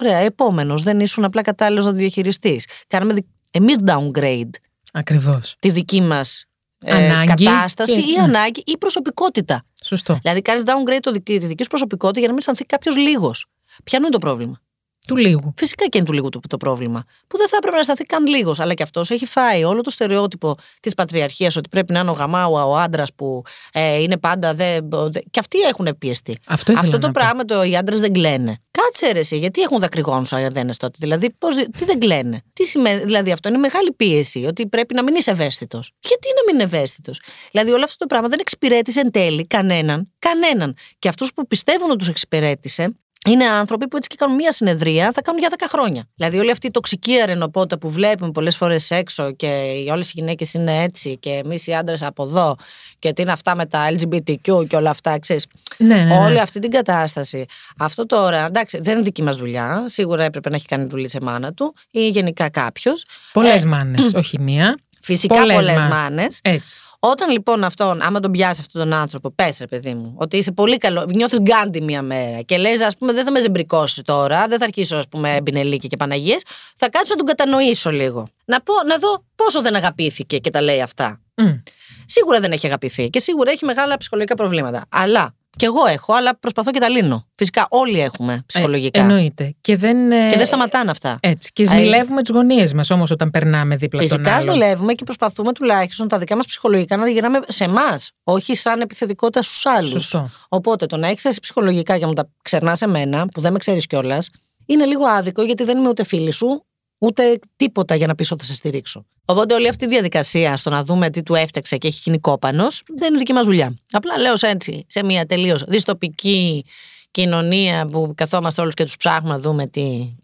ωραία, 0.00 0.18
επόμενος, 0.18 0.82
δεν 0.82 1.00
ήσουν 1.00 1.24
απλά 1.24 1.42
κατάλληλος 1.42 1.84
να 1.84 1.90
το 1.90 1.96
διαχειριστείς. 1.96 2.68
Κάναμε 2.86 3.14
εμείς 3.50 3.76
downgrade. 3.86 4.50
Ακριβώς. 4.92 5.56
Τη 5.58 5.70
δική 5.70 6.00
μας 6.00 6.44
ε, 6.84 7.24
κατάσταση 7.26 8.00
ή 8.00 8.16
ανάγκη 8.22 8.62
ή 8.66 8.78
προσωπικότητα. 8.78 9.64
Σωστό. 9.84 10.18
Δηλαδή, 10.22 10.42
κάνεις 10.42 10.62
downgrade 10.66 11.00
το 11.00 11.10
δική, 11.10 11.38
τη 11.38 11.46
δική 11.46 11.62
σου 11.62 11.68
προσωπικότητα 11.68 12.18
για 12.18 12.28
να 12.28 12.34
μην 12.34 12.38
αισθανθεί 12.38 12.64
κάποιος 12.64 12.96
λίγος. 12.96 13.46
Ποιο 13.84 13.98
είναι 13.98 14.08
το 14.08 14.18
πρόβλημα; 14.18 14.60
Του 15.06 15.16
λίγου. 15.16 15.54
Φυσικά 15.56 15.86
και 15.86 15.98
είναι 15.98 16.06
του 16.06 16.12
λίγου 16.12 16.28
το, 16.28 16.40
το 16.48 16.56
πρόβλημα. 16.56 17.04
Που 17.26 17.38
δεν 17.38 17.48
θα 17.48 17.56
έπρεπε 17.56 17.74
να 17.74 17.80
αισθανθεί 17.80 18.04
καν 18.04 18.26
λίγος. 18.26 18.60
Αλλά 18.60 18.74
και 18.74 18.82
αυτός 18.82 19.10
έχει 19.10 19.26
φάει 19.26 19.64
όλο 19.64 19.80
το 19.80 19.90
στερεότυπο 19.90 20.54
της 20.80 20.94
πατριαρχίας 20.94 21.56
ότι 21.56 21.68
πρέπει 21.68 21.92
να 21.92 22.00
είναι 22.00 22.10
ο 22.10 22.12
γαμάου, 22.12 22.52
ο 22.52 22.76
άντρας 22.76 23.14
που 23.14 23.42
ε, 23.72 24.02
είναι 24.02 24.16
πάντα. 24.16 24.54
Δε, 24.54 24.78
δε, 24.82 25.20
και 25.30 25.38
αυτοί 25.38 25.60
έχουν 25.60 25.96
πιεστεί. 25.98 26.38
Αυτό, 26.46 26.72
αυτό 26.76 26.98
το 26.98 27.10
πράγμα 27.10 27.44
το 27.44 27.62
οι 27.62 27.76
άντρες 27.76 28.00
δεν 28.00 28.12
κλαίνε. 28.12 28.56
Κάτσε 28.70 29.12
ρε, 29.12 29.18
εσύ, 29.18 29.38
γιατί 29.38 29.60
έχουν 29.60 29.78
δακρυγόνους 29.78 30.32
αν 30.32 30.52
δεν 30.52 30.62
είναι 30.62 30.74
τότε. 30.76 30.98
Δηλαδή, 30.98 31.30
πώς, 31.30 31.56
τι 31.56 31.84
δεν 31.84 31.98
κλαίνε; 31.98 32.40
Τι 32.52 32.64
σημαίνει, 32.64 33.04
δηλαδή, 33.04 33.32
αυτό 33.32 33.48
είναι 33.48 33.58
μεγάλη 33.58 33.92
πίεση, 33.92 34.44
ότι 34.44 34.66
πρέπει 34.66 34.94
να 34.94 35.02
μην 35.02 35.14
είσαι 35.14 35.30
ευαίσθητος. 35.30 35.92
Γιατί 36.00 36.28
να 36.36 36.42
μην 36.46 36.54
είναι 36.54 36.76
ευαίσθητος; 36.76 37.20
Δηλαδή, 37.50 37.70
όλο 37.70 37.84
αυτό 37.84 37.96
το 37.96 38.06
πράγμα 38.06 38.28
δεν 38.28 38.38
εξυπηρέτησε 38.40 39.00
εν 39.00 39.10
τέλει 39.10 39.46
κανέναν. 39.46 40.12
Κανέναν. 40.18 40.76
Και 40.98 41.08
αυτούς 41.08 41.32
που 41.32 41.46
πιστεύουν 41.46 41.88
ότι 41.90 41.98
τους 41.98 42.08
εξυπηρέτησε, 42.08 42.96
είναι 43.26 43.44
άνθρωποι 43.44 43.88
που 43.88 43.96
έτσι 43.96 44.08
και 44.08 44.16
κάνουν 44.18 44.34
μία 44.36 44.52
συνεδρία, 44.52 45.12
θα 45.12 45.22
κάνουν 45.22 45.40
για 45.40 45.50
10 45.58 45.64
χρόνια. 45.68 46.08
Δηλαδή, 46.14 46.38
όλη 46.38 46.50
αυτή 46.50 46.66
η 46.66 46.70
τοξική 46.70 47.20
αρενοπότα 47.20 47.78
που 47.78 47.90
βλέπουμε 47.90 48.30
πολλές 48.30 48.56
φορές 48.56 48.90
έξω 48.90 49.32
και 49.32 49.48
όλες 49.92 50.08
οι 50.08 50.12
γυναίκες 50.14 50.54
είναι 50.54 50.82
έτσι 50.82 51.16
και 51.16 51.40
εμείς 51.44 51.66
οι 51.66 51.74
άντρες 51.74 52.02
από 52.02 52.22
εδώ 52.22 52.56
και 52.98 53.12
τι 53.12 53.22
είναι 53.22 53.32
αυτά 53.32 53.56
με 53.56 53.66
τα 53.66 53.88
LGBTQ 53.90 54.66
και 54.68 54.76
όλα 54.76 54.90
αυτά, 54.90 55.18
ξέρεις. 55.18 55.46
Ναι, 55.78 55.94
ναι, 55.94 56.04
ναι. 56.04 56.16
Όλη 56.16 56.40
αυτή 56.40 56.58
την 56.58 56.70
κατάσταση. 56.70 57.44
Αυτό 57.78 58.06
τώρα, 58.06 58.46
εντάξει, 58.46 58.80
δεν 58.82 58.94
είναι 58.94 59.02
δική 59.02 59.22
μας 59.22 59.36
δουλειά. 59.36 59.84
Σίγουρα 59.86 60.24
έπρεπε 60.24 60.48
να 60.48 60.56
έχει 60.56 60.66
κάνει 60.66 60.84
δουλειά 60.84 61.08
σε 61.08 61.18
μάνα 61.22 61.52
του 61.52 61.74
ή 61.90 62.08
γενικά 62.08 62.48
κάποιος. 62.48 63.04
Πολλές 63.32 63.64
ε, 63.64 63.66
μάνες, 63.66 64.12
όχι 64.20 64.40
μία. 64.40 64.76
Φυσικά 65.02 65.40
πολλές 65.46 65.84
μάνες. 65.84 66.38
Έτσι. 66.42 66.80
Όταν 66.98 67.30
λοιπόν 67.30 67.64
αυτόν, 67.64 68.02
άμα 68.02 68.20
τον 68.20 68.30
πιάσει 68.30 68.60
αυτόν 68.60 68.82
τον 68.82 68.92
άνθρωπο, 68.92 69.30
πες 69.30 69.58
ρε 69.58 69.66
παιδί 69.66 69.94
μου, 69.94 70.14
ότι 70.16 70.36
είσαι 70.36 70.52
πολύ 70.52 70.76
καλό, 70.76 71.06
νιώθεις 71.14 71.40
γκάντι 71.40 71.80
μία 71.80 72.02
μέρα 72.02 72.40
και 72.40 72.56
λες, 72.56 72.80
ας 72.80 72.96
πούμε, 72.96 73.12
δεν 73.12 73.24
θα 73.24 73.30
με 73.30 73.40
ζεμπρικώσει 73.40 74.02
τώρα, 74.02 74.48
δεν 74.48 74.58
θα 74.58 74.64
αρχίσω, 74.64 74.96
ας 74.96 75.08
πούμε, 75.08 75.40
μπινελίκη 75.42 75.88
και 75.88 75.96
Παναγίες, 75.96 76.42
θα 76.76 76.88
κάτσω 76.90 77.14
να 77.14 77.16
τον 77.16 77.26
κατανοήσω 77.26 77.90
λίγο. 77.90 78.28
Να, 78.44 78.60
πω, 78.60 78.74
να 78.86 78.98
δω 78.98 79.24
πόσο 79.34 79.62
δεν 79.62 79.74
αγαπήθηκε 79.74 80.38
και 80.38 80.50
τα 80.50 80.60
λέει 80.60 80.80
αυτά. 80.80 81.20
Mm. 81.34 81.62
Σίγουρα 82.06 82.40
δεν 82.40 82.52
έχει 82.52 82.66
αγαπηθεί 82.66 83.10
και 83.10 83.20
σίγουρα 83.20 83.50
έχει 83.50 83.64
μεγάλα 83.64 83.96
ψυχολογικά 83.96 84.34
προβλήματα. 84.34 84.84
Αλλά 84.88 85.34
κι 85.56 85.64
εγώ 85.64 85.86
έχω, 85.86 86.12
αλλά 86.14 86.38
προσπαθώ 86.38 86.70
και 86.70 86.78
τα 86.78 86.88
λύνω. 86.88 87.26
Φυσικά 87.34 87.66
όλοι 87.70 88.00
έχουμε 88.00 88.42
ψυχολογικά. 88.46 88.98
Ε, 88.98 89.02
εννοείται. 89.02 89.54
Και 89.60 89.76
δεν, 89.76 90.12
ε, 90.12 90.28
και 90.30 90.36
δεν 90.36 90.46
σταματάνε 90.46 90.90
αυτά. 90.90 91.18
Έτσι. 91.20 91.50
Και 91.52 91.66
σμιλεύουμε 91.66 92.22
τις 92.22 92.30
γωνίες 92.30 92.72
μας 92.72 92.90
όμως 92.90 93.10
όταν 93.10 93.30
περνάμε 93.30 93.76
δίπλα 93.76 94.00
Φυσικά 94.00 94.22
τον 94.22 94.32
Φυσικά 94.32 94.52
σμιλεύουμε 94.52 94.92
και 94.92 95.04
προσπαθούμε 95.04 95.52
τουλάχιστον 95.52 96.08
τα 96.08 96.18
δικά 96.18 96.36
μας 96.36 96.46
ψυχολογικά 96.46 96.96
να 96.96 97.04
διγυρνάμε 97.04 97.40
σε 97.48 97.64
εμάς. 97.64 98.10
Όχι 98.24 98.56
σαν 98.56 98.80
επιθετικότητα 98.80 99.42
στους 99.42 99.66
άλλους. 99.66 99.90
Σωστό. 99.90 100.30
Οπότε 100.48 100.86
το 100.86 100.96
να 100.96 101.08
έχεις 101.08 101.24
εσύ 101.24 101.40
ψυχολογικά 101.40 101.98
και 101.98 102.06
μου 102.06 102.12
τα 102.12 102.28
ξερνάς 102.42 102.78
σε 102.78 102.86
μένα, 102.86 103.26
που 103.26 103.40
δεν 103.40 103.52
με 103.52 103.58
ξέρεις 103.58 103.86
κιόλας, 103.86 104.30
είναι 104.66 104.84
λίγο 104.84 105.04
άδικο 105.04 105.42
γιατί 105.42 105.64
δεν 105.64 105.78
είμαι 105.78 105.88
ούτε 105.88 106.04
φίλη 106.04 106.30
σου, 106.30 106.64
ούτε 106.98 107.38
τίποτα 107.56 107.94
για 107.94 108.06
να 108.06 108.14
πεις 108.14 108.30
ότι 108.30 108.40
θα 108.40 108.46
σε 108.46 108.54
στηρίξω. 108.54 109.06
Οπότε 109.24 109.54
όλη 109.54 109.68
αυτή 109.68 109.84
η 109.84 109.88
διαδικασία 109.88 110.56
στο 110.56 110.70
να 110.70 110.84
δούμε 110.84 111.10
τι 111.10 111.22
του 111.22 111.34
έφταξε 111.34 111.76
και 111.76 111.86
έχει 111.86 112.00
γίνει 112.04 112.18
κόπανος 112.18 112.82
δεν 112.96 113.08
είναι 113.08 113.18
δική 113.18 113.32
μας 113.32 113.44
δουλειά. 113.44 113.74
Απλά 113.90 114.18
λέω 114.18 114.34
έτσι, 114.40 114.86
σε 114.88 115.04
μια 115.04 115.26
τελείως 115.26 115.64
διστοπική 115.64 116.64
κοινωνία 117.10 117.86
που 117.86 118.12
καθόμαστε 118.16 118.60
όλους 118.60 118.74
και 118.74 118.84
τους 118.84 118.96
ψάχνουμε 118.96 119.34
να 119.34 119.40
δούμε 119.40 119.70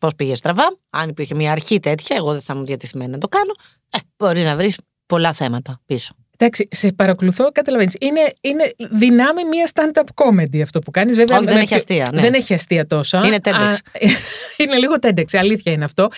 πώς 0.01 0.15
πήγε 0.15 0.35
στραβά. 0.35 0.79
Αν 0.91 1.09
υπήρχε 1.09 1.35
μια 1.35 1.53
αρχή 1.53 1.79
τέτοια, 1.79 2.17
εγώ 2.17 2.33
δεν 2.33 2.41
θα 2.41 2.53
ήμουν 2.53 2.67
διατεθειμένη 2.67 3.11
να 3.11 3.19
το 3.19 3.29
κάνω. 3.29 3.55
Ε, 3.91 3.99
μπορείς 4.17 4.45
να 4.45 4.57
βρεις 4.57 4.77
πολλά 5.07 5.33
θέματα 5.33 5.81
πίσω. 5.87 6.15
Εντάξει, 6.45 6.69
σε 6.71 6.93
παρακολουθώ, 6.93 7.53
καταλαβαίνεις. 7.53 7.97
Είναι, 8.01 8.33
είναι 8.41 8.73
δυνάμει 8.91 9.45
μια 9.45 9.71
stand-up 9.75 10.05
comedy 10.15 10.61
αυτό 10.61 10.79
που 10.79 10.91
κάνεις. 10.91 11.17
Βέβαια, 11.17 11.37
Όχι, 11.37 11.47
δεν 11.47 11.57
έχει 11.57 11.75
αστεία. 11.75 12.09
Ναι. 12.13 12.21
Δεν 12.21 12.35
έχει 12.35 12.55
αστεία 12.55 12.87
τόσο. 12.87 13.25
Είναι 13.25 13.37
TEDx. 13.43 13.75
είναι 14.63 14.77
λίγο 14.77 14.95
TEDx, 15.03 15.25
αλήθεια 15.33 15.73
είναι 15.73 15.85
αυτό. 15.85 16.09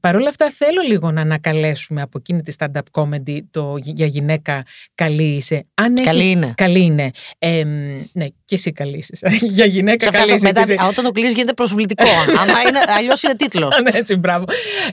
Παρ' 0.00 0.16
όλα 0.16 0.28
αυτά, 0.28 0.50
θέλω 0.50 0.80
λίγο 0.88 1.10
να 1.10 1.20
ανακαλέσουμε 1.20 2.02
από 2.02 2.18
εκείνη 2.18 2.42
τη 2.42 2.52
stand-up 2.58 3.02
comedy 3.02 3.38
το 3.50 3.76
για 3.80 4.06
γυναίκα 4.06 4.62
καλή 4.94 5.22
είσαι. 5.22 5.66
Αν 5.74 5.92
έχεις, 5.96 6.06
καλή 6.06 6.26
είναι. 6.26 6.52
Καλή 6.56 6.80
είναι. 6.80 7.10
Ε, 7.38 7.64
ναι, 8.12 8.26
και 8.44 8.54
εσύ 8.54 8.72
καλή 8.72 8.96
είσαι. 8.96 9.36
για 9.56 9.64
γυναίκα 9.64 10.10
καλή 10.10 10.34
είσαι. 10.34 10.52
Μετά, 10.54 10.86
όταν 10.88 11.04
το 11.04 11.10
κλείσει, 11.10 11.32
γίνεται 11.32 11.52
προσβλητικό. 11.52 12.08
Αλλιώς 12.98 13.22
είναι 13.22 13.34
τίτλος. 13.34 13.80
ναι, 13.82 13.98
έτσι, 13.98 14.16
μπράβο. 14.16 14.44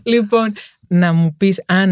Λοιπόν, 0.03 0.53
να 0.93 1.13
μου 1.13 1.35
πεις 1.37 1.61
αν 1.65 1.89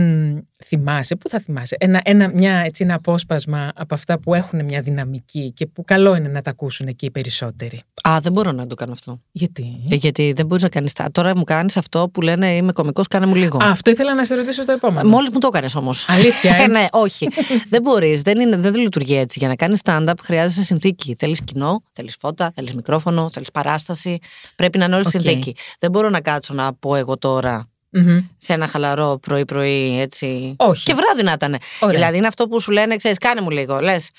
θυμάσαι, 0.66 1.16
πού 1.16 1.30
θα 1.30 1.40
θυμάσαι, 1.40 1.76
ένα, 1.80 2.02
ένα, 2.04 2.32
μια, 2.34 2.54
έτσι, 2.54 2.84
ένα 2.84 2.94
απόσπασμα 2.94 3.72
από 3.76 3.94
αυτά 3.94 4.20
που 4.20 4.34
έχουν 4.34 4.66
μια 4.66 4.82
δυναμική 4.82 5.52
και 5.56 5.66
που 5.66 5.84
καλό 5.84 6.16
είναι 6.16 6.28
να 6.28 6.42
τα 6.42 6.50
ακούσουν 6.50 6.88
εκεί 6.88 7.06
οι 7.06 7.12
περισσότεροι. 7.12 7.82
Α, 8.08 8.20
δεν 8.22 8.32
μπορώ 8.32 8.52
να 8.52 8.68
το 8.68 8.76
κάνω 8.76 8.92
αυτό. 8.92 9.22
Γιατί; 9.32 9.64
Ε, 9.90 9.96
γιατί 9.96 10.34
δεν 10.34 10.46
μπορείς 10.46 10.64
να 10.64 10.70
κάνεις. 10.70 10.94
Τώρα 11.12 11.38
μου 11.38 11.44
κάνεις 11.44 11.78
αυτό 11.78 12.10
που 12.14 12.22
λένε 12.22 12.56
Είμαι 12.56 12.72
κωμικός, 12.72 13.08
κάνε 13.08 13.26
μου 13.26 13.36
λίγο. 13.36 13.58
Α, 13.58 13.70
αυτό 13.70 13.92
ήθελα 13.92 14.16
να 14.16 14.26
σε 14.26 14.36
ρωτήσω 14.36 14.62
στο 14.62 14.72
επόμενο. 14.72 15.10
Μόλις 15.10 15.30
μου 15.30 15.40
το 15.40 15.48
έκανες 15.48 15.76
όμως. 15.76 16.10
Αλήθεια. 16.10 16.56
Ε; 16.56 16.68
ναι, 16.78 16.86
όχι. 16.92 17.28
δεν 17.70 17.82
μπορείς. 17.82 18.22
Δεν, 18.22 18.62
δεν 18.62 18.76
λειτουργεί 18.76 19.16
έτσι. 19.16 19.40
Για 19.40 19.48
να 19.48 19.56
κάνεις 19.56 19.80
stand-up 19.84 20.14
χρειάζεσαι 20.22 20.64
συνθήκη. 20.64 21.16
Θέλεις 21.20 21.42
κοινό, 21.44 21.84
θέλεις 21.92 22.16
φώτα, 22.20 22.52
θέλεις 22.56 22.74
μικρόφωνο, 22.74 23.30
θέλεις 23.32 23.52
παράσταση. 23.52 24.18
Πρέπει 24.56 24.78
να 24.78 24.86
είναι 24.86 24.96
όλη 24.96 25.06
okay. 25.08 25.12
συνθήκη. 25.12 25.56
Δεν 25.80 25.92
μπορώ 25.92 26.10
να 26.10 26.22
κάτσω 26.22 26.54
να 26.54 26.74
πω 26.74 26.96
εγώ 26.96 27.18
τώρα 27.18 27.69
Mm-hmm. 27.98 28.24
σε 28.38 28.54
ένα 28.54 28.68
χαλαρό 28.68 29.20
πρωί-πρωί 29.22 30.00
έτσι. 30.02 30.56
Όχι. 30.58 30.84
Και 30.84 30.94
βράδυ 30.94 31.24
να 31.24 31.32
ήταν. 31.32 31.58
Δηλαδή 31.90 32.18
είναι 32.18 32.28
αυτό 32.28 32.48
που 32.48 32.60
σου 32.60 32.72
λένε, 32.72 32.96
ξέρεις, 32.96 33.18
κάνε 33.18 33.42
μου 33.42 33.50
λίγο. 33.50 33.80
Λες, 33.80 34.10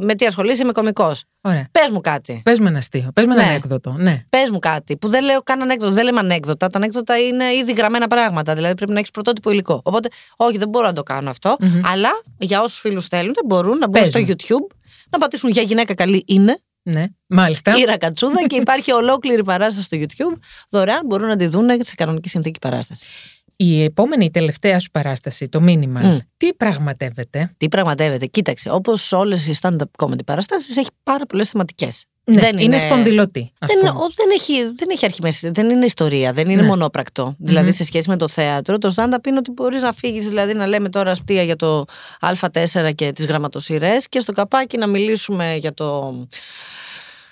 με 0.00 0.14
τι 0.14 0.26
ασχολείσαι, 0.26 0.62
είμαι 0.62 0.72
κωμικός. 0.72 1.24
Πες 1.72 1.88
μου 1.92 2.00
κάτι. 2.00 2.40
Πες 2.44 2.58
με 2.58 2.68
ένα 2.68 2.78
αστείο. 2.78 3.10
Πες 3.14 3.26
με 3.26 3.32
ένα 3.34 3.42
ναι. 3.42 3.48
ανέκδοτο. 3.48 3.94
Ναι. 3.98 4.18
Πες 4.30 4.50
μου 4.50 4.58
κάτι. 4.58 4.96
Που 4.96 5.08
δεν 5.08 5.24
λέω 5.24 5.42
καν 5.42 5.62
ανέκδοτο. 5.62 5.92
Δεν 5.92 6.04
λέμε 6.04 6.18
ανέκδοτα. 6.18 6.68
Τα 6.68 6.78
ανέκδοτα 6.78 7.18
είναι 7.18 7.44
ήδη 7.54 7.72
γραμμένα 7.72 8.06
πράγματα. 8.06 8.54
Δηλαδή 8.54 8.74
πρέπει 8.74 8.92
να 8.92 8.98
έχεις 8.98 9.10
πρωτότυπο 9.10 9.50
υλικό. 9.50 9.80
Οπότε, 9.84 10.08
όχι, 10.36 10.58
δεν 10.58 10.68
μπορώ 10.68 10.86
να 10.86 10.92
το 10.92 11.02
κάνω 11.02 11.30
αυτό. 11.30 11.56
Mm-hmm. 11.60 11.80
Αλλά 11.84 12.10
για 12.38 12.62
όσους 12.62 12.78
φίλους 12.78 13.06
θέλουν, 13.06 13.34
μπορούν 13.46 13.78
να 13.78 13.88
μπουν 13.88 14.04
στο 14.04 14.20
YouTube, 14.20 14.74
να 15.10 15.18
πατήσουν 15.18 15.50
για 15.50 15.62
γυναίκα 15.62 15.94
καλή 15.94 16.24
είναι. 16.26 16.58
Ναι, 16.82 17.04
μάλιστα. 17.26 17.76
Ήρα 17.76 17.98
Κατσούδα 17.98 18.46
και 18.46 18.56
υπάρχει 18.56 18.92
ολόκληρη 18.92 19.44
παράσταση 19.44 19.84
στο 19.84 19.96
YouTube. 20.00 20.38
Δωρεάν 20.70 21.06
μπορούν 21.06 21.28
να 21.28 21.36
τη 21.36 21.46
δουν 21.46 21.68
σε 21.80 21.94
κανονική 21.94 22.28
συνθήκη 22.28 22.58
παράστασης. 22.58 23.14
Η 23.56 23.82
επόμενη, 23.82 24.24
η 24.24 24.30
τελευταία 24.30 24.80
σου 24.80 24.90
παράσταση, 24.90 25.48
το 25.48 25.60
μήνυμα, 25.60 26.20
τι 26.36 26.54
πραγματεύεται; 26.54 27.54
Τι 27.56 27.68
πραγματεύεται; 27.68 28.26
Κοίταξε, 28.26 28.70
όπως 28.70 29.12
όλες 29.12 29.46
οι 29.46 29.54
stand-up 29.60 30.04
comedy 30.04 30.24
παραστάσεις, 30.26 30.76
έχει 30.76 30.90
πάρα 31.02 31.26
πολλές 31.26 31.50
θεματικές. 31.50 32.04
Ναι, 32.34 32.40
δεν 32.40 32.52
είναι, 32.52 32.62
είναι 32.62 32.78
σπονδυλωτή. 32.78 33.52
Δεν, 33.58 33.78
δεν, 34.14 34.30
έχει, 34.32 34.72
δεν 34.74 34.88
έχει 34.90 35.04
αρχή 35.04 35.22
μέση, 35.22 35.50
δεν 35.50 35.70
είναι 35.70 35.84
ιστορία, 35.84 36.32
δεν 36.32 36.48
είναι 36.48 36.62
ναι. 36.62 36.68
μονόπρακτο. 36.68 37.34
Δηλαδή, 37.38 37.72
σε 37.72 37.84
σχέση 37.84 38.08
με 38.08 38.16
το 38.16 38.28
θέατρο, 38.28 38.78
το 38.78 38.92
stand-up 38.96 39.26
είναι 39.26 39.38
ότι 39.38 39.50
μπορείς 39.50 39.82
να 39.82 39.92
φύγεις, 39.92 40.28
δηλαδή 40.28 40.54
να 40.54 40.66
λέμε 40.66 40.88
τώρα 40.88 41.10
αστεία 41.10 41.42
για 41.42 41.56
το 41.56 41.84
Α4 42.20 42.90
και 42.94 43.12
τις 43.12 43.26
γραμματοσυρές 43.26 44.08
και 44.08 44.20
στο 44.20 44.32
καπάκι 44.32 44.76
να 44.76 44.86
μιλήσουμε 44.86 45.56
για 45.56 45.74
το 45.74 46.18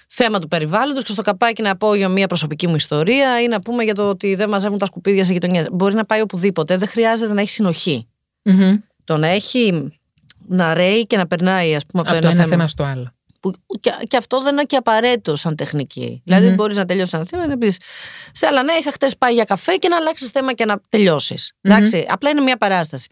θέμα 0.07 0.39
του 0.39 0.49
περιβάλλοντος 0.49 1.03
και 1.03 1.13
στο 1.13 1.23
καπάκι 1.23 1.63
να 1.63 1.77
πω 1.77 1.95
για 1.95 2.09
μια 2.09 2.27
προσωπική 2.27 2.67
μου 2.67 2.75
ιστορία 2.75 3.43
ή 3.43 3.49
να 3.49 3.61
πούμε 3.61 3.85
για 3.85 3.95
το 3.95 4.09
ότι 4.09 4.35
δεν 4.35 4.49
μαζεύουν 4.49 4.79
τα 4.79 4.87
σκουπίδια 4.87 5.25
σε 5.25 5.33
γειτονιές. 5.33 5.67
Μπορεί 5.73 5.95
να 5.95 6.05
πάει 6.05 6.21
οπουδήποτε. 6.21 6.77
Δεν 6.77 6.89
χρειάζεται 6.89 7.35
να 7.35 7.41
έχει 7.41 7.51
συνοχή. 7.51 8.09
Mm-hmm. 8.45 8.79
Το 9.05 9.17
να 9.17 9.27
έχει 9.27 9.93
να 10.49 10.75
ρέει 10.75 11.03
και 11.03 11.17
να 11.17 11.27
περνάει, 11.27 11.75
ας 11.75 11.87
πούμε, 11.87 12.03
από, 12.03 12.13
από 12.13 12.21
το 12.21 12.29
ένα, 12.29 12.45
θέμα 12.45 12.69
στο 12.69 12.85
άλλο. 12.85 13.13
Που, 13.41 13.53
και, 13.81 13.91
και, 14.09 14.17
αυτό 14.17 14.43
δεν 14.43 14.53
είναι 14.53 14.65
και 14.65 14.77
απαραίτητο 14.77 15.37
σαν 15.37 15.57
τεχνική. 15.57 16.09
Mm-hmm. 16.15 16.23
Δηλαδή, 16.25 16.51
μπορείς 16.51 16.77
να 16.77 16.85
τελειώσεις 16.85 17.13
ένα 17.13 17.25
θέμα 17.25 17.43
και 17.43 17.49
να 17.49 17.59
πεις: 17.59 17.77
Σε 18.33 18.47
άλλα, 18.47 18.63
ναι, 18.63 18.73
είχα 18.73 18.93
χτες 18.93 19.17
πάει 19.17 19.35
για 19.35 19.45
καφέ 19.45 19.77
και 19.77 19.89
να 19.89 19.97
αλλάξεις 19.97 20.31
θέμα 20.31 20.53
και 20.53 20.65
να 20.65 20.81
τελειώσεις. 20.89 21.53
Mm-hmm. 21.53 21.71
Εντάξει, 21.71 22.07
απλά 22.09 22.31
είναι 22.31 22.41
μια 22.41 22.57
παράσταση. 22.57 23.09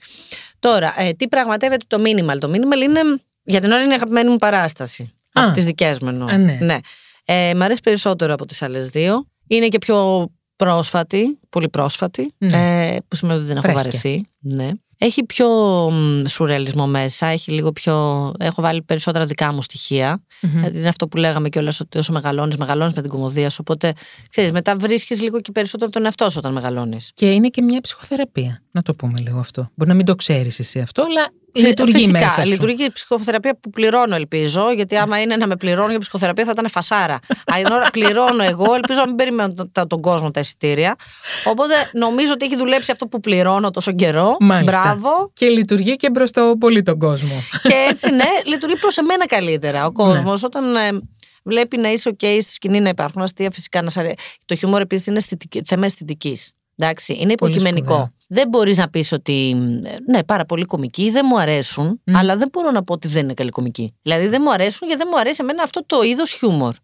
Τώρα, 0.59 0.95
ε, 0.97 1.11
τι 1.11 1.29
πραγματεύεται 1.29 1.85
το 1.87 2.03
minimal. 2.03 2.39
Το 2.39 2.51
minimal 2.51 2.83
είναι, 2.83 3.01
για 3.43 3.61
την 3.61 3.71
ώρα, 3.73 3.83
είναι 3.83 3.93
η 3.93 3.95
αγαπημένη 3.95 4.31
μου 4.31 4.37
παράσταση. 4.37 5.11
Από 5.33 5.53
τις 5.53 5.65
δικές 5.65 5.99
μου 5.99 6.09
εννοώ. 6.09 6.37
ναι. 6.37 6.59
ναι. 6.61 6.79
Ε, 7.25 7.55
μ' 7.55 7.62
αρέσει 7.62 7.81
περισσότερο 7.81 8.35
από 8.35 8.47
τις 8.47 8.62
άλλες 8.62 8.89
δύο. 8.89 9.27
Είναι 9.47 9.69
και 9.69 9.79
πιο 9.79 10.29
πρόσφατη, 10.57 11.39
πολύ 11.49 11.69
πρόσφατη, 11.69 12.35
ναι. 12.39 12.93
ε, 12.93 12.97
που 13.09 13.17
σημαίνει 13.17 13.39
ότι 13.39 13.47
δεν 13.47 13.57
έχω 13.57 13.73
βαρεθεί. 13.73 14.27
Ναι. 14.39 14.71
Έχει 14.99 15.25
πιο 15.25 15.49
σουρεαλισμό 16.29 16.87
μέσα, 16.87 17.27
έχει 17.27 17.51
λίγο 17.51 17.73
πιο... 17.73 18.33
έχω 18.39 18.63
βάλει 18.63 18.83
περισσότερα 18.83 19.27
δικά 19.27 19.53
μου 19.53 19.63
στοιχεία. 19.63 20.23
Mm-hmm. 20.43 20.75
Είναι 20.75 20.89
αυτό 20.89 21.09
που 21.09 21.17
λέγαμε 21.17 21.49
κιόλας 21.49 21.81
ότι 21.81 21.99
όσο 21.99 22.13
μεγαλώνεις, 22.13 22.57
μεγαλώνεις 22.57 22.95
με 22.95 23.03
την 23.03 23.11
κομμωδία 23.11 23.51
σου. 23.51 23.59
Οπότε, 23.61 23.93
ξέρεις, 24.31 24.53
μετά 24.53 24.77
βρίσκεις 24.77 25.21
λίγο 25.21 25.41
και 25.41 25.53
περισσότερο 25.53 25.91
τον 25.91 26.05
εαυτό 26.05 26.31
σου 26.31 26.37
όταν 26.39 26.53
μεγαλώνεις. 26.53 27.11
Και 27.15 27.31
είναι 27.31 27.49
και 27.49 27.63
μια 27.63 27.81
ψυχοθεραπεία. 27.81 28.63
Να 28.71 28.83
το 28.83 28.95
πούμε 28.95 29.19
λίγο 29.19 29.39
αυτό. 29.39 29.71
Μπορεί 29.75 29.91
να 29.91 29.97
μην 29.97 30.05
το 30.05 30.15
ξέρεις 30.15 30.59
εσύ 30.59 30.81
αυτό, 30.81 31.03
αλλά 31.03 31.29
λειτουργεί 31.61 31.92
Φυσικά, 31.92 32.19
μέσα 32.19 32.40
σου. 32.40 32.47
λειτουργεί 32.47 32.85
η 32.85 32.90
ψυχοθεραπεία 32.92 33.59
που 33.61 33.71
πληρώνω, 33.71 34.14
ελπίζω. 34.14 34.73
Γιατί 34.73 34.97
άμα 34.97 35.21
είναι 35.21 35.37
να 35.37 35.47
με 35.47 35.57
πληρώνω 35.57 35.90
για 35.90 35.99
ψυχοθεραπεία 35.99 36.45
θα 36.45 36.51
ήταν 36.51 36.71
φασάρα. 36.71 37.19
Αν 37.55 37.73
ώρα 37.73 37.90
πληρώνω 37.90 38.42
εγώ, 38.42 38.75
ελπίζω 38.75 39.01
να 39.01 39.07
μην 39.07 39.16
περιμένω 39.16 39.55
τον 39.88 40.01
κόσμο 40.01 40.31
τα 40.31 40.40
εισιτήρια. 40.40 40.97
Οπότε 41.45 41.75
νομίζω 41.92 42.33
ότι 42.33 42.45
έχει 42.45 42.57
δουλέψει 42.57 42.90
αυτό 42.90 43.07
που 43.07 43.21
πληρώνω 43.21 43.71
τόσο 43.71 43.92
καιρό. 43.92 44.37
Μάλιστα. 44.40 44.83
Μπράβο. 44.83 45.31
Και 45.33 45.49
λειτουργεί 45.49 45.97
και 45.97 46.11
προ 46.11 46.25
το 46.31 46.57
πολύ 46.61 46.83
τον 46.83 46.99
κόσμο. 46.99 47.42
Και 47.62 47.87
έτσι, 47.90 48.11
ναι, 48.11 48.29
λειτουργεί 48.45 48.77
προς 48.77 48.97
εμένα 48.97 49.27
καλύτερα. 49.27 49.87
Ο 49.87 49.92
κόσμος 49.92 50.40
ναι. 50.40 50.47
όταν. 50.47 50.77
Ε, 50.77 51.01
βλέπει 51.42 51.77
να 51.77 51.88
είσαι 51.88 52.11
OK 52.11 52.38
στη 52.40 52.53
σκηνή, 52.53 52.81
να 52.81 52.88
υπάρχουν 52.88 53.23
αστεία 53.23 53.51
φυσικά. 53.51 53.83
Να 53.83 53.90
Το 54.45 54.55
χιούμορ 54.55 54.81
επίσης 54.81 55.07
είναι 55.07 55.21
θέμα 55.64 55.87
αισθητικής. 55.87 56.53
Εντάξει, 56.77 57.16
είναι 57.21 57.33
υποκειμενικό. 57.33 58.11
Δεν 58.29 58.49
μπορείς 58.49 58.77
να 58.77 58.89
πεις 58.89 59.12
ότι. 59.12 59.55
Ναι, 60.09 60.25
πάρα 60.25 60.45
πολύ 60.45 60.65
κομικοί, 60.65 61.11
δεν 61.11 61.27
μου 61.29 61.39
αρέσουν, 61.39 62.01
αλλά 62.12 62.37
δεν 62.37 62.49
μπορώ 62.53 62.71
να 62.71 62.83
πω 62.85 62.93
ότι 62.93 63.09
δεν 63.09 63.25
είναι 63.25 63.35
καλή 63.35 63.51
κομική. 63.51 63.95
Δηλαδή 64.03 64.29
δεν 64.29 64.41
μου 64.45 64.53
αρέσουν 64.53 64.89
γιατί 64.89 65.03
δεν 65.03 65.11
μου 65.12 65.19
αρέσει 65.19 65.37
εμένα 65.41 65.62
αυτό 65.62 65.87
το 65.87 66.03
είδος 66.03 66.31
χιούμορ. 66.31 66.75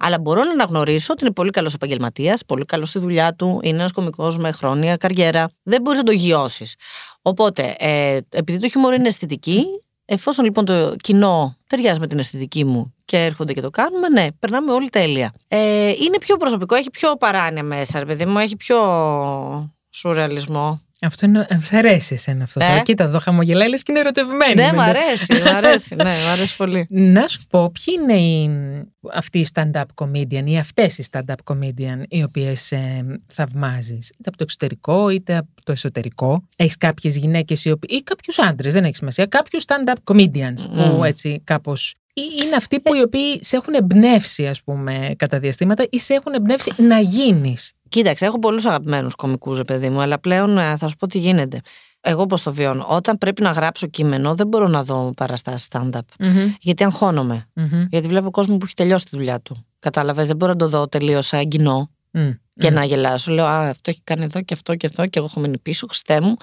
Αλλά 0.00 0.18
μπορώ 0.18 0.44
να 0.44 0.50
αναγνωρίσω 0.50 1.12
ότι 1.12 1.24
είναι 1.24 1.32
πολύ 1.32 1.50
καλός 1.50 1.74
επαγγελματίας, 1.74 2.44
πολύ 2.44 2.64
καλός 2.64 2.88
στη 2.88 2.98
δουλειά 2.98 3.34
του, 3.34 3.60
είναι 3.62 3.78
ένας 3.78 3.92
κομικός 3.92 4.36
με 4.38 4.50
χρόνια 4.50 4.96
καριέρα. 4.96 5.50
Δεν 5.62 5.80
μπορείς 5.82 5.98
να 5.98 6.04
το 6.04 6.12
γιώσεις. 6.12 6.74
Οπότε, 7.22 7.74
ε, 7.78 8.18
επειδή 8.28 8.58
το 8.58 8.68
χιούμορ 8.68 8.94
είναι 8.94 9.08
αισθητική, 9.08 9.64
εφόσον 10.04 10.44
λοιπόν 10.44 10.64
το 10.64 10.92
κοινό 11.02 11.56
ταιριάζει 11.66 12.00
με 12.00 12.06
την 12.06 12.18
αισθητική 12.18 12.64
μου 12.64 12.94
και 13.04 13.16
έρχονται 13.16 13.52
και 13.52 13.60
το 13.60 13.70
κάνουμε, 13.70 14.08
ναι, 14.08 14.26
περνάμε 14.38 14.72
όλοι 14.72 14.88
τέλεια. 14.88 15.32
Ε, 15.48 15.88
είναι 15.88 16.18
πιο 16.18 16.36
προσωπικό, 16.36 16.74
έχει 16.74 16.90
πιο 16.90 17.16
παράνοια 17.16 17.62
μέσα, 17.62 17.98
ρε 17.98 18.04
παιδί 18.04 18.24
μου, 18.24 18.38
έχει 18.38 18.56
πιο 18.56 18.76
σουρεαλισμό. 19.90 20.80
Αυτό 21.02 21.26
είναι, 21.26 21.46
ε, 21.48 21.76
αρέσει 21.76 22.14
εσένα 22.14 22.42
αυτό. 22.42 22.64
Ε; 22.64 22.82
Κοίτα 22.84 23.04
εδώ 23.04 23.18
χαμογελάει 23.18 23.70
και 23.70 23.82
είναι 23.88 23.98
ερωτευμένη. 23.98 24.54
Ναι, 24.54 24.70
μου 24.72 24.80
αρέσει, 24.80 25.34
μου 25.42 25.48
αρέσει, 25.48 25.94
ναι, 25.94 26.04
μου 26.04 26.28
αρέσει 26.32 26.56
πολύ. 26.56 26.86
Να 26.90 27.26
σου 27.26 27.40
πω, 27.48 27.70
ποιοι 27.70 27.94
είναι 28.00 28.20
οι, 28.20 28.50
αυτοί 29.14 29.38
οι 29.38 29.46
stand-up 29.54 29.84
comedian 29.94 30.44
ή 30.44 30.58
αυτές 30.58 30.98
οι 30.98 31.04
stand-up 31.12 31.54
comedian 31.54 32.02
οι 32.08 32.22
οποίες 32.22 32.72
ε, 32.72 33.04
θαυμάζεις, 33.32 34.08
είτε 34.08 34.28
από 34.28 34.36
το 34.36 34.42
εξωτερικό 34.42 35.08
είτε 35.08 35.36
από 35.36 35.48
το 35.64 35.72
εσωτερικό. 35.72 36.44
Έχεις 36.56 36.76
κάποιες 36.76 37.16
γυναίκες 37.16 37.64
οι 37.64 37.70
οποίες, 37.70 37.98
ή 37.98 38.02
κάποιους 38.02 38.38
άντρες, 38.38 38.72
δεν 38.72 38.84
έχει 38.84 38.96
σημασία, 38.96 39.26
κάποιους 39.26 39.64
stand-up 39.66 40.14
comedians 40.14 40.88
που 40.96 41.04
έτσι 41.04 41.40
κάπως 41.44 41.94
είναι 42.14 42.56
αυτοί 42.56 42.80
που 42.80 42.94
οι 42.94 43.00
οποίοι 43.00 43.38
σε 43.44 43.56
έχουν 43.56 43.74
εμπνεύσει, 43.74 44.46
ας 44.46 44.62
πούμε, 44.62 45.14
κατά 45.16 45.38
διαστήματα 45.38 45.86
ή 45.90 45.98
σε 45.98 46.14
έχουν 46.14 46.32
εμπνεύσει 46.32 46.72
να 46.76 46.98
γίνεις; 47.00 47.72
Κοίταξε, 47.90 48.24
έχω 48.24 48.38
πολλούς 48.38 48.64
αγαπημένους 48.64 49.14
κομικούς, 49.14 49.60
παιδί 49.66 49.88
μου, 49.88 50.00
αλλά 50.00 50.18
πλέον 50.18 50.58
ε, 50.58 50.76
θα 50.76 50.88
σου 50.88 50.96
πω 50.96 51.06
τι 51.06 51.18
γίνεται. 51.18 51.60
Εγώ 52.00 52.26
πώς 52.26 52.42
το 52.42 52.52
βιώνω. 52.52 52.86
Όταν 52.88 53.18
πρέπει 53.18 53.42
να 53.42 53.50
γράψω 53.50 53.86
κείμενο, 53.86 54.34
δεν 54.34 54.46
μπορώ 54.46 54.68
να 54.68 54.84
δω 54.84 55.12
παραστάσεις 55.16 55.68
stand-up. 55.70 56.00
Γιατί 56.60 56.84
αγχώνομαι. 56.84 57.44
Γιατί 57.90 58.08
βλέπω 58.08 58.30
κόσμο 58.30 58.56
που 58.56 58.64
έχει 58.64 58.74
τελειώσει 58.74 59.04
τη 59.04 59.16
δουλειά 59.16 59.40
του. 59.40 59.66
Κατάλαβες, 59.78 60.26
δεν 60.26 60.36
μπορώ 60.36 60.52
να 60.52 60.58
το 60.58 60.68
δω 60.68 60.88
τελείως 60.88 61.26
σαν 61.26 61.48
κοινό. 61.48 61.90
Και 62.60 62.70
να 62.70 62.84
γελάσω. 62.84 63.32
Λέω, 63.32 63.44
Α, 63.44 63.68
αυτό 63.68 63.90
έχει 63.90 64.00
κάνει 64.04 64.24
εδώ 64.24 64.40
και 64.40 64.54
αυτό 64.54 64.74
και 64.74 64.86
αυτό, 64.86 65.06
και 65.06 65.18
εγώ 65.18 65.28
έχω 65.30 65.40
μείνει 65.40 65.58
πίσω. 65.58 65.86
Χριστέ 65.86 66.20
μου, 66.20 66.36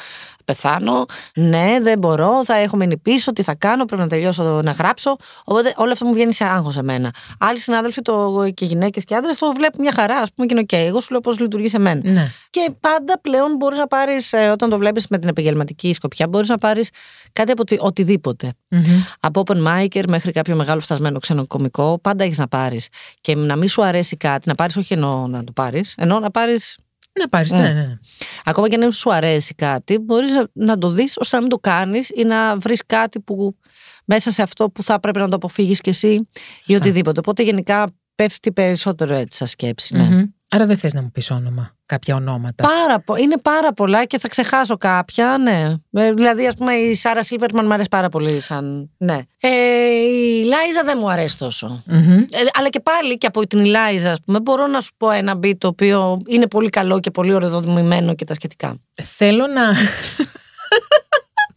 πεθάνω. 0.45 1.06
Ναι, 1.36 1.77
δεν 1.81 2.00
μπορώ, 2.00 2.46
θα 2.46 2.56
έχω 2.56 2.75
μείνει 2.77 2.98
πίσω. 2.98 3.33
Τι 3.33 3.42
θα 3.44 3.56
κάνω, 3.56 3.85
πρέπει 3.85 4.02
να 4.02 4.08
τελειώσω 4.08 4.62
να 4.63 4.71
γράψω. 4.71 5.15
Οπότε 5.44 5.73
όλο 5.77 5.92
αυτό 5.92 6.06
μου 6.06 6.13
βγαίνει 6.13 6.33
σε 6.33 6.44
άγχος 6.44 6.77
εμένα. 6.77 7.13
Άλλοι 7.39 7.60
συνάδελφοι 7.60 8.02
το, 8.02 8.44
και 8.54 8.65
γυναίκες 8.65 9.04
και 9.04 9.15
άντρες 9.15 9.37
το 9.37 9.52
βλέπουν 9.56 9.81
μια 9.81 9.92
χαρά, 9.96 10.15
ας 10.15 10.29
πούμε, 10.33 10.48
και 10.48 10.54
είναι 10.54 10.63
οκ. 10.63 10.71
Εγώ 10.87 11.02
σου 11.02 11.08
λέω 11.12 11.19
πώς 11.19 11.39
λειτουργεί 11.39 11.69
σε 11.69 11.79
μένα. 11.79 12.12
Ναι. 12.12 12.31
Και 12.50 12.71
πάντα 12.79 13.19
πλέον 13.21 13.56
μπορείς 13.56 13.77
να 13.77 13.87
πάρεις, 13.87 14.33
όταν 14.52 14.69
το 14.69 14.77
βλέπεις 14.77 15.08
με 15.08 15.17
την 15.19 15.29
επαγγελματική 15.29 15.94
σκοπιά, 15.94 16.27
μπορείς 16.27 16.50
να 16.50 16.58
πάρεις 16.58 16.89
κάτι 17.33 17.52
από 17.52 17.62
οτι- 17.62 17.81
οτιδήποτε. 17.83 18.52
Μμμ. 18.69 19.02
Από 19.19 19.44
open 19.46 19.67
micer 19.67 20.04
μέχρι 20.08 20.31
κάποιο 20.31 20.56
μεγάλο 20.56 20.79
φτασμένο 20.79 21.19
ξένο 21.19 21.48
κωμικό, 21.48 22.00
πάντα 22.02 22.23
έχεις 22.23 22.37
να 22.37 22.48
πάρεις. 22.48 22.87
Και 23.21 23.35
να 23.35 23.56
μην 23.56 23.69
σου 23.69 23.83
αρέσει 23.83 24.17
κάτι, 24.17 24.48
να 24.48 24.56
πάρεις 24.56 24.77
όχι 24.77 24.94
εννοώ 24.94 25.27
να 25.27 25.44
το 25.44 25.52
πάρεις, 25.52 25.94
ενώ 26.08 26.19
να 26.19 26.31
πάρεις. 26.31 26.77
Να 27.19 27.29
πάρεις, 27.29 27.51
ναι, 27.51 27.62
ναι. 27.62 27.73
ναι. 27.73 27.97
Ακόμα 28.43 28.67
και 28.67 28.75
αν 28.75 28.81
δεν 28.81 28.91
σου 28.91 29.13
αρέσει 29.13 29.53
κάτι, 29.53 29.97
μπορείς 29.97 30.31
να 30.53 30.77
το 30.77 30.89
δεις 30.89 31.17
ώστε 31.17 31.35
να 31.35 31.41
μην 31.41 31.51
το 31.51 31.58
κάνεις 31.58 32.10
ή 32.10 32.23
να 32.23 32.58
βρεις 32.58 32.81
κάτι 32.85 33.19
που 33.19 33.58
μέσα 34.05 34.31
σε 34.31 34.41
αυτό 34.41 34.69
που 34.69 34.83
θα 34.83 34.99
πρέπει 34.99 35.19
να 35.19 35.27
το 35.27 35.35
αποφύγεις 35.35 35.81
κι 35.81 35.89
εσύ 35.89 36.27
ή 36.65 36.75
οτιδήποτε. 36.75 37.19
Οπότε 37.19 37.43
γενικά 37.43 37.87
πέφτει 38.15 38.51
περισσότερο 38.51 39.13
έτσι 39.13 39.37
σαν 39.37 39.47
σκέψη. 39.47 39.95
Ναι. 39.95 40.03
Μμμ. 40.03 40.23
Άρα 40.50 40.65
δεν 40.65 40.77
θες 40.77 40.93
να 40.93 41.02
μου 41.02 41.12
πεις 41.12 41.31
όνομα, 41.31 41.75
κάποια 41.85 42.15
ονόματα. 42.15 42.63
Πάρα, 42.67 43.00
πο- 43.00 43.15
είναι 43.15 43.37
πάρα 43.37 43.73
πολλά 43.73 44.06
και 44.06 44.19
θα 44.19 44.27
ξεχάσω 44.27 44.77
κάποια, 44.77 45.37
ναι. 45.37 45.73
Ε, 45.91 46.13
δηλαδή, 46.13 46.48
ας 46.48 46.54
πούμε, 46.54 46.73
η 46.73 46.93
Σάρα 46.93 47.23
Σίλβερμαν 47.23 47.65
μου 47.65 47.73
αρέσει 47.73 47.87
πάρα 47.89 48.10
πολύ 48.10 48.39
σαν. 48.39 48.89
Ναι. 48.98 49.17
Ε, 49.39 49.50
η 49.50 50.43
Λάιζα 50.43 50.83
δεν 50.85 50.98
μου 51.02 51.10
αρέσει 51.10 51.37
τόσο. 51.37 51.83
Μμμ. 51.85 52.12
Ε, 52.17 52.25
αλλά 52.60 52.69
και 52.69 52.79
πάλι 52.79 53.17
και 53.17 53.27
από 53.27 53.48
την 53.48 53.65
Λάιζα, 53.65 54.12
ας 54.12 54.17
πούμε, 54.25 54.39
μπορώ 54.39 54.67
να 54.67 54.81
σου 54.81 54.91
πω 54.98 55.12
ένα 55.12 55.39
beat 55.43 55.58
το 55.58 55.67
οποίο 55.67 56.21
είναι 56.27 56.48
πολύ 56.48 56.69
καλό 56.69 57.00
και 57.00 57.12
πολύ 57.12 57.33
ωραιοδομημένο 57.33 58.13
και 58.15 58.25
τα 58.25 58.33
σχετικά. 58.33 58.77
Θέλω 58.93 59.48
να. 59.48 59.63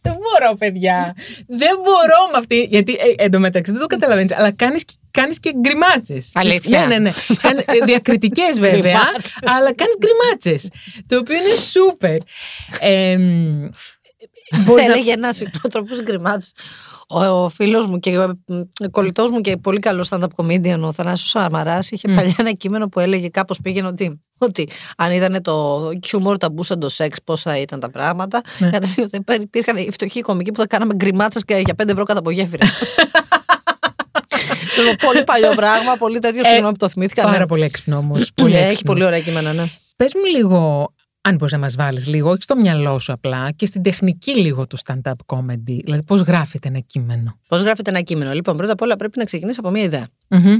Δεν 0.01 0.13
μπορώ, 0.13 0.55
παιδιά. 0.57 1.15
Δεν 1.47 1.75
μπορώ 1.83 2.31
με 2.31 2.37
αυτή. 2.37 2.63
Γιατί 2.69 2.93
ε, 2.93 3.23
εντωμεταξύ 3.23 3.71
δεν 3.71 3.81
το 3.81 3.87
καταλαβαίνεις, 3.87 4.33
αλλά 4.35 4.51
κάνεις 4.51 4.85
κάνεις 5.11 5.39
και 5.39 5.51
γκριμάτσες. 5.59 6.31
Αλήθεια. 6.33 6.79
Ναι, 6.85 6.97
ναι, 6.97 6.99
ναι. 6.99 7.11
Διακριτικές 7.85 8.59
βέβαια, 8.59 8.79
Γκριμάτσες. 8.81 9.37
αλλά 9.45 9.73
κάνεις 9.73 9.95
γκριμάτσες. 9.99 10.69
Το 11.07 11.17
οποίο 11.17 11.35
είναι 11.35 11.55
σούπερ. 11.55 12.17
Ε, 12.79 13.15
Μπορεί 13.17 13.27
μπορείς 13.27 13.69
να- 13.69 13.69
έλεγε 14.79 15.11
ένας 15.11 15.41
υπότροπος 15.41 16.01
γκριμάτης. 16.03 16.51
Ο, 17.07 17.23
ο 17.25 17.49
φίλος 17.49 17.85
μου 17.85 17.99
και 17.99 18.17
κολλητός 18.91 19.29
μου 19.29 19.41
και 19.41 19.57
πολύ 19.57 19.79
καλός 19.79 20.09
stand-up 20.11 20.27
comedian, 20.35 20.79
ο 20.81 20.91
Θανάσης 20.91 21.29
Σαμαράς, 21.29 21.91
είχε 21.91 22.07
παλιά 22.15 22.35
ένα 22.37 22.51
κείμενο 22.51 22.87
που 22.89 22.99
έλεγε 22.99 23.27
κάπως 23.27 23.59
πήγαινε 23.63 23.87
ότι, 23.87 24.21
ότι 24.37 24.69
αν 24.97 25.11
ήταν 25.11 25.41
το 25.41 25.89
χιούμορ 26.05 26.37
ταμπού 26.37 26.63
σαν 26.63 26.79
το 26.79 26.89
σεξ, 26.89 27.17
πώς 27.23 27.41
θα 27.41 27.57
ήταν 27.57 27.79
τα 27.79 27.89
πράγματα. 27.91 28.41
Ναι. 28.57 28.69
Καταλήγει 28.69 29.01
ότι 29.01 29.17
υπήρ- 29.17 29.41
υπήρχαν 29.41 29.77
οι 29.77 29.87
φτωχοί 29.91 30.21
κομικοί 30.21 30.51
που 30.51 30.59
θα 30.59 30.67
κάναμε 30.67 30.93
γκριμάτσα 30.93 31.39
και 31.45 31.61
για 31.65 31.73
5 31.83 31.87
ευρώ 31.89 32.03
κάτω 32.03 32.19
από 32.19 32.29
γέφυρα. 32.31 32.65
Το 34.75 34.95
πολύ 35.07 35.23
παλιό 35.23 35.51
πράγμα, 35.55 35.95
πολύ 35.97 36.19
τέτοιο, 36.19 36.45
συγγνώμη 36.45 36.71
που 36.71 36.77
το 36.77 36.89
θυμήθηκα. 36.89 37.23
Πάρα 37.23 37.37
ναι. 37.37 37.47
πολύ 37.47 37.63
έξυπνο 37.63 37.97
όμως. 37.97 38.31
Ναι, 38.41 38.59
έχει 38.59 38.83
πολύ 38.83 39.05
ωραία 39.05 39.19
κείμενα, 39.21 39.53
ναι. 39.53 39.63
Πες 39.95 40.11
μου 40.15 40.25
λίγο, 40.37 40.91
αν 41.21 41.35
μπορείς 41.35 41.53
να 41.53 41.59
μας 41.59 41.75
βάλεις 41.75 42.07
λίγο, 42.07 42.29
όχι 42.29 42.41
στο 42.41 42.55
μυαλό 42.55 42.99
σου 42.99 43.13
απλά, 43.13 43.51
και 43.51 43.65
στην 43.65 43.81
τεχνική 43.81 44.37
λίγο 44.37 44.67
του 44.67 44.77
stand-up 44.85 45.13
comedy. 45.25 45.79
Δηλαδή, 45.83 46.03
πώς 46.03 46.21
γράφεται 46.21 46.67
ένα 46.67 46.79
κείμενο. 46.79 47.39
Πώς 47.47 47.61
γράφεται 47.61 47.89
ένα 47.89 48.01
κείμενο. 48.01 48.31
Λοιπόν, 48.31 48.57
πρώτα 48.57 48.71
απ' 48.71 48.81
όλα 48.81 48.95
πρέπει 48.95 49.17
να 49.17 49.23
ξεκινήσεις 49.23 49.59
από 49.59 49.69
μια 49.69 49.83
ιδέα. 49.83 50.07
Μμμ. 50.27 50.57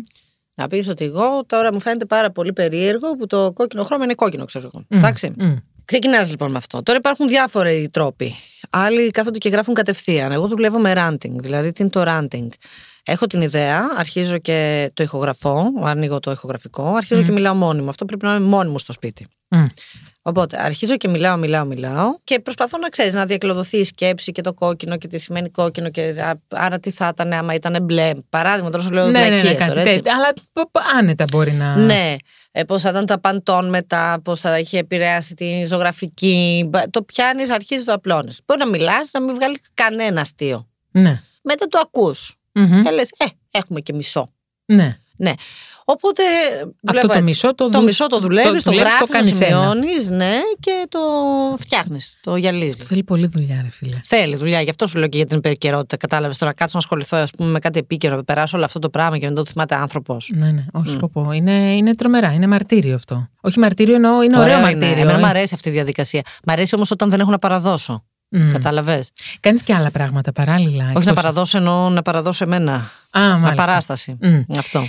Να 0.55 0.67
πεις 0.67 0.87
ότι 0.87 1.05
εγώ 1.05 1.45
τώρα 1.45 1.73
μου 1.73 1.79
φαίνεται 1.79 2.05
πάρα 2.05 2.31
πολύ 2.31 2.53
περίεργο 2.53 3.15
που 3.15 3.27
το 3.27 3.51
κόκκινο 3.53 3.83
χρώμα 3.83 4.03
είναι 4.03 4.13
κόκκινο, 4.13 4.45
ξέρω 4.45 4.69
εγώ. 4.73 4.85
Εντάξει. 4.87 5.31
Μμ. 5.37 5.55
Ξεκινάς 5.85 6.29
λοιπόν 6.29 6.51
με 6.51 6.57
αυτό. 6.57 6.83
Τώρα 6.83 6.97
υπάρχουν 6.97 7.27
διάφοροι 7.27 7.89
τρόποι. 7.91 8.35
Άλλοι 8.69 9.11
κάθονται 9.11 9.37
και 9.37 9.49
γράφουν 9.49 9.73
κατευθείαν. 9.73 10.31
Εγώ 10.31 10.47
δουλεύω 10.47 10.79
με 10.79 10.93
ranting. 10.95 11.31
Δηλαδή, 11.31 11.71
τι 11.71 11.81
είναι 11.81 11.91
το 11.91 12.03
ranting; 12.07 12.47
Έχω 13.05 13.27
την 13.27 13.41
ιδέα, 13.41 13.87
αρχίζω 13.97 14.37
και 14.37 14.91
το 14.93 15.03
ηχογραφώ, 15.03 15.71
ανοίγω 15.83 16.19
το 16.19 16.31
ηχογραφικό, 16.31 16.93
αρχίζω 16.95 17.21
και 17.21 17.31
μιλάω 17.31 17.53
μόνιμο. 17.53 17.89
Αυτό 17.89 18.05
πρέπει 18.05 18.25
να 18.25 18.35
είμαι 18.35 18.45
μόνιμο 18.47 18.77
στο 18.77 18.93
σπίτι. 18.93 19.27
Μμ. 20.23 20.29
Οπότε 20.29 20.61
αρχίζω 20.63 20.97
και 20.97 21.07
μιλάω, 21.07 21.37
μιλάω, 21.37 21.65
μιλάω 21.65 22.15
και 22.23 22.39
προσπαθώ 22.39 22.77
να 22.77 22.89
ξέρεις 22.89 23.13
να 23.13 23.25
διακλωδωθεί 23.25 23.77
η 23.77 23.83
σκέψη 23.83 24.31
και 24.31 24.41
το 24.41 24.53
κόκκινο 24.53 24.97
και 24.97 25.07
τι 25.07 25.17
σημαίνει 25.19 25.49
κόκκινο 25.49 25.89
και 25.89 26.01
α, 26.01 26.33
άρα 26.49 26.79
τι 26.79 26.91
θα 26.91 27.07
ήταν 27.13 27.33
άμα 27.33 27.53
ήταν 27.53 27.83
μπλε. 27.83 28.11
Παράδειγμα, 28.29 28.69
τώρα 28.69 28.83
σου 28.83 28.91
λέω 28.91 29.05
Ναι, 29.05 29.19
ναι, 29.19 29.29
ναι, 29.29 29.29
βλακίες 29.29 29.55
κάτι 29.57 29.69
τώρα, 29.69 29.81
έτσι. 29.81 29.95
τέτοιο. 29.95 30.11
Αλλά 30.13 30.33
π- 30.33 30.71
π- 30.71 30.95
άνετα 30.97 31.23
μπορεί 31.31 31.51
να. 31.51 31.75
Ναι. 31.77 32.15
Ε, 32.51 32.63
πώς 32.63 32.81
θα 32.81 32.89
ήταν 32.89 33.05
τα 33.05 33.19
παντών 33.19 33.69
μετά, 33.69 34.19
πώς 34.23 34.39
θα 34.39 34.59
είχε 34.59 34.77
επηρεάσει 34.77 35.33
την 35.35 35.67
ζωγραφική. 35.67 36.65
Μπα- 36.69 36.89
Το 36.89 37.01
πιάνεις, 37.03 37.49
αρχίζεις 37.49 37.85
το 37.85 37.93
απλώνεις. 37.93 38.39
Μπορεί 38.45 38.59
να 38.59 38.67
μιλάς, 38.67 39.09
να 39.13 39.21
μην 39.21 39.35
βγάλει 39.35 39.57
κανένα 39.73 40.21
αστείο. 40.21 40.67
Ναι. 40.91 41.21
Μετά 41.43 41.65
το 41.67 41.79
ακούς. 41.83 42.35
Μμμ. 42.53 42.83
Και 42.83 42.89
λες, 42.91 43.09
Ε, 43.17 43.25
έχουμε 43.51 43.79
και 43.79 43.93
μισό. 43.93 44.31
ναι. 44.65 44.97
Ναι. 45.15 45.33
Οπότε. 45.85 46.21
Αυτό 46.87 47.01
δουλεύω 47.01 47.07
το 47.07 47.13
έτσι. 47.13 47.23
μισό 47.23 47.47
το, 47.55 47.69
Το 47.69 47.69
δου- 47.77 47.83
μισό 47.83 48.07
το 48.07 48.19
δουλεύεις, 48.19 48.63
το, 48.63 48.69
δουλεύεις, 48.71 48.93
γράφεις, 48.93 49.07
το, 49.07 49.13
κάνεις 49.17 49.41
ένα. 49.41 49.59
σημειώνεις, 49.61 50.09
ναι, 50.09 50.37
και 50.59 50.85
το 50.89 50.99
φτιάχνεις, 51.59 52.17
το 52.21 52.35
γυαλίζεις. 52.35 52.85
Θέλει 52.87 53.03
πολύ 53.03 53.27
δουλειά, 53.27 53.59
ρε 53.63 53.69
φίλε. 53.69 53.99
Θέλεις 54.03 54.39
δουλειά, 54.39 54.61
γι' 54.61 54.69
αυτό 54.69 54.87
σου 54.87 54.97
λέω 54.97 55.07
και 55.07 55.17
για 55.17 55.25
την 55.25 55.37
επικαιρότητα. 55.37 55.97
Κατάλαβες 55.97 56.37
τώρα, 56.37 56.53
κάτσω 56.53 56.71
να 56.73 56.79
ασχοληθώ 56.79 57.17
ας 57.17 57.31
πούμε, 57.31 57.49
με 57.49 57.59
κάτι 57.59 57.79
επίκαιρο, 57.79 58.15
να 58.15 58.23
περάσω 58.23 58.55
όλο 58.57 58.65
αυτό 58.65 58.79
το 58.79 58.89
πράγμα 58.89 59.17
και 59.17 59.27
να 59.29 59.33
το 59.35 59.45
θυμάται 59.45 59.75
άνθρωπος. 59.75 60.31
Ναι, 60.35 60.51
ναι, 60.51 60.65
όχι, 60.71 60.97
πω, 60.97 61.09
πω. 61.13 61.31
Είναι, 61.31 61.75
είναι 61.75 61.95
τρομερά, 61.95 62.33
είναι 62.33 62.47
μαρτύριο 62.47 62.95
αυτό. 62.95 63.27
Όχι 63.41 63.59
μαρτύριο 63.59 63.95
εννοώ, 63.95 64.21
είναι 64.23 64.37
ωραίο, 64.39 64.59
μαρτύριο. 64.59 64.87
Εμένα 64.87 65.11
ε. 65.11 65.17
μου 65.17 65.25
αρέσει 65.25 65.53
αυτή 65.53 65.69
η 65.69 65.71
διαδικασία. 65.71 66.21
Μ' 66.47 66.51
αρέσει 66.51 66.75
όμως 66.75 66.91
όταν 66.91 67.09
δεν 67.09 67.19
έχω 67.19 67.31
να 67.31 67.39
παραδώσω. 67.39 68.03
Μμ. 68.33 68.51
Κατάλαβες; 68.51 69.09
Κάνεις 69.39 69.63
και 69.63 69.73
άλλα 69.73 69.91
πράγματα 69.91 70.31
παράλληλα. 70.31 70.83
Όχι 70.83 70.93
να 70.93 70.99
εκτός- 70.99 71.13
παραδώσω, 71.13 71.57
εννοώ 71.57 71.89
να 71.89 72.01
παραδώσω 72.01 72.43
εμένα. 72.43 72.73
Α, 72.73 73.21
μάλιστα. 73.21 73.51
Απαράσταση. 73.51 74.17
Μμ. 74.21 74.39
Αυτό. 74.57 74.83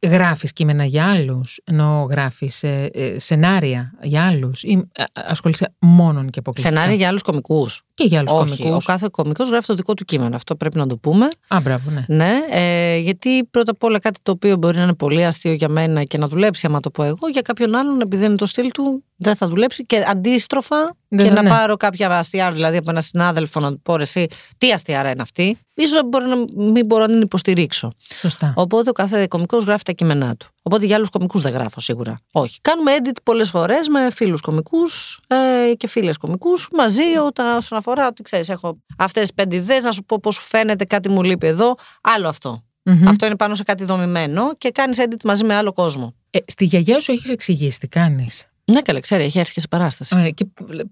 Ε, 0.00 0.08
γράφεις 0.08 0.52
κείμενα 0.52 0.84
για 0.84 1.10
άλλους, 1.10 1.60
ενώ 1.64 2.06
γράφεις 2.10 2.62
ε, 2.62 2.90
ε, 2.92 3.18
σενάρια 3.18 3.92
για 4.02 4.26
άλλους 4.26 4.62
ή 4.62 4.88
ε, 4.92 5.04
ασχολείσαι 5.12 5.74
μόνον 5.78 6.30
και 6.30 6.38
αποκλειστικά; 6.38 6.74
Σενάρια 6.76 6.96
για 6.96 7.08
άλλους 7.08 7.22
κομικούς. 7.22 7.84
Και 7.94 8.04
για 8.04 8.18
άλλους 8.18 8.32
Όχι. 8.32 8.52
Ο 8.52 8.56
κομικούς. 8.64 8.84
κάθε 8.84 9.08
κομικός 9.12 9.48
γράφει 9.48 9.66
το 9.66 9.74
δικό 9.74 9.94
του 9.94 10.04
κείμενο. 10.04 10.36
Αυτό 10.36 10.56
πρέπει 10.56 10.76
να 10.78 10.86
το 10.86 10.96
πούμε. 10.96 11.28
Α, 11.48 11.60
μπράβο, 11.60 11.90
ναι. 11.90 12.04
Ναι, 12.08 12.32
ε, 12.50 12.96
γιατί 12.98 13.44
πρώτα 13.50 13.70
απ' 13.70 13.82
όλα 13.84 13.98
κάτι 13.98 14.20
το 14.22 14.32
οποίο 14.32 14.56
μπορεί 14.56 14.76
να 14.76 14.82
είναι 14.82 14.94
πολύ 14.94 15.24
αστείο 15.24 15.52
για 15.52 15.68
μένα 15.68 16.02
και 16.04 16.18
να 16.18 16.28
δουλέψει, 16.28 16.66
άμα 16.66 16.80
το 16.80 16.90
πω 16.90 17.02
εγώ, 17.02 17.28
για 17.32 17.42
κάποιον 17.42 17.74
άλλον, 17.74 18.00
επειδή 18.00 18.24
είναι 18.24 18.34
το 18.34 18.46
στυλ 18.46 18.70
του, 18.70 19.04
δεν 19.16 19.36
θα 19.36 19.48
δουλέψει. 19.48 19.84
Και 19.86 20.04
αντίστροφα, 20.08 20.96
Ναι, 21.08 21.22
και 21.22 21.28
ναι, 21.28 21.34
να 21.34 21.42
ναι. 21.42 21.48
πάρω 21.48 21.76
κάποια 21.76 22.18
αστεία, 22.18 22.52
δηλαδή 22.52 22.76
από 22.76 22.90
ένα 22.90 23.00
συνάδελφο 23.00 23.60
να 23.60 23.70
του 23.70 23.80
πω 23.82 23.96
ρε, 23.96 24.02
εσύ, 24.02 24.26
τι 24.58 24.72
αστιάρα 24.72 25.10
είναι 25.10 25.22
αυτή, 25.22 25.58
ίσως 25.74 26.02
μπορεί 26.08 26.24
να 26.24 26.36
μην 26.62 26.86
μπορώ 26.86 27.06
να 27.06 27.12
την 27.12 27.20
υποστηρίξω. 27.20 27.92
Σωστά. 28.20 28.52
Οπότε 28.56 28.90
ο 28.90 28.92
κάθε 28.92 29.26
κωμικό 29.26 29.58
γράφει 29.58 29.82
τα 29.82 29.92
κείμενά 29.92 30.36
του. 30.36 30.46
Οπότε 30.62 30.86
για 30.86 30.96
άλλους 30.96 31.08
κωμικού 31.08 31.38
δεν 31.38 31.52
γράφω 31.52 31.80
σίγουρα. 31.80 32.18
Όχι. 32.32 32.58
Κάνουμε 32.60 32.92
edit 32.98 33.16
πολλές 33.22 33.50
φορές 33.50 33.88
με 33.88 34.10
φίλους 34.10 34.40
κωμικού 34.40 34.78
ε, 35.26 35.74
και 35.74 35.86
φίλες 35.86 36.16
κωμικού 36.16 36.50
μαζί 36.72 37.16
όταν, 37.26 37.56
όσον 37.56 37.78
αφορά 37.78 38.06
ότι 38.06 38.22
ξέρεις, 38.22 38.48
έχω 38.48 38.78
αυτές 38.98 39.22
τις 39.22 39.34
πέντε 39.34 39.56
ιδέες, 39.56 39.84
να 39.84 39.92
σου 39.92 40.04
πω 40.04 40.18
πώς 40.20 40.34
σου 40.34 40.42
φαίνεται, 40.42 40.84
κάτι 40.84 41.08
μου 41.08 41.22
λείπει 41.22 41.46
εδώ. 41.46 41.74
Άλλο 42.00 42.28
αυτό. 42.28 42.62
Μμμ. 42.84 43.08
Αυτό 43.08 43.26
είναι 43.26 43.36
πάνω 43.36 43.54
σε 43.54 43.62
κάτι 43.62 43.84
δομημένο 43.84 44.54
και 44.58 44.70
κάνεις 44.70 44.98
edit 45.00 45.22
μαζί 45.24 45.44
με 45.44 45.54
άλλο 45.54 45.72
κόσμο. 45.72 46.14
Ε, 46.30 46.38
στη 46.46 46.64
γιαγιά 46.64 47.00
σου 47.00 47.12
έχεις 47.12 47.30
εξηγήσει 47.30 47.78
τι 47.78 47.88
κάνεις; 47.88 48.46
Ναι, 48.72 48.80
καλά, 48.80 49.00
ξέρει, 49.00 49.24
έχει 49.24 49.38
έρθει 49.38 49.52
και 49.52 49.60
σε 49.60 49.68
παράσταση. 49.68 50.14
Ωραία, 50.14 50.30
και 50.30 50.46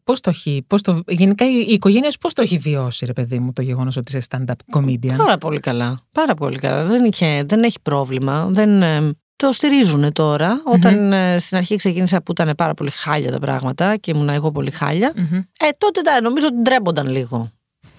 πώς 0.05 0.21
το 0.21 0.31
έχει, 0.31 0.65
πώς 0.67 0.83
το, 0.83 1.03
γενικά 1.09 1.45
η 1.47 1.65
η 1.69 1.73
οικογένεια 1.73 2.11
σου 2.11 2.19
πώς 2.19 2.33
το 2.33 2.43
έχει 2.43 2.59
βιώσει, 2.59 3.07
ρε 3.07 3.13
παιδί 3.13 3.39
μου, 3.39 3.53
το 3.53 3.63
γεγονός 3.63 3.97
ότι 3.97 4.17
είσαι 4.17 4.27
stand-up 4.31 4.79
comedian; 4.79 5.17
Πάρα 5.17 5.39
πολύ 5.39 5.61
καλά. 5.61 6.01
Πάρα 6.13 6.35
πολύ 6.35 6.59
καλά. 6.59 6.85
Δεν, 6.85 7.05
είχε, 7.05 7.43
δεν 7.47 7.63
έχει 7.63 7.81
πρόβλημα. 7.83 8.47
Δεν, 8.51 8.83
ε, 8.83 9.11
το 9.41 9.53
στηρίζουν 9.53 10.13
τώρα. 10.13 10.63
Όταν 10.65 11.13
ε, 11.13 11.39
στην 11.39 11.57
αρχή 11.57 11.77
ξεκίνησα 11.77 12.23
που 12.23 12.33
ήταν 12.33 12.55
πάρα 12.57 12.75
πολύ 12.75 12.91
χάλια 12.91 13.31
τα 13.31 13.39
πράγματα 13.39 13.97
και 13.97 14.11
ήμουν 14.11 14.29
εγώ 14.29 14.53
πολύ 14.53 14.71
χάλια. 14.71 15.13
Μμμ. 15.17 15.37
Ε, 15.37 15.69
τότε 15.79 16.01
τα, 16.01 16.21
νομίζω 16.21 16.47
ότι 16.47 16.63
ντρέπονταν 16.63 17.09
λίγο. 17.09 17.51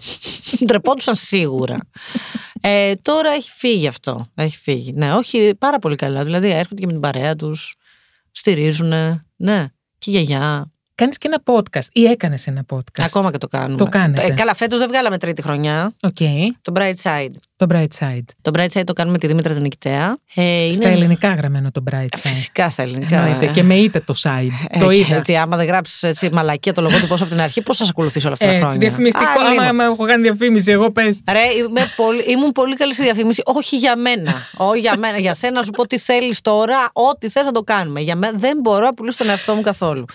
Ντρεπόντουσαν 0.65 1.15
σίγουρα. 1.15 1.77
Ε, 2.61 2.93
τώρα 3.01 3.31
έχει 3.31 3.51
φύγει 3.51 3.87
αυτό. 3.87 4.27
Έχει 4.35 4.57
φύγει. 4.57 4.93
Ναι, 4.93 5.13
όχι 5.13 5.55
πάρα 5.57 5.79
πολύ 5.79 5.95
καλά. 5.95 6.23
Δηλαδή 6.23 6.49
έρχονται 6.49 6.81
και 6.81 6.85
με 6.85 6.91
την 6.91 7.01
παρέα 7.01 7.35
τους, 7.35 7.75
στηρίζουν. 8.31 8.93
Ναι, 9.35 9.65
και 9.97 10.09
η 10.09 10.13
γιαγιά. 10.13 10.70
Κάνεις 10.95 11.17
και 11.17 11.27
ένα 11.31 11.41
podcast 11.45 11.85
ή 11.91 12.03
έκανες 12.05 12.47
ένα 12.47 12.65
podcast; 12.73 13.01
Ακόμα 13.05 13.31
και 13.31 13.37
το 13.37 13.47
κάνουμε. 13.47 13.77
Το 13.77 13.85
κάνετε. 13.85 14.23
Ε, 14.25 14.29
καλά, 14.29 14.55
φέτος 14.55 14.79
δεν 14.79 14.87
βγάλαμε 14.87 15.17
τρίτη 15.17 15.41
χρονιά. 15.41 15.91
Οκ. 16.01 16.17
Το 16.61 16.71
Bright 16.75 16.95
Side. 17.03 17.31
Το 17.55 17.65
Bright 17.69 17.87
Side. 17.99 18.23
Το 18.41 18.51
Bright 18.55 18.67
Side 18.79 18.83
το 18.85 18.93
κάνουμε 18.93 19.11
με 19.13 19.17
τη 19.17 19.27
Δήμητρα 19.27 19.53
την 19.53 19.61
Νικητέα. 19.61 20.17
Ε, 20.35 20.69
Στα 20.73 20.87
ελληνικά 20.89 21.33
γραμμένο 21.33 21.71
το 21.71 21.83
Bright 21.91 21.95
Side. 22.03 22.17
Φυσικά 22.17 22.69
στα 22.69 22.81
ελληνικά. 22.81 23.17
Εννοείται. 23.19 23.45
ε. 23.45 23.51
Και 23.51 23.63
με 23.63 23.75
ήτα 23.75 23.99
το 23.99 24.13
side. 24.23 24.77
το 24.79 24.89
Ε, 24.89 24.95
είδα. 24.97 25.15
Έτσι, 25.15 25.35
άμα 25.35 25.57
δεν 25.57 25.65
γράψεις 25.67 26.03
έτσι 26.03 26.29
μαλακία 26.33 26.73
το 26.73 26.81
λογότυπο 26.81 27.13
από 27.13 27.25
την 27.25 27.39
αρχή, 27.41 27.61
πώς 27.61 27.77
θα 27.77 27.83
σε 27.83 27.89
ακολουθήσω 27.93 28.25
όλα 28.27 28.33
αυτά 28.41 28.45
τα 28.47 28.51
Έτσι, 28.53 28.65
χρόνια; 28.65 28.87
διαφημιστικό. 28.89 29.29
Α, 29.29 29.33
Άμα, 29.41 29.49
λίγο. 29.49 29.63
άμα 29.63 29.83
έχω 29.83 30.05
κάνει 30.05 30.21
διαφήμιση, 30.21 30.71
εγώ 30.71 30.91
πες. 30.91 31.21
Ρε, 31.31 31.39
είμαι 31.57 31.81
πολύ, 31.95 32.21
ήμουν 32.27 32.51
πολύ 32.51 32.75
καλή 32.75 32.93
στη 32.93 33.03
διαφήμιση. 33.03 33.41
Όχι 33.45 33.77
για 33.77 33.95
μένα. 33.95 34.33
Όχι 34.57 34.79
για 34.79 34.97
μένα. 34.97 35.17
Για 35.19 35.33
σένα 35.33 35.53
να 35.53 35.63
σου 35.63 35.71
πω 35.71 35.87
τι 35.87 35.97
θέλεις 35.99 36.41
τώρα, 36.41 36.89
ό,τι 36.93 37.29
θες 37.29 37.45
να 37.45 37.51
το 37.51 37.61
κάνουμε. 37.61 37.99
Για 38.01 38.15
μένα 38.15 38.37
δεν 38.37 38.57
μπορώ 38.61 38.85
να 38.85 38.93
πουλήσω 38.93 39.17
τον 39.17 39.29
εαυτό 39.29 39.53
μου 39.55 39.61
καθόλου. 39.61 40.05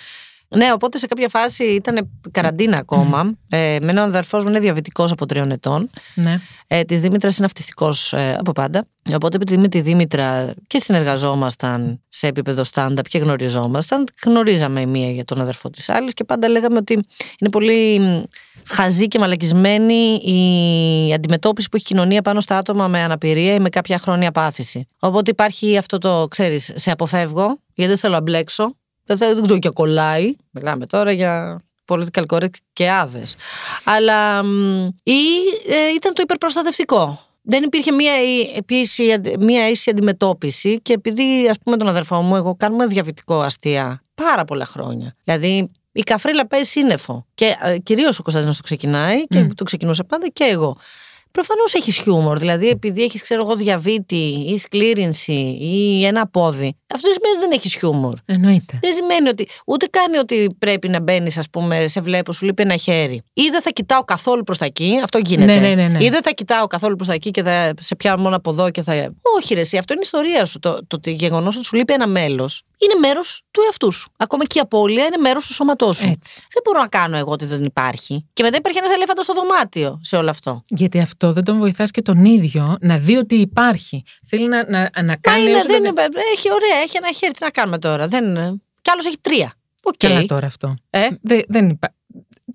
Ναι, 0.49 0.73
οπότε 0.73 0.99
σε 0.99 1.07
κάποια 1.07 1.29
φάση 1.29 1.65
ήταν 1.65 2.11
καραντίνα 2.31 2.79
ακόμα. 2.79 3.33
Ε, 3.49 3.79
με 3.81 3.91
έναν 3.91 4.09
αδερφός 4.09 4.45
μου 4.45 4.51
είναι 4.51 4.61
διαβητικός 4.61 5.11
από 5.11 5.27
τριών 5.27 5.51
ετών. 5.51 5.91
Ναι. 6.15 6.41
Ε, 6.67 6.83
της 6.83 7.01
Δήμητρας 7.01 7.37
είναι 7.37 7.47
αυτιστικός 7.47 8.13
ε, 8.13 8.37
από 8.39 8.53
πάντα. 8.53 8.87
Οπότε 9.15 9.37
επειδή 9.37 9.57
με 9.57 9.69
τη 9.69 9.81
Δήμητρα 9.81 10.55
και 10.67 10.79
συνεργαζόμασταν 10.79 12.01
σε 12.09 12.27
επίπεδο 12.27 12.63
stand-up 12.75 13.05
και 13.09 13.19
γνωριζόμασταν, 13.19 14.05
γνωρίζαμε 14.25 14.81
η 14.81 14.87
μία 14.87 15.11
για 15.11 15.25
τον 15.25 15.41
αδερφό 15.41 15.71
της 15.71 15.89
άλλης 15.89 16.15
και 16.15 16.25
πάντα 16.25 16.49
λέγαμε 16.49 16.77
ότι 16.77 16.93
είναι 17.41 17.51
πολύ 17.51 18.01
μ, 18.01 18.23
χαζή 18.69 19.09
και 19.09 19.19
μαλακισμένη 19.19 20.15
η 20.15 21.13
αντιμετώπιση 21.15 21.69
που 21.69 21.77
έχει 21.77 21.85
η 21.85 21.89
κοινωνία 21.89 22.23
πάνω 22.23 22.41
στα 22.41 22.59
άτομα 22.59 22.89
με 22.89 23.01
αναπηρία 23.01 23.55
ή 23.55 23.61
με 23.61 23.69
κάποια 23.69 23.99
χρόνια 23.99 24.33
πάθηση. 24.33 24.89
Οπότε 24.99 25.31
υπάρχει 25.31 25.77
αυτό 25.77 25.99
το, 25.99 26.27
ξέρεις, 26.31 26.73
σε 26.75 26.91
αποφεύγω, 26.91 27.59
γιατί 27.75 27.91
δεν 27.91 27.99
θέλω 27.99 28.15
να 28.15 28.21
μπλέξω. 28.21 28.75
Δεν, 29.07 29.17
θέλω- 29.19 29.35
δεν 29.35 29.45
ξέρω 29.45 29.59
και 29.59 29.69
κολλάει. 29.69 30.35
Μιλάμε 30.51 30.87
τώρα 30.87 31.13
για 31.13 31.61
political 31.87 32.23
correct 32.29 32.57
και 32.73 32.91
άδες. 32.91 33.37
Αλλά 33.85 34.43
μ, 34.45 34.85
ή 35.03 35.21
ε, 35.67 35.95
ήταν 35.95 36.15
το 36.15 36.23
υπερπροστατευτικό. 36.23 37.21
Δεν 37.43 37.63
υπήρχε 37.63 37.93
μία, 37.93 38.23
ί- 38.23 38.57
επίσης, 38.57 39.13
αντι- 39.15 39.37
μία 39.43 39.69
ίση 39.69 39.91
αντιμετώπιση 39.91 40.81
και 40.83 40.93
επειδή 40.93 41.49
ας 41.51 41.57
πούμε 41.65 41.77
τον 41.77 41.89
αδερφό 41.89 42.21
μου 42.23 42.37
εγώ 42.37 42.55
κάνουμε 42.57 42.87
διαβητικό 42.87 43.41
αστεία 43.41 44.03
πάρα 44.15 44.45
πολλά 44.45 44.65
χρόνια. 44.67 45.15
Δηλαδή 45.25 45.71
η 45.93 46.03
καφρίλα 46.03 46.47
παίζει 46.47 46.71
σύννεφο 46.71 47.27
και 47.35 47.57
ε, 47.63 47.79
κυρίως 47.79 48.19
ο 48.19 48.23
Κωνσταντίνος 48.23 48.57
το 48.57 48.63
ξεκινάει 48.63 49.25
και 49.27 49.41
Μμ. 49.43 49.49
το 49.55 49.65
ξεκινούσα 49.65 50.05
πάντα 50.05 50.29
και 50.29 50.45
εγώ. 50.45 50.77
Προφανώς 51.37 51.74
έχεις 51.74 51.97
χιούμορ. 51.97 52.39
Δηλαδή, 52.39 52.68
επειδή 52.68 53.03
έχεις, 53.03 53.22
ξέρω 53.22 53.43
εγώ, 53.43 53.57
διαβήτη 53.57 54.47
ή 54.49 54.59
σκλήρινση 54.59 55.57
ή 55.61 56.05
ένα 56.05 56.26
πόδι, 56.26 56.76
αυτό 56.95 57.09
δεν 57.09 57.16
σημαίνει 57.16 57.34
ότι 57.37 57.41
δεν 57.41 57.51
έχεις 57.59 57.74
χιούμορ. 57.74 58.14
Εννοείται. 58.26 58.78
Δεν 58.82 58.93
σημαίνει 58.93 59.28
ότι 59.28 59.49
ούτε 59.66 59.87
κάνει 59.87 60.16
ότι 60.18 60.57
πρέπει 60.59 60.89
να 60.89 61.01
μπαίνεις, 61.01 61.37
ας 61.37 61.51
πούμε, 61.51 61.89
σε 61.89 62.01
βλέπω, 62.01 62.32
σου 62.32 62.45
λείπει 62.45 62.62
ένα 62.62 62.76
χέρι. 62.76 63.22
Ή 63.32 63.43
δεν 63.51 63.62
θα 63.62 63.70
κοιτάω 63.70 64.05
καθόλου 64.05 64.43
προς 64.43 64.59
τα 64.59 64.64
εκεί, 64.64 65.01
αυτό 65.03 65.18
γίνεται. 65.18 65.59
Ναι, 65.59 65.68
ναι, 65.68 65.74
ναι, 65.74 65.89
ναι. 65.89 66.05
Ή 66.05 66.09
δεν 66.09 66.22
θα 66.22 66.30
κοιτάω 66.30 66.66
καθόλου 66.66 66.97
προς 66.97 67.09
τα 67.09 67.14
εκεί 67.14 67.30
και 67.30 67.43
θα 67.43 67.74
σε 67.80 67.97
πιάνω 67.97 68.22
μόνο 68.22 68.37
από 68.37 68.51
εδώ 68.51 68.70
και 68.70 68.82
θα. 68.82 69.14
Όχι, 69.37 69.55
ρε, 69.55 69.61
εσύ, 69.61 69.76
αυτό 69.76 69.93
είναι 69.93 70.03
η 70.03 70.09
ιστορία 70.12 70.45
σου. 70.45 70.59
Το, 70.59 70.78
το, 70.87 71.01
το 71.01 71.11
γεγονός 71.11 71.57
ότι 71.57 71.64
σου 71.64 71.76
λείπει 71.76 71.93
ένα 71.93 72.07
μέλος 72.07 72.62
είναι 72.79 72.95
μέρος 73.09 73.43
του 73.51 73.61
εαυτού 73.64 73.97
σου. 73.97 74.11
Ακόμα 74.16 74.45
και 74.45 74.59
η 74.59 74.61
απώλεια 74.61 75.05
είναι 75.07 75.16
μέρος 75.16 75.47
του 75.47 75.53
σώματός 75.55 75.97
σου. 75.97 76.07
Έτσι. 76.07 76.41
Δεν 76.53 76.62
μπορώ 76.64 76.81
να 76.81 76.89
κάνω 76.89 77.16
εγώ 77.16 77.31
ότι 77.33 77.45
δεν 77.47 77.64
υπάρχει. 77.64 78.27
Και 78.33 78.43
μετά 78.43 78.57
υπάρχει 78.57 78.79
ένας 78.79 78.91
ελέφαντος 78.91 79.24
στο 79.24 79.35
δωμάτιο 79.35 80.01
σε 80.03 80.16
όλο 80.16 80.31
αυτό. 80.31 80.62
Γιατί 80.68 81.01
αυτό 81.01 81.33
δεν 81.33 81.45
τον 81.45 81.59
βοηθάς 81.59 81.91
και 81.91 82.03
τον 82.03 82.24
ίδιο 82.24 82.77
να 82.81 82.97
δει 82.99 83.16
ότι 83.16 83.35
υπάρχει. 83.35 84.03
Θέλει 84.27 84.49
να, 84.49 84.70
να, 84.70 84.91
να 84.97 85.03
Μα 85.05 85.16
κάνει. 85.16 85.43
είναι, 85.43 85.53
όσο 85.57 85.66
δεν 85.66 85.83
το- 85.83 85.89
είναι, 85.89 86.03
έχει 86.35 86.53
ωραία, 86.53 86.77
έχει 86.85 86.97
ένα 86.97 87.12
χέρι. 87.12 87.33
Τι 87.33 87.45
να 87.45 87.51
κάνουμε 87.51 87.79
τώρα; 87.79 88.07
Δεν, 88.09 88.35
κι 88.83 88.91
άλλος 88.91 89.07
έχει 89.07 89.18
τρία. 89.20 89.53
Οκ. 89.83 89.95
Καλά 89.97 90.24
τώρα 90.27 90.47
αυτό. 90.47 90.74
Ε, 90.91 91.09
Δε- 91.22 91.41
δεν 91.49 91.68
υπά... 91.68 91.95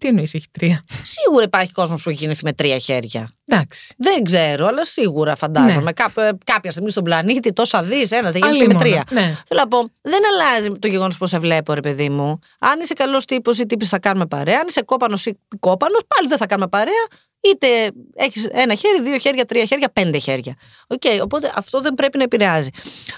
Τι 0.01 0.07
εννοείς, 0.07 0.33
έχει 0.33 0.45
τρία; 0.51 0.83
σίγουρα 1.03 1.43
υπάρχει 1.43 1.71
κόσμος 1.71 2.03
που 2.03 2.09
έχει 2.09 2.19
γεννηθεί 2.19 2.43
με 2.43 2.53
τρία 2.53 2.77
χέρια. 2.77 3.31
Εντάξει. 3.45 3.93
Δεν 3.97 4.23
ξέρω, 4.23 4.67
αλλά 4.67 4.85
σίγουρα 4.85 5.35
φαντάζομαι. 5.35 5.91
Κάπου- 5.91 6.21
ε, 6.21 6.29
κάποια 6.45 6.71
στιγμή 6.71 6.91
στον 6.91 7.03
πλανήτη 7.03 7.53
τόσα 7.53 7.83
δεις, 7.83 8.11
ένας 8.11 8.31
δεν 8.31 8.41
γίνει 8.43 8.57
και 8.57 8.67
με 8.67 8.73
Αλίμονο, 8.79 8.81
τρία. 8.81 9.03
Ναι. 9.09 9.35
Θέλω 9.47 9.59
να 9.59 9.67
πω, 9.67 9.89
δεν 10.01 10.21
αλλάζει 10.33 10.69
το 10.79 10.87
γεγονός 10.87 11.17
πώς 11.17 11.27
σε 11.27 11.39
βλέπω, 11.39 11.73
ρε 11.73 11.81
παιδί 11.81 12.09
μου. 12.09 12.39
Αν 12.59 12.79
είσαι 12.79 12.93
καλός 12.93 13.25
τύπος 13.25 13.57
ή 13.59 13.65
τύπης, 13.65 13.89
θα 13.89 13.99
κάνουμε 13.99 14.25
παρέα. 14.25 14.59
Αν 14.59 14.67
είσαι 14.67 14.81
κόπανος 14.81 15.25
ή 15.25 15.39
κόπανος, 15.59 16.01
πάλι 16.07 16.27
δεν 16.27 16.37
θα 16.37 16.45
κάνουμε 16.45 16.67
παρέα. 16.67 17.07
Είτε 17.43 17.67
έχεις 18.15 18.47
ένα 18.51 18.75
χέρι, 18.75 19.01
δύο 19.01 19.17
χέρια, 19.17 19.45
τρία 19.45 19.65
χέρια, 19.65 19.89
πέντε 19.89 20.17
χέρια. 20.17 20.55
Οκ, 20.87 21.01
οπότε 21.23 21.51
αυτό 21.55 21.81
δεν 21.81 21.93
πρέπει 21.93 22.17
να 22.17 22.23
επηρεάζει. 22.23 22.69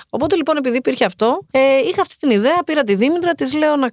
Οπότε 0.09 0.35
λοιπόν, 0.35 0.57
επειδή 0.57 0.77
υπήρχε 0.77 1.05
αυτό, 1.05 1.39
ε, 1.51 1.59
είχα 1.89 2.01
αυτή 2.01 2.15
την 2.17 2.29
ιδέα, 2.29 2.63
πήρα 2.65 2.83
τη 2.83 2.95
Δήμητρα, 2.95 3.33
της 3.33 3.53
λέω 3.53 3.75
να, 3.75 3.89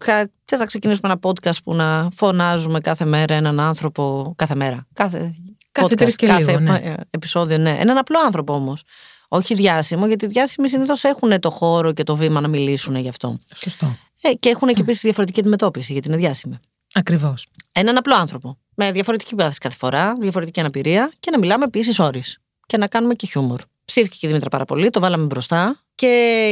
κα- 0.51 0.57
θες 0.57 0.59
να 0.59 0.67
ξεκινήσουμε 0.67 1.11
ένα 1.13 1.21
podcast 1.23 1.63
που 1.65 1.75
να 1.75 2.09
φωνάζουμε 2.17 2.81
κάθε 2.81 3.05
μέρα 3.05 3.35
έναν 3.35 3.61
άνθρωπο. 3.61 4.33
Κάθε 4.37 4.55
μέρα. 4.55 4.87
Κάθε, 4.93 5.35
Κάθε 5.73 5.89
podcast, 5.95 5.97
τρεις 5.97 6.17
και 6.17 6.27
κάθε 6.27 6.43
λίγο, 6.45 6.59
ναι. 6.61 6.75
ε, 6.77 6.95
επεισόδιο, 7.11 7.59
ναι. 7.59 7.77
Έναν 7.81 7.97
απλό 7.99 8.19
άνθρωπο 8.25 8.53
όμως. 8.55 8.83
Όχι 9.29 9.55
διάσημο, 9.55 10.07
γιατί 10.07 10.25
οι 10.25 10.29
διάσημοι 10.29 10.69
συνήθως 10.69 11.05
έχουν 11.05 11.41
το 11.41 11.51
χώρο 11.51 11.93
και 11.93 12.03
το 12.03 12.17
βήμα 12.17 12.41
να 12.41 12.49
μιλήσουν 12.49 12.97
γι' 12.97 13.09
αυτό. 13.09 13.39
Σωστό. 13.55 13.97
Ε, 14.21 14.33
και 14.35 14.49
έχουν 14.49 14.69
και 14.69 14.81
επίσης 14.81 15.01
διαφορετική 15.01 15.41
αντιμετώπιση, 15.41 15.93
γιατί 15.93 16.09
είναι 16.09 16.17
διάσημοι. 16.17 16.59
Ακριβώς. 16.93 17.47
Έναν 17.73 17.97
απλό 17.97 18.15
άνθρωπο. 18.15 18.59
Με 18.75 18.93
διαφορετική 18.93 19.35
πάθηση 19.35 19.59
κάθε 19.59 19.77
φορά, 19.77 20.15
διαφορετική 20.21 20.61
αναπηρία 20.61 21.11
και 21.21 21.31
να 21.31 21.39
μιλάμε 21.39 21.65
επίσης 21.65 21.99
ώρε. 21.99 22.21
Και 22.67 22.77
να 22.77 22.87
κάνουμε 22.87 23.15
και 23.15 23.27
χιούμορ. 23.27 23.61
Ψήθηκε 23.85 24.17
και 24.21 24.27
η 24.27 24.29
Δήμητρα 24.29 24.49
πάρα 24.49 24.65
πολύ, 24.65 24.91
το 24.91 25.01
βάλαμε 25.01 25.25
μπροστά. 25.25 25.81
Και 26.01 26.07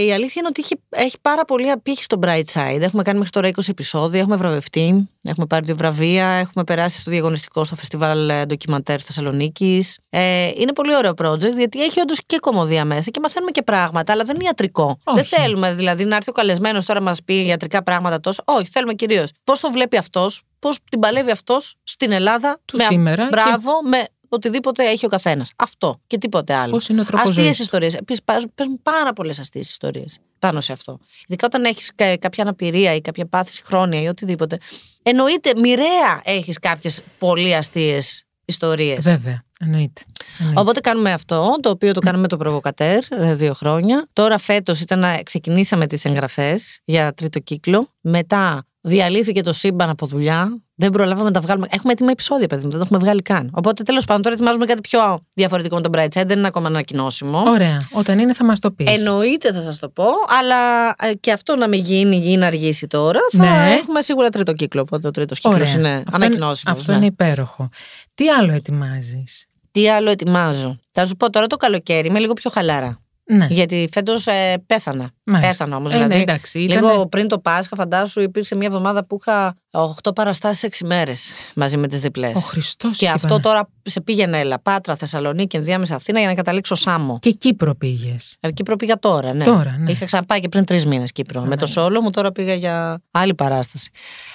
η 0.06 0.12
αλήθεια 0.12 0.34
είναι 0.36 0.46
ότι 0.48 0.62
έχει, 0.64 0.74
έχει 0.88 1.16
πάρα 1.22 1.44
πολύ 1.44 1.70
απήχη 1.70 2.02
στο 2.02 2.18
Bright 2.22 2.44
Side. 2.52 2.80
Έχουμε 2.80 3.02
κάνει 3.02 3.18
μέχρι 3.18 3.32
τώρα 3.32 3.48
20 3.48 3.68
επεισόδια, 3.68 4.20
έχουμε 4.20 4.36
βραβευτεί, 4.36 5.08
έχουμε 5.24 5.46
πάρει 5.46 5.64
δύο 5.64 5.76
βραβεία, 5.76 6.26
έχουμε 6.26 6.64
περάσει 6.64 7.00
στο 7.00 7.10
διαγωνιστικό 7.10 7.64
στο 7.64 7.76
φεστιβάλ 7.76 8.28
ε, 8.28 8.44
ντοκιμαντέρ 8.44 9.04
Θεσσαλονίκης. 9.04 9.98
Ε, 10.10 10.50
είναι 10.56 10.72
πολύ 10.72 10.96
ωραίο 10.96 11.12
project 11.22 11.52
γιατί 11.56 11.82
έχει 11.82 12.00
όντως 12.00 12.18
και 12.26 12.38
κομμωδία 12.38 12.84
μέσα 12.84 13.10
και 13.10 13.20
μαθαίνουμε 13.22 13.50
και 13.50 13.62
πράγματα, 13.62 14.12
αλλά 14.12 14.24
δεν 14.24 14.34
είναι 14.34 14.44
ιατρικό. 14.44 14.98
Όχι. 15.04 15.16
Δεν 15.16 15.24
θέλουμε 15.40 15.74
δηλαδή 15.74 16.04
να 16.04 16.16
έρθει 16.16 16.30
ο 16.30 16.32
καλεσμένος 16.32 16.84
τώρα 16.84 16.98
να 17.00 17.04
μας 17.04 17.22
πει 17.24 17.46
ιατρικά 17.46 17.82
πράγματα 17.82 18.20
τόσο. 18.20 18.42
Όχι, 18.46 18.68
θέλουμε 18.72 18.94
κυρίως 18.94 19.30
πώς 19.44 19.60
το 19.60 19.70
βλέπει 19.70 19.96
αυτός, 19.96 20.42
πώς 20.58 20.78
την 20.90 21.00
παλεύει 21.00 21.30
αυτός 21.30 21.74
στην 21.84 22.12
Ελλάδα. 22.12 22.58
Του 22.64 22.76
με, 22.76 22.82
σήμερα 22.84 23.22
και- 23.22 23.28
Μπράβο, 23.30 23.72
με 23.84 24.04
οτιδήποτε 24.28 24.84
έχει 24.84 25.06
ο 25.06 25.08
καθένας. 25.08 25.50
Αυτό 25.56 26.00
και 26.06 26.18
τίποτε 26.18 26.54
άλλο. 26.54 26.70
Πώς 26.72 26.88
είναι 26.88 27.00
ο 27.00 27.04
τρόπος 27.04 27.28
Αστείες 27.30 27.46
ζωής; 27.46 27.58
ιστορίες. 27.58 27.94
Επίση, 27.94 28.22
παίζουν 28.54 28.82
πάρα 28.82 29.12
πολλές 29.12 29.38
αστείες 29.38 29.70
ιστορίες 29.70 30.18
πάνω 30.38 30.60
σε 30.60 30.72
αυτό. 30.72 30.98
Ειδικά 31.26 31.46
όταν 31.46 31.64
έχεις 31.64 31.92
κάποια 31.94 32.42
αναπηρία 32.42 32.94
ή 32.94 33.00
κάποια 33.00 33.26
πάθηση 33.26 33.62
χρόνια 33.64 34.02
ή 34.02 34.06
οτιδήποτε. 34.06 34.58
Εννοείται, 35.02 35.52
μοιραία 35.56 36.20
έχεις 36.24 36.58
κάποιες 36.58 37.00
πολύ 37.18 37.54
αστείες 37.54 38.24
ιστορίες. 38.44 38.98
Βέβαια. 39.00 39.44
Εννοείται. 39.60 40.02
Εννοείται. 40.38 40.60
Οπότε 40.60 40.80
κάνουμε 40.80 41.12
αυτό, 41.12 41.54
το 41.60 41.70
οποίο 41.70 41.92
το 41.92 42.00
κάνουμε 42.00 42.22
με 42.22 42.28
το 42.28 42.36
Προβοκατέρ 42.36 43.04
ε, 43.08 43.34
δύο 43.34 43.54
χρόνια. 43.54 44.06
Τώρα 44.12 44.38
φέτος 44.38 44.80
ήταν 44.80 44.98
να 44.98 45.22
ξεκινήσαμε 45.22 45.86
τις 45.86 46.04
εγγραφές 46.04 46.80
για 46.84 47.14
τρίτο 47.14 47.38
κύκλο. 47.38 47.88
Μετά 48.00 48.66
διαλύθηκε 48.80 49.42
το 49.42 49.52
σύμπαν 49.52 49.88
από 49.88 50.06
δουλειά. 50.06 50.62
Δεν 50.80 50.90
προλάβαμε 50.90 51.24
να 51.24 51.30
τα 51.30 51.40
βγάλουμε. 51.40 51.66
Έχουμε 51.70 51.92
έτοιμα 51.92 52.10
επεισόδια, 52.10 52.46
παιδί 52.46 52.64
μου, 52.64 52.68
δεν 52.70 52.78
το 52.78 52.84
έχουμε 52.84 52.98
βγάλει 52.98 53.22
καν. 53.22 53.50
Οπότε 53.54 53.82
τέλος 53.82 54.04
πάντων 54.04 54.22
τώρα 54.22 54.34
ετοιμάζουμε 54.34 54.64
κάτι 54.64 54.80
πιο 54.80 55.18
διαφορετικό 55.34 55.74
με 55.76 55.80
τον 55.80 55.92
Bright 55.96 56.04
Side. 56.20 56.26
Δεν 56.26 56.38
είναι 56.38 56.46
ακόμα 56.46 56.66
ανακοινώσιμο. 56.66 57.42
Ωραία. 57.46 57.88
Όταν 57.92 58.18
είναι 58.18 58.34
θα 58.34 58.44
μας 58.44 58.58
το 58.58 58.70
πεις. 58.70 58.92
Εννοείται 58.92 59.52
θα 59.52 59.62
σας 59.62 59.78
το 59.78 59.88
πω, 59.88 60.04
αλλά 60.40 60.88
ε, 61.10 61.14
και 61.14 61.32
αυτό 61.32 61.56
να 61.56 61.68
μην 61.68 61.80
γίνει 61.84 62.30
ή 62.30 62.36
να 62.36 62.46
αργήσει 62.46 62.86
τώρα. 62.86 63.20
Θα 63.30 63.44
Ναι. 63.44 63.74
έχουμε 63.80 64.00
σίγουρα 64.00 64.28
τρίτο 64.28 64.52
κύκλο. 64.52 64.80
Οπότε 64.80 65.06
ο 65.06 65.10
τρίτος 65.10 65.38
κύκλος 65.40 65.60
Ωραία. 65.60 65.72
είναι 65.90 66.02
Αυτό 66.06 66.24
ανακοινώσιμος. 66.24 66.78
Αυτό 66.78 66.92
είναι 66.92 67.06
υπέροχο. 67.06 67.68
Τι 68.14 68.28
άλλο 68.28 68.52
ετοιμάζεις; 68.52 69.46
Τι 69.70 69.88
άλλο 69.90 70.10
ετοιμάζω; 70.10 70.78
Θα 70.92 71.06
σου 71.06 71.16
πω 71.16 71.30
τώρα 71.30 71.46
το 71.46 71.56
καλοκαίρι 71.56 72.08
είμαι 72.08 72.18
λίγο 72.18 72.32
πιο 72.32 72.50
χαλάρα. 72.50 73.02
Ναι. 73.24 73.46
Γιατί 73.50 73.88
φέτος 73.92 74.26
ε, 74.26 74.62
πέθανα. 74.66 75.10
Μάλιστα. 75.30 75.48
Πέθανα 75.50 75.76
όμως. 75.76 75.92
Ε, 75.92 75.96
ναι, 75.96 76.02
δηλαδή, 76.04 76.22
εντάξει, 76.22 76.58
ήτανε- 76.60 76.82
λίγο 76.90 77.06
πριν 77.06 77.28
το 77.28 77.38
Πάσχα, 77.38 77.76
φαντάσου, 77.76 78.20
υπήρξε 78.20 78.56
μια 78.56 78.66
εβδομάδα 78.66 79.04
που 79.04 79.18
είχα 79.20 79.54
8 79.70 80.12
παραστάσεις 80.14 80.62
6 80.62 80.84
μέρες 80.86 81.32
μαζί 81.54 81.76
με 81.76 81.88
τις 81.88 82.00
διπλές. 82.00 82.34
Ο 82.34 82.38
Χριστός. 82.40 82.96
Και 82.96 83.08
αυτό 83.08 83.40
τώρα 83.40 83.68
σε 83.82 84.00
πήγαινε 84.00 84.38
έλα, 84.40 84.58
Πάτρα, 84.60 84.96
Θεσσαλονίκη, 84.96 85.56
ενδιάμεσα 85.56 85.94
Αθήνα 85.94 86.18
για 86.18 86.28
να 86.28 86.34
καταλήξω 86.34 86.74
Σάμο. 86.74 87.18
Και 87.20 87.30
Κύπρο 87.30 87.74
πήγες. 87.74 88.36
Ε, 88.40 88.50
Κύπρο 88.52 88.76
πήγα 88.76 88.98
τώρα, 88.98 89.34
ναι. 89.34 89.44
Τώρα, 89.44 89.76
ναι. 89.78 89.90
Είχα 89.90 90.04
ξαναπάει 90.04 90.40
και 90.40 90.48
πριν 90.48 90.64
τρεις 90.64 90.86
μήνες 90.86 91.12
Κύπρο. 91.12 91.40
με 91.46 91.56
το 91.56 91.66
σόλο 91.66 92.00
μου 92.02 92.10
τώρα 92.10 92.32
πήγα 92.32 92.54
για 92.54 93.02
άλλη 93.10 93.34
παράσταση. 93.34 93.90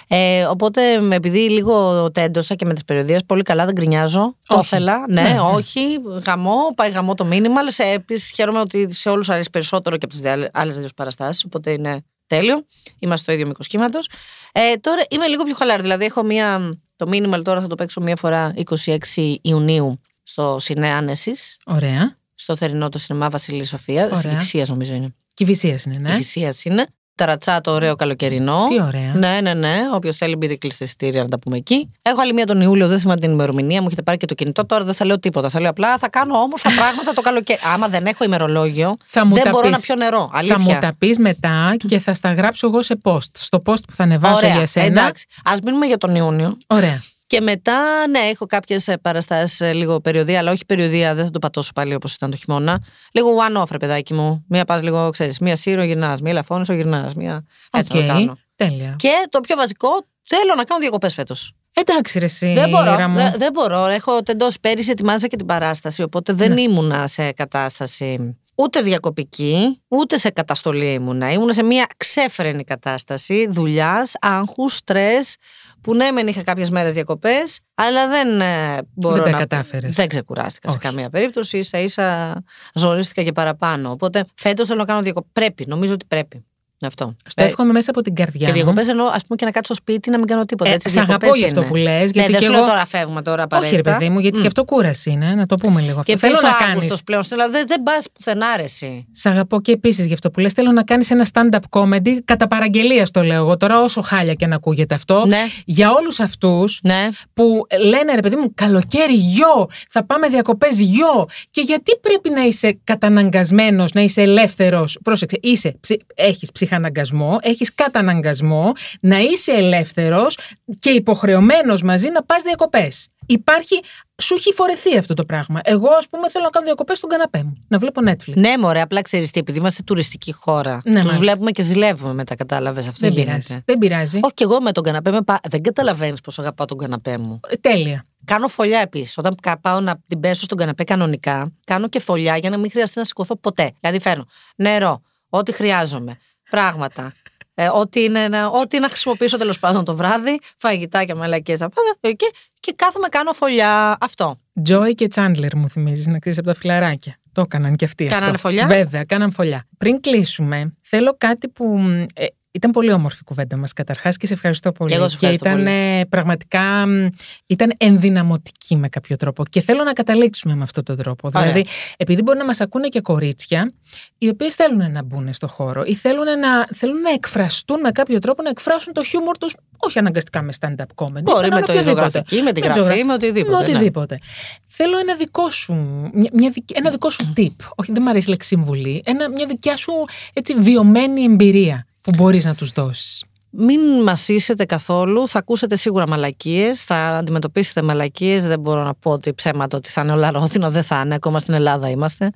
Ε, 0.08 0.44
οπότε, 0.46 1.00
με- 1.02 1.16
επειδή 1.16 1.39
λίγο 1.50 2.08
τέντωσα 2.12 2.56
και 2.56 2.66
με 2.66 2.74
τις 2.74 2.84
περιοδίες, 2.84 3.20
πολύ 3.26 3.41
καλά 3.41 3.66
δεν 3.66 3.74
γκρινιάζω. 3.74 4.36
Το 4.48 4.56
Όχι. 4.58 4.66
ήθελα. 4.66 4.98
Ναι, 5.10 5.22
Ναι, 5.22 5.30
ναι. 5.30 5.39
όχι. 5.39 5.80
Γαμό, 6.26 6.56
πάει 6.76 6.89
γαμό 6.91 7.14
το 7.16 7.26
μήνυμα. 7.26 7.60
Αλλά 7.60 7.91
επίσης 7.94 8.32
χαίρομαι 8.36 8.60
ότι 8.60 8.94
σε 8.94 9.10
όλους 9.10 9.30
αρέσει 9.30 9.50
περισσότερο 9.50 9.98
και 9.98 10.06
από 10.06 10.14
τις 10.14 10.50
άλλες 10.54 10.78
δύο 10.84 10.93
παραστάσεις. 10.95 11.43
Οπότε 11.43 11.71
είναι 11.71 12.01
τέλειο. 12.27 12.65
Είμαστε 12.99 13.23
στο 13.23 13.31
ίδιο 13.31 13.47
μήκος 13.47 13.67
κύματος. 13.67 14.09
Ε, 14.51 14.75
τώρα 14.75 15.03
είμαι 15.09 15.27
λίγο 15.27 15.43
πιο 15.43 15.55
χαλάρη. 15.55 15.81
Δηλαδή, 15.81 16.05
έχω 16.05 16.23
μία. 16.23 16.77
Το 16.95 17.07
μήνυμα 17.07 17.41
τώρα 17.41 17.61
θα 17.61 17.67
το 17.67 17.75
παίξω 17.75 18.01
μία 18.01 18.15
φορά 18.15 18.53
26 18.86 19.36
Ιουνίου 19.41 19.99
στο 20.23 20.57
Σινέ 20.59 20.89
Άνεσης, 20.89 21.57
Ωραία. 21.65 22.17
στο 22.36 22.55
θερινό 22.55 22.89
το 22.89 22.97
σινεμά 22.97 23.29
Βασιλής 23.29 23.69
Σοφίας. 23.69 24.25
Ωραία. 24.25 24.41
Στην 24.41 24.65
νομίζω 24.67 24.93
είναι. 24.93 25.15
Κυβυσία 25.34 25.79
είναι, 25.86 25.97
ναι. 25.97 26.09
Εκκλησίας 26.09 26.63
είναι. 26.65 26.86
Ταρατσά 27.16 27.61
το 27.61 27.72
ωραίο 27.72 27.95
καλοκαιρινό. 27.95 28.66
Τι 28.70 28.82
ωραία. 28.82 29.11
Ναι, 29.16 29.39
ναι, 29.41 29.53
ναι. 29.53 29.76
Όποιος 29.93 30.18
θέλει, 30.18 30.36
μπείτε 30.36 30.55
κλειστή 30.55 30.84
εισιτήρια 30.84 31.24
να 31.24 31.30
τα 31.30 31.39
πούμε 31.39 31.57
εκεί. 31.57 31.91
Έχω 32.01 32.22
άλλη 32.22 32.34
μία 32.34 32.45
τον 32.45 32.61
Ιούλιο, 32.61 32.88
δεν 32.88 32.99
θυμάμαι 32.99 33.20
την 33.20 33.32
ημερομηνία. 33.32 33.80
Μου 33.82 33.88
έχετε 33.88 34.01
πάρει 34.01 34.18
και 34.18 34.26
το 34.26 34.34
κινητό. 34.34 34.66
Τώρα 34.66 34.84
δεν 34.84 34.93
θα 34.93 35.05
λέω 35.05 35.20
τίποτα. 35.20 35.49
Θα 35.49 35.59
λέω 35.59 35.70
απλά 35.70 35.97
θα 35.97 36.09
κάνω 36.09 36.38
όμορφα 36.38 36.70
πράγματα 36.80 37.14
το 37.14 37.22
καλοκαίρι. 37.22 37.59
Άμα 37.74 37.88
δεν 37.88 38.05
έχω 38.05 38.24
ημερολόγιο, 38.24 38.97
Θα 39.03 39.26
μου 39.26 39.34
δεν 39.36 39.43
τα 39.43 39.49
μπορώ 39.49 39.64
πεις. 39.68 39.72
να 39.72 39.80
πιω 39.80 39.95
νερό. 39.95 40.30
Αλήθεια. 40.34 40.55
Θα 40.57 40.61
μου 40.61 40.78
τα 40.80 40.93
πεις 40.97 41.18
μετά 41.18 41.76
και 41.88 41.99
θα 41.99 42.14
στα 42.14 42.34
γράψω 42.34 42.68
εγώ 42.68 42.82
σε 42.82 42.99
post. 43.03 43.18
Στο 43.34 43.61
post 43.66 43.84
που 43.88 43.93
θα 43.95 44.03
ανεβάσω 44.03 44.36
Ωραία. 44.36 44.55
για 44.55 44.66
σένα. 44.66 44.86
Εντάξει. 44.86 45.26
Α 45.43 45.53
μείνουμε 45.64 45.86
για 45.86 45.97
τον 45.97 46.16
Ιούνιο. 46.16 46.57
Ωραία. 46.68 47.01
Και 47.34 47.41
μετά, 47.41 48.07
ναι, 48.07 48.19
έχω 48.19 48.45
κάποιες 48.45 48.93
παραστάσεις 49.01 49.73
λίγο 49.73 49.99
περιοδία, 50.01 50.39
αλλά 50.39 50.51
όχι 50.51 50.65
περιοδία, 50.65 51.15
δεν 51.15 51.25
θα 51.25 51.31
το 51.31 51.39
πατώσω 51.39 51.71
πάλι 51.73 51.93
όπως 51.93 52.13
ήταν 52.13 52.31
το 52.31 52.38
χειμώνα. 52.38 52.84
Λίγο 53.11 53.29
one-off, 53.49 53.71
ρε 53.71 53.77
παιδάκι 53.77 54.13
μου. 54.13 54.45
Μία 54.47 54.65
πας 54.65 54.81
λίγο, 54.81 55.09
ξέρεις, 55.09 55.39
μία 55.39 55.55
Σύρο 55.55 55.84
γυρνάς, 55.84 56.21
μία 56.21 56.34
Λαφόνησο 56.34 56.74
γυρνάς. 56.73 57.13
Μία... 57.13 57.45
Έτσι 57.71 57.97
Οκ. 57.97 58.01
θα 58.01 58.07
το 58.07 58.13
κάνω. 58.13 58.38
Τέλεια. 58.55 58.95
Και 58.97 59.27
το 59.29 59.39
πιο 59.39 59.55
βασικό, 59.55 59.89
θέλω 60.23 60.55
να 60.55 60.63
κάνω 60.63 60.79
διακοπές 60.79 61.13
φέτος. 61.13 61.53
Εντάξει, 61.73 62.19
ρε, 62.19 62.25
εσύ. 62.25 62.53
Δεν 62.53 62.69
μπορώ. 62.69 62.93
Ήρα 62.93 63.07
μου. 63.07 63.15
Δεν, 63.15 63.34
δεν 63.38 63.51
μπορώ. 63.53 63.86
Έχω 63.86 64.21
τεντώσει 64.21 64.57
πέρυσι, 64.61 64.91
ετοίμαζα 64.91 65.28
και 65.27 65.36
την 65.36 65.45
παράσταση. 65.45 66.01
Οπότε 66.01 66.34
δεν 66.34 66.57
ήμουνα 66.57 67.07
σε 67.07 67.31
κατάσταση 67.31 68.38
ούτε 68.55 68.81
διακοπική, 68.81 69.81
ούτε 69.88 70.17
σε 70.17 70.29
καταστολή 70.29 70.93
ήμουνα. 70.93 71.31
Ήμουνα 71.31 71.53
σε 71.53 71.63
μια 71.63 71.88
ξέφρενη 71.97 72.63
κατάσταση 72.63 73.47
δουλειάς, 73.49 74.13
άγχους, 74.21 74.75
στρες. 74.75 75.36
Που 75.84 75.95
ναι, 75.95 76.11
μεν 76.11 76.27
είχα 76.27 76.43
κάποιες 76.43 76.69
μέρες 76.69 76.93
διακοπές, 76.93 77.59
αλλά 77.75 78.07
δεν 78.07 78.41
ε, 78.41 78.77
μπορώ 78.93 79.15
Δεν 79.15 79.23
τα 79.23 79.29
να. 79.29 79.38
κατάφερες. 79.38 79.95
Δεν 79.95 80.07
ξεκουράστηκα 80.07 80.69
Όχι. 80.69 80.77
σε 80.81 80.88
καμία 80.88 81.09
περίπτωση. 81.09 81.63
ίσα 81.64 81.80
ίσα 81.80 82.41
ζορίστηκα 82.73 83.23
και 83.23 83.31
παραπάνω. 83.31 83.91
Οπότε 83.91 84.25
φέτος 84.36 84.67
θέλω 84.67 84.79
να 84.79 84.86
κάνω 84.86 85.01
διακοπές. 85.01 85.29
Πρέπει, 85.34 85.65
νομίζω 85.67 85.93
ότι 85.93 86.05
πρέπει. 86.07 86.45
Αυτό. 86.88 87.15
Στο 87.25 87.43
Ε, 87.43 87.45
εύχομαι 87.45 87.71
μέσα 87.71 87.91
από 87.91 88.01
την 88.01 88.15
καρδιά 88.15 88.39
και 88.39 88.47
μου. 88.47 88.53
διακοπές 88.53 88.88
εννοώ, 88.88 89.05
ας 89.05 89.21
πούμε, 89.21 89.36
και 89.38 89.45
να 89.45 89.51
κάτσω 89.51 89.73
στο 89.73 89.84
σπίτι 89.84 90.09
να 90.09 90.17
μην 90.17 90.27
κάνω 90.27 90.45
τίποτα. 90.45 90.69
Ε, 90.69 90.73
έτσι, 90.73 90.89
σ' 90.89 90.97
αγαπώ 90.97 91.13
διακοπές 91.19 91.39
γι' 91.39 91.45
αυτό 91.45 91.59
είναι. 91.59 91.69
που 91.69 91.75
λες. 91.75 91.86
Ναι, 91.86 91.99
Γιατί 92.13 92.31
δεν 92.31 92.39
και 92.39 92.45
σου 92.45 92.51
εγώ. 92.51 92.61
λέω 92.61 92.69
τώρα 92.69 92.86
φεύγουμε 92.86 93.21
τώρα 93.21 93.43
απαραίτητα. 93.43 93.75
Όχι, 93.75 93.89
ρε 93.89 93.91
παιδί 93.97 94.09
μου, 94.09 94.19
γιατί 94.19 94.38
Μμ. 94.38 94.41
και 94.41 94.47
αυτό 94.47 94.63
κούραση 94.63 95.09
είναι, 95.09 95.34
να 95.36 95.45
το 95.45 95.55
πούμε 95.55 95.81
λίγο 95.81 95.99
αυτό. 95.99 96.11
Και 96.11 96.17
Θέλω 96.17 96.36
θέλω 96.36 96.47
να 96.47 96.55
ο 96.55 96.59
κάνει. 96.59 96.71
Αύγουστος 96.71 97.03
πλέον. 97.03 97.23
Δηλαδή 97.29 97.51
δεν, 97.51 97.65
δεν 97.67 97.84
πας 97.84 98.05
πουθενά 98.13 98.45
ρε 98.57 98.63
εσύ. 98.63 99.07
Σ' 99.11 99.25
αγαπώ 99.25 99.61
και 99.61 99.71
επίσης 99.71 100.05
γι' 100.05 100.13
αυτό 100.13 100.31
που 100.31 100.39
λες. 100.39 100.53
Θέλω 100.53 100.71
να 100.71 100.84
κάνεις 100.84 101.11
ένα 101.11 101.25
stand-up 101.34 101.59
comedy 101.79 102.17
κατά 102.25 102.47
παραγγελία, 102.47 103.07
το 103.11 103.21
λέω 103.23 103.36
εγώ 103.36 103.57
τώρα, 103.57 103.81
όσο 103.81 104.01
χάλια 104.01 104.34
και 104.34 104.47
να 104.47 104.55
ακούγεται 104.55 104.95
αυτό. 104.95 105.23
Ναι. 105.27 105.41
Για 105.65 105.91
όλους 105.93 106.19
αυτούς 106.19 106.79
Ναι. 106.84 107.07
που 107.34 107.61
λένε 107.88 108.13
ρε 108.15 108.21
παιδί 108.21 108.36
μου, 108.36 108.51
καλοκαίρι 108.55 109.13
γιο, 109.13 109.67
θα 109.89 110.05
πάμε 110.05 110.27
διακοπές 110.27 110.79
γιο. 110.79 111.25
Και 111.51 111.61
γιατί 111.61 111.97
πρέπει 112.01 112.29
να 112.29 112.41
είσαι 112.41 112.79
καταναγκασμένος, 112.84 113.91
να 113.93 114.01
είσαι 114.01 114.21
ελεύθερος; 114.21 114.97
Πρόσεξε, 115.03 115.38
είσαι, 115.41 115.79
έχεις 116.15 116.49
ψυχαναγκασμό, 116.74 117.38
έχεις 117.41 117.74
καταναγκασμό, 117.76 118.71
να 118.99 119.19
είσαι 119.19 119.51
ελεύθερος 119.51 120.38
και 120.80 120.89
υποχρεωμένος 120.89 121.82
μαζί 121.82 122.09
να 122.09 122.24
πας 122.24 122.41
διακοπές. 122.43 123.07
Υπάρχει, 123.26 123.80
σου 124.21 124.34
έχει 124.36 124.53
φορεθεί 124.53 124.97
αυτό 124.97 125.13
το 125.13 125.26
πράγμα. 125.26 125.59
Εγώ, 125.63 125.88
ας 125.97 126.07
πούμε, 126.09 126.30
θέλω 126.30 126.43
να 126.43 126.49
κάνω 126.49 126.65
διακοπές 126.65 126.97
στον 126.97 127.09
καναπέ 127.09 127.43
μου, 127.43 127.53
να 127.67 127.78
βλέπω 127.78 128.01
Netflix. 128.05 128.34
Ναι, 128.36 128.57
μωρέ, 128.59 128.82
απλά 128.82 129.01
ξέρεις 129.01 129.32
τι, 129.32 129.39
επειδή 129.39 129.57
είμαστε 129.59 129.82
τουριστική 129.84 130.32
χώρα. 130.34 130.74
Ναι, 130.74 130.82
Τους 130.84 130.93
μάλιστα. 130.93 131.17
βλέπουμε 131.19 131.51
και 131.51 131.63
ζηλεύουμε 131.63 132.13
μετά, 132.13 132.36
κατάλαβες 132.36 132.88
αυτό. 132.88 132.99
Δεν 132.99 133.11
γίνεται. 133.11 133.30
πειράζει. 133.30 133.61
Δεν 133.65 133.78
πειράζει. 133.78 134.19
Όχι, 134.24 134.34
και 134.34 134.43
εγώ 134.43 134.61
με 134.61 134.71
τον 134.71 134.84
καναπέ 134.84 135.11
με 135.11 135.21
πα... 135.21 135.39
Δεν 135.49 135.61
καταλαβαίνεις 135.61 136.21
πόσο 136.21 136.41
αγαπάω 136.41 136.65
τον 136.67 136.78
καναπέ 136.78 137.17
μου. 137.17 137.39
Ε, 137.49 137.55
Τέλεια. 137.55 138.05
Κάνω 138.26 138.47
φωλιά 138.47 138.80
επίσης. 138.80 139.17
Όταν 139.17 139.36
κα- 139.41 139.59
πάω 139.59 139.80
να 139.80 139.99
την 140.07 140.19
πέσω 140.19 140.43
στον 140.43 140.57
καναπέ 140.57 140.84
κανονικά, 140.84 141.51
κάνω 141.65 141.88
και 141.88 141.99
φωλιά 141.99 142.38
για 142.38 142.49
να 142.49 142.57
μην 142.57 142.71
χρειαστεί 142.71 142.97
να 142.99 143.03
σηκωθώ 143.05 143.36
ποτέ. 143.36 143.71
Δηλαδή 143.80 143.99
φέρνω 143.99 144.26
νερό, 144.55 145.01
ό,τι 145.30 145.51
χρειάζομαι, 145.51 146.17
πράγματα. 146.58 147.14
Ε, 147.56 147.68
ό,τι, 147.74 148.04
είναι, 148.04 148.28
να- 148.28 148.47
ό,τι 148.47 148.80
να 148.80 148.89
χρησιμοποιήσω 148.89 149.38
τέλος 149.38 149.60
πάντων 149.60 149.86
το 149.86 149.95
βράδυ, 149.95 150.39
φαγητάκια, 150.58 151.16
μαλακίε, 151.16 151.58
τα 151.58 151.70
πάντα. 151.70 152.16
Και, 152.16 152.32
και 152.60 152.74
κάθομαι, 152.76 153.08
κάνω 153.08 153.32
φωλιά. 153.34 153.97
Αυτό. 153.99 154.36
Joy 154.70 154.91
και 154.95 155.08
Chandler 155.16 155.54
μου 155.56 155.70
θυμίζεις 155.70 156.08
να 156.08 156.20
ξέρει 156.20 156.36
από 156.38 156.47
τα 156.47 156.54
φιλαράκια. 156.54 157.16
Το 157.32 157.41
έκαναν 157.41 157.76
και 157.76 157.86
αυτοί. 157.86 158.06
Κάνανε 158.06 158.26
αυτό. 158.26 158.38
φωλιά; 158.38 158.68
Βέβαια, 158.68 159.04
κάναν 159.04 159.32
φωλιά. 159.32 159.66
Πριν 159.78 160.01
κλείσουμε, 160.01 160.74
θέλω 160.82 161.16
κάτι 161.18 161.47
που. 161.47 161.66
μ, 161.80 162.01
ε, 162.14 162.26
ήταν 162.56 162.72
πολύ 162.72 162.91
όμορφη 162.91 163.18
η 163.22 163.24
κουβέντα 163.24 163.58
μας 163.58 163.74
καταρχάς 163.74 164.18
και 164.18 164.28
σε 164.28 164.34
ευχαριστώ 164.34 164.72
πολύ. 164.72 164.91
Και 164.91 164.97
εγώ 164.97 165.08
σε 165.08 165.16
ευχαριστώ 165.16 165.45
ήταν 165.49 165.64
πολύ. 165.64 165.76
ε, 165.99 166.04
πραγματικά. 166.10 166.86
μ, 166.88 167.08
ήταν 167.45 167.74
ενδυναμωτική 167.78 168.76
με 168.76 168.89
κάποιο 168.89 169.16
τρόπο. 169.16 169.45
Και 169.45 169.62
θέλω 169.62 169.84
να 169.84 169.93
καταλήξουμε 169.93 170.56
με 170.56 170.64
αυτόν 170.64 170.84
τον 170.84 170.97
τρόπο. 170.97 171.28
Ωραία. 171.36 171.41
Δηλαδή, 171.51 171.66
επειδή 171.97 172.22
μπορεί 172.22 172.38
να 172.38 172.45
μας 172.45 172.62
ακούνε 172.62 172.88
και 172.88 173.01
κορίτσια, 173.01 173.74
οι 174.18 174.28
οποίες 174.30 174.56
θέλουν 174.56 174.91
να 174.91 175.04
μπουν 175.04 175.34
στο 175.34 175.47
χώρο 175.47 175.84
ή 175.86 175.95
θέλουν 175.95 176.26
να, 176.39 176.68
θέλουν 176.74 177.01
να 177.01 177.10
εκφραστούν 177.10 177.80
με 177.80 177.91
κάποιο 177.91 178.20
τρόπο, 178.20 178.41
να 178.43 178.49
εκφράσουν 178.49 178.93
το 178.93 179.04
χιούμορ 179.04 179.38
τους, 179.38 179.56
όχι 179.78 179.99
αναγκαστικά 179.99 180.41
με 180.41 180.54
stand-up 180.60 180.86
comedy. 180.95 181.22
Μπορεί 181.24 181.49
με 181.49 181.62
το 181.62 181.72
οποιοδήποτε. 181.72 181.80
ιδεογραφική, 181.80 182.41
με 182.41 182.51
τη 182.51 182.60
Με 182.60 182.66
γραφή, 182.66 182.80
ζωγρα- 182.80 183.06
με 183.06 183.14
οτιδήποτε, 183.14 183.56
Με 183.58 183.64
ναι. 183.64 183.70
οτιδήποτε. 183.70 184.18
Θέλω 184.66 184.97
ένα 184.97 185.16
δικό 185.16 185.49
σου, 185.49 185.74
μια, 186.14 186.30
μια 186.34 186.49
δικ- 186.49 186.78
ένα 186.78 186.89
δικό 186.89 187.10
σου 187.10 187.34
tip. 187.38 187.56
Όχι, 187.76 187.91
δεν 187.91 188.01
μου 188.04 188.10
αρέσει 188.10 188.28
η 188.28 188.30
λέξη 188.30 188.47
συμβουλή. 188.47 189.01
Ένα, 189.06 189.30
μια 189.30 189.45
δικιά 189.45 189.76
σου 189.78 189.91
έτσι, 190.34 190.54
βιωμένη 190.56 191.24
εμπειρία 191.24 191.86
που 192.04 192.12
μπορείς 192.16 192.45
να 192.45 192.56
τους 192.56 192.72
δώσεις. 192.72 193.24
Μην 193.56 193.80
μασίσετε 194.04 194.66
καθόλου. 194.66 195.28
Θα 195.28 195.39
ακούσετε 195.39 195.76
σίγουρα 195.76 196.08
μαλακίες. 196.08 196.84
Θα 196.84 196.95
αντιμετωπίσετε 196.95 197.82
μαλακίες. 197.82 198.45
Δεν 198.47 198.60
μπορώ 198.60 198.84
να 198.84 198.93
πω 198.93 199.12
ότι 199.12 199.34
ψέματα 199.34 199.78
ότι 199.78 199.89
θα 199.89 200.01
είναι 200.01 200.12
όλα 200.12 200.32
ρόδινα. 200.32 200.70
Δεν 200.70 200.84
θα 200.84 201.01
είναι. 201.06 201.16
Ακόμα 201.16 201.39
στην 201.39 201.54
Ελλάδα 201.54 201.89
είμαστε. 201.89 202.30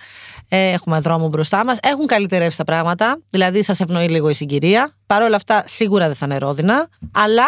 Ε, 0.49 0.71
έχουμε 0.71 0.99
δρόμο 0.99 1.27
μπροστά 1.27 1.65
μας. 1.65 1.77
Έχουν 1.81 2.07
καλυτερεύσει 2.07 2.57
τα 2.57 2.63
πράγματα. 2.63 3.21
Δηλαδή, 3.29 3.63
σας 3.63 3.79
ευνοεί 3.79 4.07
λίγο 4.07 4.29
η 4.29 4.33
συγκυρία. 4.33 4.95
Παρ' 5.05 5.21
όλα 5.21 5.35
αυτά, 5.35 5.63
σίγουρα 5.65 6.05
δεν 6.05 6.15
θα 6.15 6.25
είναι 6.25 6.37
ρόδινα. 6.37 6.87
Αλλά 7.11 7.45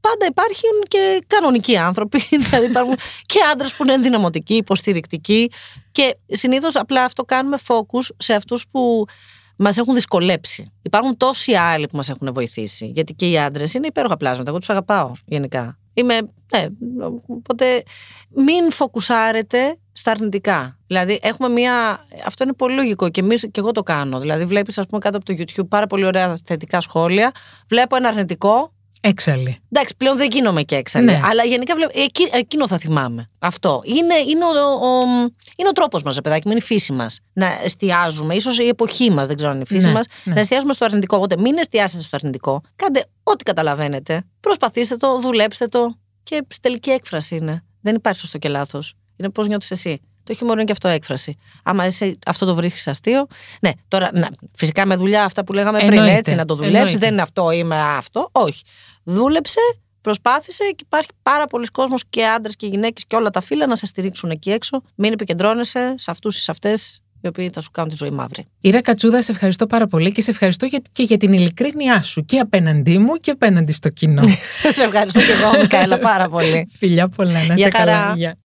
πάντα 0.00 0.26
υπάρχουν 0.26 0.82
και 0.88 1.24
κανονικοί 1.26 1.76
άνθρωποι. 1.76 2.18
δηλαδή, 2.48 2.66
υπάρχουν 2.66 2.94
και 3.26 3.38
άντρες 3.52 3.74
που 3.74 3.84
είναι 3.84 3.92
ενδυναμωτικοί, 3.92 4.54
υποστηρικτικοί. 4.54 5.50
Και 5.92 6.16
συνήθως 6.26 6.76
απλά 6.76 7.04
αυτό 7.04 7.24
κάνουμε 7.24 7.56
focus 7.68 8.06
σε 8.16 8.34
αυτούς 8.34 8.66
που 8.70 9.04
μας 9.56 9.76
έχουν 9.76 9.94
δυσκολέψει. 9.94 10.72
Υπάρχουν 10.82 11.16
τόσοι 11.16 11.54
άλλοι 11.54 11.86
που 11.86 11.96
μας 11.96 12.08
έχουν 12.08 12.32
βοηθήσει. 12.32 12.86
Γιατί 12.86 13.14
και 13.14 13.30
οι 13.30 13.38
άντρες 13.38 13.74
είναι 13.74 13.86
υπέροχα 13.86 14.16
πλάσματα. 14.16 14.50
Εγώ 14.50 14.58
τους 14.58 14.70
αγαπάω 14.70 15.12
γενικά. 15.24 15.78
Είμαι. 15.94 16.18
Ναι, 16.52 16.66
οπότε 17.26 17.82
μην 18.28 18.70
φοκουσάρετε 18.70 19.76
στα 19.92 20.10
αρνητικά. 20.10 20.78
Δηλαδή, 20.86 21.18
έχουμε 21.22 21.48
μία. 21.48 22.06
Αυτό 22.26 22.44
είναι 22.44 22.52
πολύ 22.52 22.74
λογικό 22.74 23.08
και, 23.08 23.20
εμείς, 23.20 23.40
και 23.40 23.60
εγώ 23.60 23.72
το 23.72 23.82
κάνω. 23.82 24.20
Δηλαδή, 24.20 24.44
βλέπεις, 24.44 24.78
ας 24.78 24.86
πούμε, 24.86 25.00
κάτω 25.00 25.16
από 25.16 25.26
το 25.26 25.34
YouTube 25.38 25.68
πάρα 25.68 25.86
πολύ 25.86 26.06
ωραία 26.06 26.38
θετικά 26.44 26.80
σχόλια. 26.80 27.32
Βλέπω 27.68 27.96
ένα 27.96 28.08
αρνητικό. 28.08 28.72
Έξαλλη. 29.08 29.58
Εντάξει, 29.72 29.94
πλέον 29.96 30.16
δεν 30.16 30.28
γίνομαι 30.30 30.62
και 30.62 30.76
έξαλλη. 30.76 31.04
Ναι. 31.04 31.20
Αλλά 31.24 31.44
γενικά 31.44 31.74
βλέπω. 31.74 31.92
Εκεί, 31.94 32.28
εκείνο 32.32 32.68
θα 32.68 32.78
θυμάμαι. 32.78 33.30
Αυτό. 33.38 33.82
Είναι, 33.84 34.14
είναι 34.14 34.44
ο, 34.44 34.48
ο, 34.86 35.00
είναι 35.56 35.68
ο 35.68 35.72
τρόπος 35.72 36.02
μας, 36.02 36.20
παιδάκι 36.20 36.42
μου, 36.46 36.52
είναι 36.52 36.60
η 36.60 36.66
φύση 36.66 36.92
μας. 36.92 37.20
Να 37.32 37.46
εστιάζουμε, 37.64 38.34
ίσως 38.34 38.58
η 38.58 38.68
εποχή 38.68 39.10
μας, 39.10 39.26
δεν 39.26 39.36
ξέρω 39.36 39.50
αν 39.50 39.56
είναι 39.56 39.66
η 39.70 39.74
φύση 39.74 39.86
Ναι, 39.86 39.92
μας, 39.92 40.06
ναι. 40.24 40.34
να 40.34 40.40
εστιάζουμε 40.40 40.72
στο 40.72 40.84
αρνητικό. 40.84 41.16
Οπότε 41.16 41.36
μην 41.38 41.58
εστιάσετε 41.58 42.02
στο 42.02 42.16
αρνητικό. 42.16 42.60
Κάντε 42.76 43.04
ό,τι 43.22 43.44
καταλαβαίνετε. 43.44 44.22
Προσπαθήστε 44.40 44.96
το, 44.96 45.20
δουλέψτε 45.20 45.66
το. 45.66 45.98
Και 46.22 46.44
στη 46.48 46.60
τελική 46.60 46.90
έκφραση 46.90 47.36
είναι. 47.36 47.64
Δεν 47.80 47.94
υπάρχει 47.94 48.18
σωστό 48.20 48.38
και 48.38 48.48
λάθος. 48.48 48.94
Είναι 49.16 49.30
πώς 49.30 49.46
νιώθεις 49.46 49.70
εσύ. 49.70 50.00
Το 50.24 50.34
χιούμορ 50.34 50.54
είναι 50.56 50.64
και 50.64 50.72
αυτό 50.72 50.88
έκφραση. 50.88 51.34
Άμα 51.64 51.84
εσύ 51.84 52.18
αυτό 52.26 52.46
το 52.46 52.54
βρίσκει 52.54 52.90
αστείο. 52.90 53.26
Ναι, 53.60 53.70
τώρα 53.88 54.10
να, 54.12 54.28
φυσικά 54.56 54.86
με 54.86 54.96
δουλειά 54.96 55.24
αυτά 55.24 55.44
που 55.44 55.52
λέγαμε 55.52 55.78
πριν, 55.78 55.92
Εννοείται, 55.92 56.16
έτσι, 56.16 56.34
να 56.34 56.44
το 56.44 56.54
δουλέψεις. 56.54 56.78
εννοείται. 56.80 56.98
Δεν 56.98 57.12
είναι 57.12 57.22
αυτό, 57.22 57.50
είμαι 57.50 57.76
αυτό. 57.80 58.28
Όχι. 58.32 58.62
Δούλεψε, 59.08 59.60
προσπάθησε 60.00 60.64
και 60.64 60.84
υπάρχει 60.86 61.08
πάρα 61.22 61.46
πολλοί 61.46 61.66
κόσμος 61.66 62.02
και 62.10 62.26
άντρες 62.26 62.56
και 62.56 62.66
γυναίκες 62.66 63.04
και 63.06 63.16
όλα 63.16 63.30
τα 63.30 63.40
φύλλα 63.40 63.66
να 63.66 63.76
σε 63.76 63.86
στηρίξουν 63.86 64.30
εκεί 64.30 64.50
έξω. 64.50 64.82
Μην 64.94 65.12
επικεντρώνεσαι 65.12 65.94
σε 65.96 66.10
αυτούς 66.10 66.38
ή 66.38 66.40
σε 66.40 66.50
αυτές 66.50 67.00
οι 67.20 67.26
οποίοι 67.28 67.50
θα 67.52 67.60
σου 67.60 67.70
κάνουν 67.70 67.90
τη 67.90 67.96
ζωή 67.96 68.10
μαύρη. 68.10 68.44
Ήρα 68.60 68.80
Κατσούδα, 68.82 69.22
σε 69.22 69.32
ευχαριστώ 69.32 69.66
πάρα 69.66 69.86
πολύ 69.86 70.12
και 70.12 70.20
σε 70.20 70.30
ευχαριστώ 70.30 70.66
για, 70.66 70.80
και 70.92 71.02
για 71.02 71.16
την 71.16 71.32
ειλικρίνειά 71.32 72.02
σου 72.02 72.24
και 72.24 72.38
απέναντί 72.38 72.98
μου 72.98 73.14
και 73.14 73.30
απέναντι 73.30 73.72
στο 73.72 73.88
κοινό. 73.88 74.22
σε 74.76 74.82
ευχαριστώ 74.82 75.20
και 75.20 75.32
εγώ, 75.42 75.60
Μικαέλα, 75.60 75.98
πάρα 75.98 76.28
πολύ. 76.28 76.68
Φιλιά 76.78 77.08
πολλά, 77.08 77.44
να 77.44 77.54
Γεια 77.54 77.56
σε 77.56 77.68
καλά. 77.68 77.92
χαρά. 77.96 78.14
Γεια. 78.16 78.34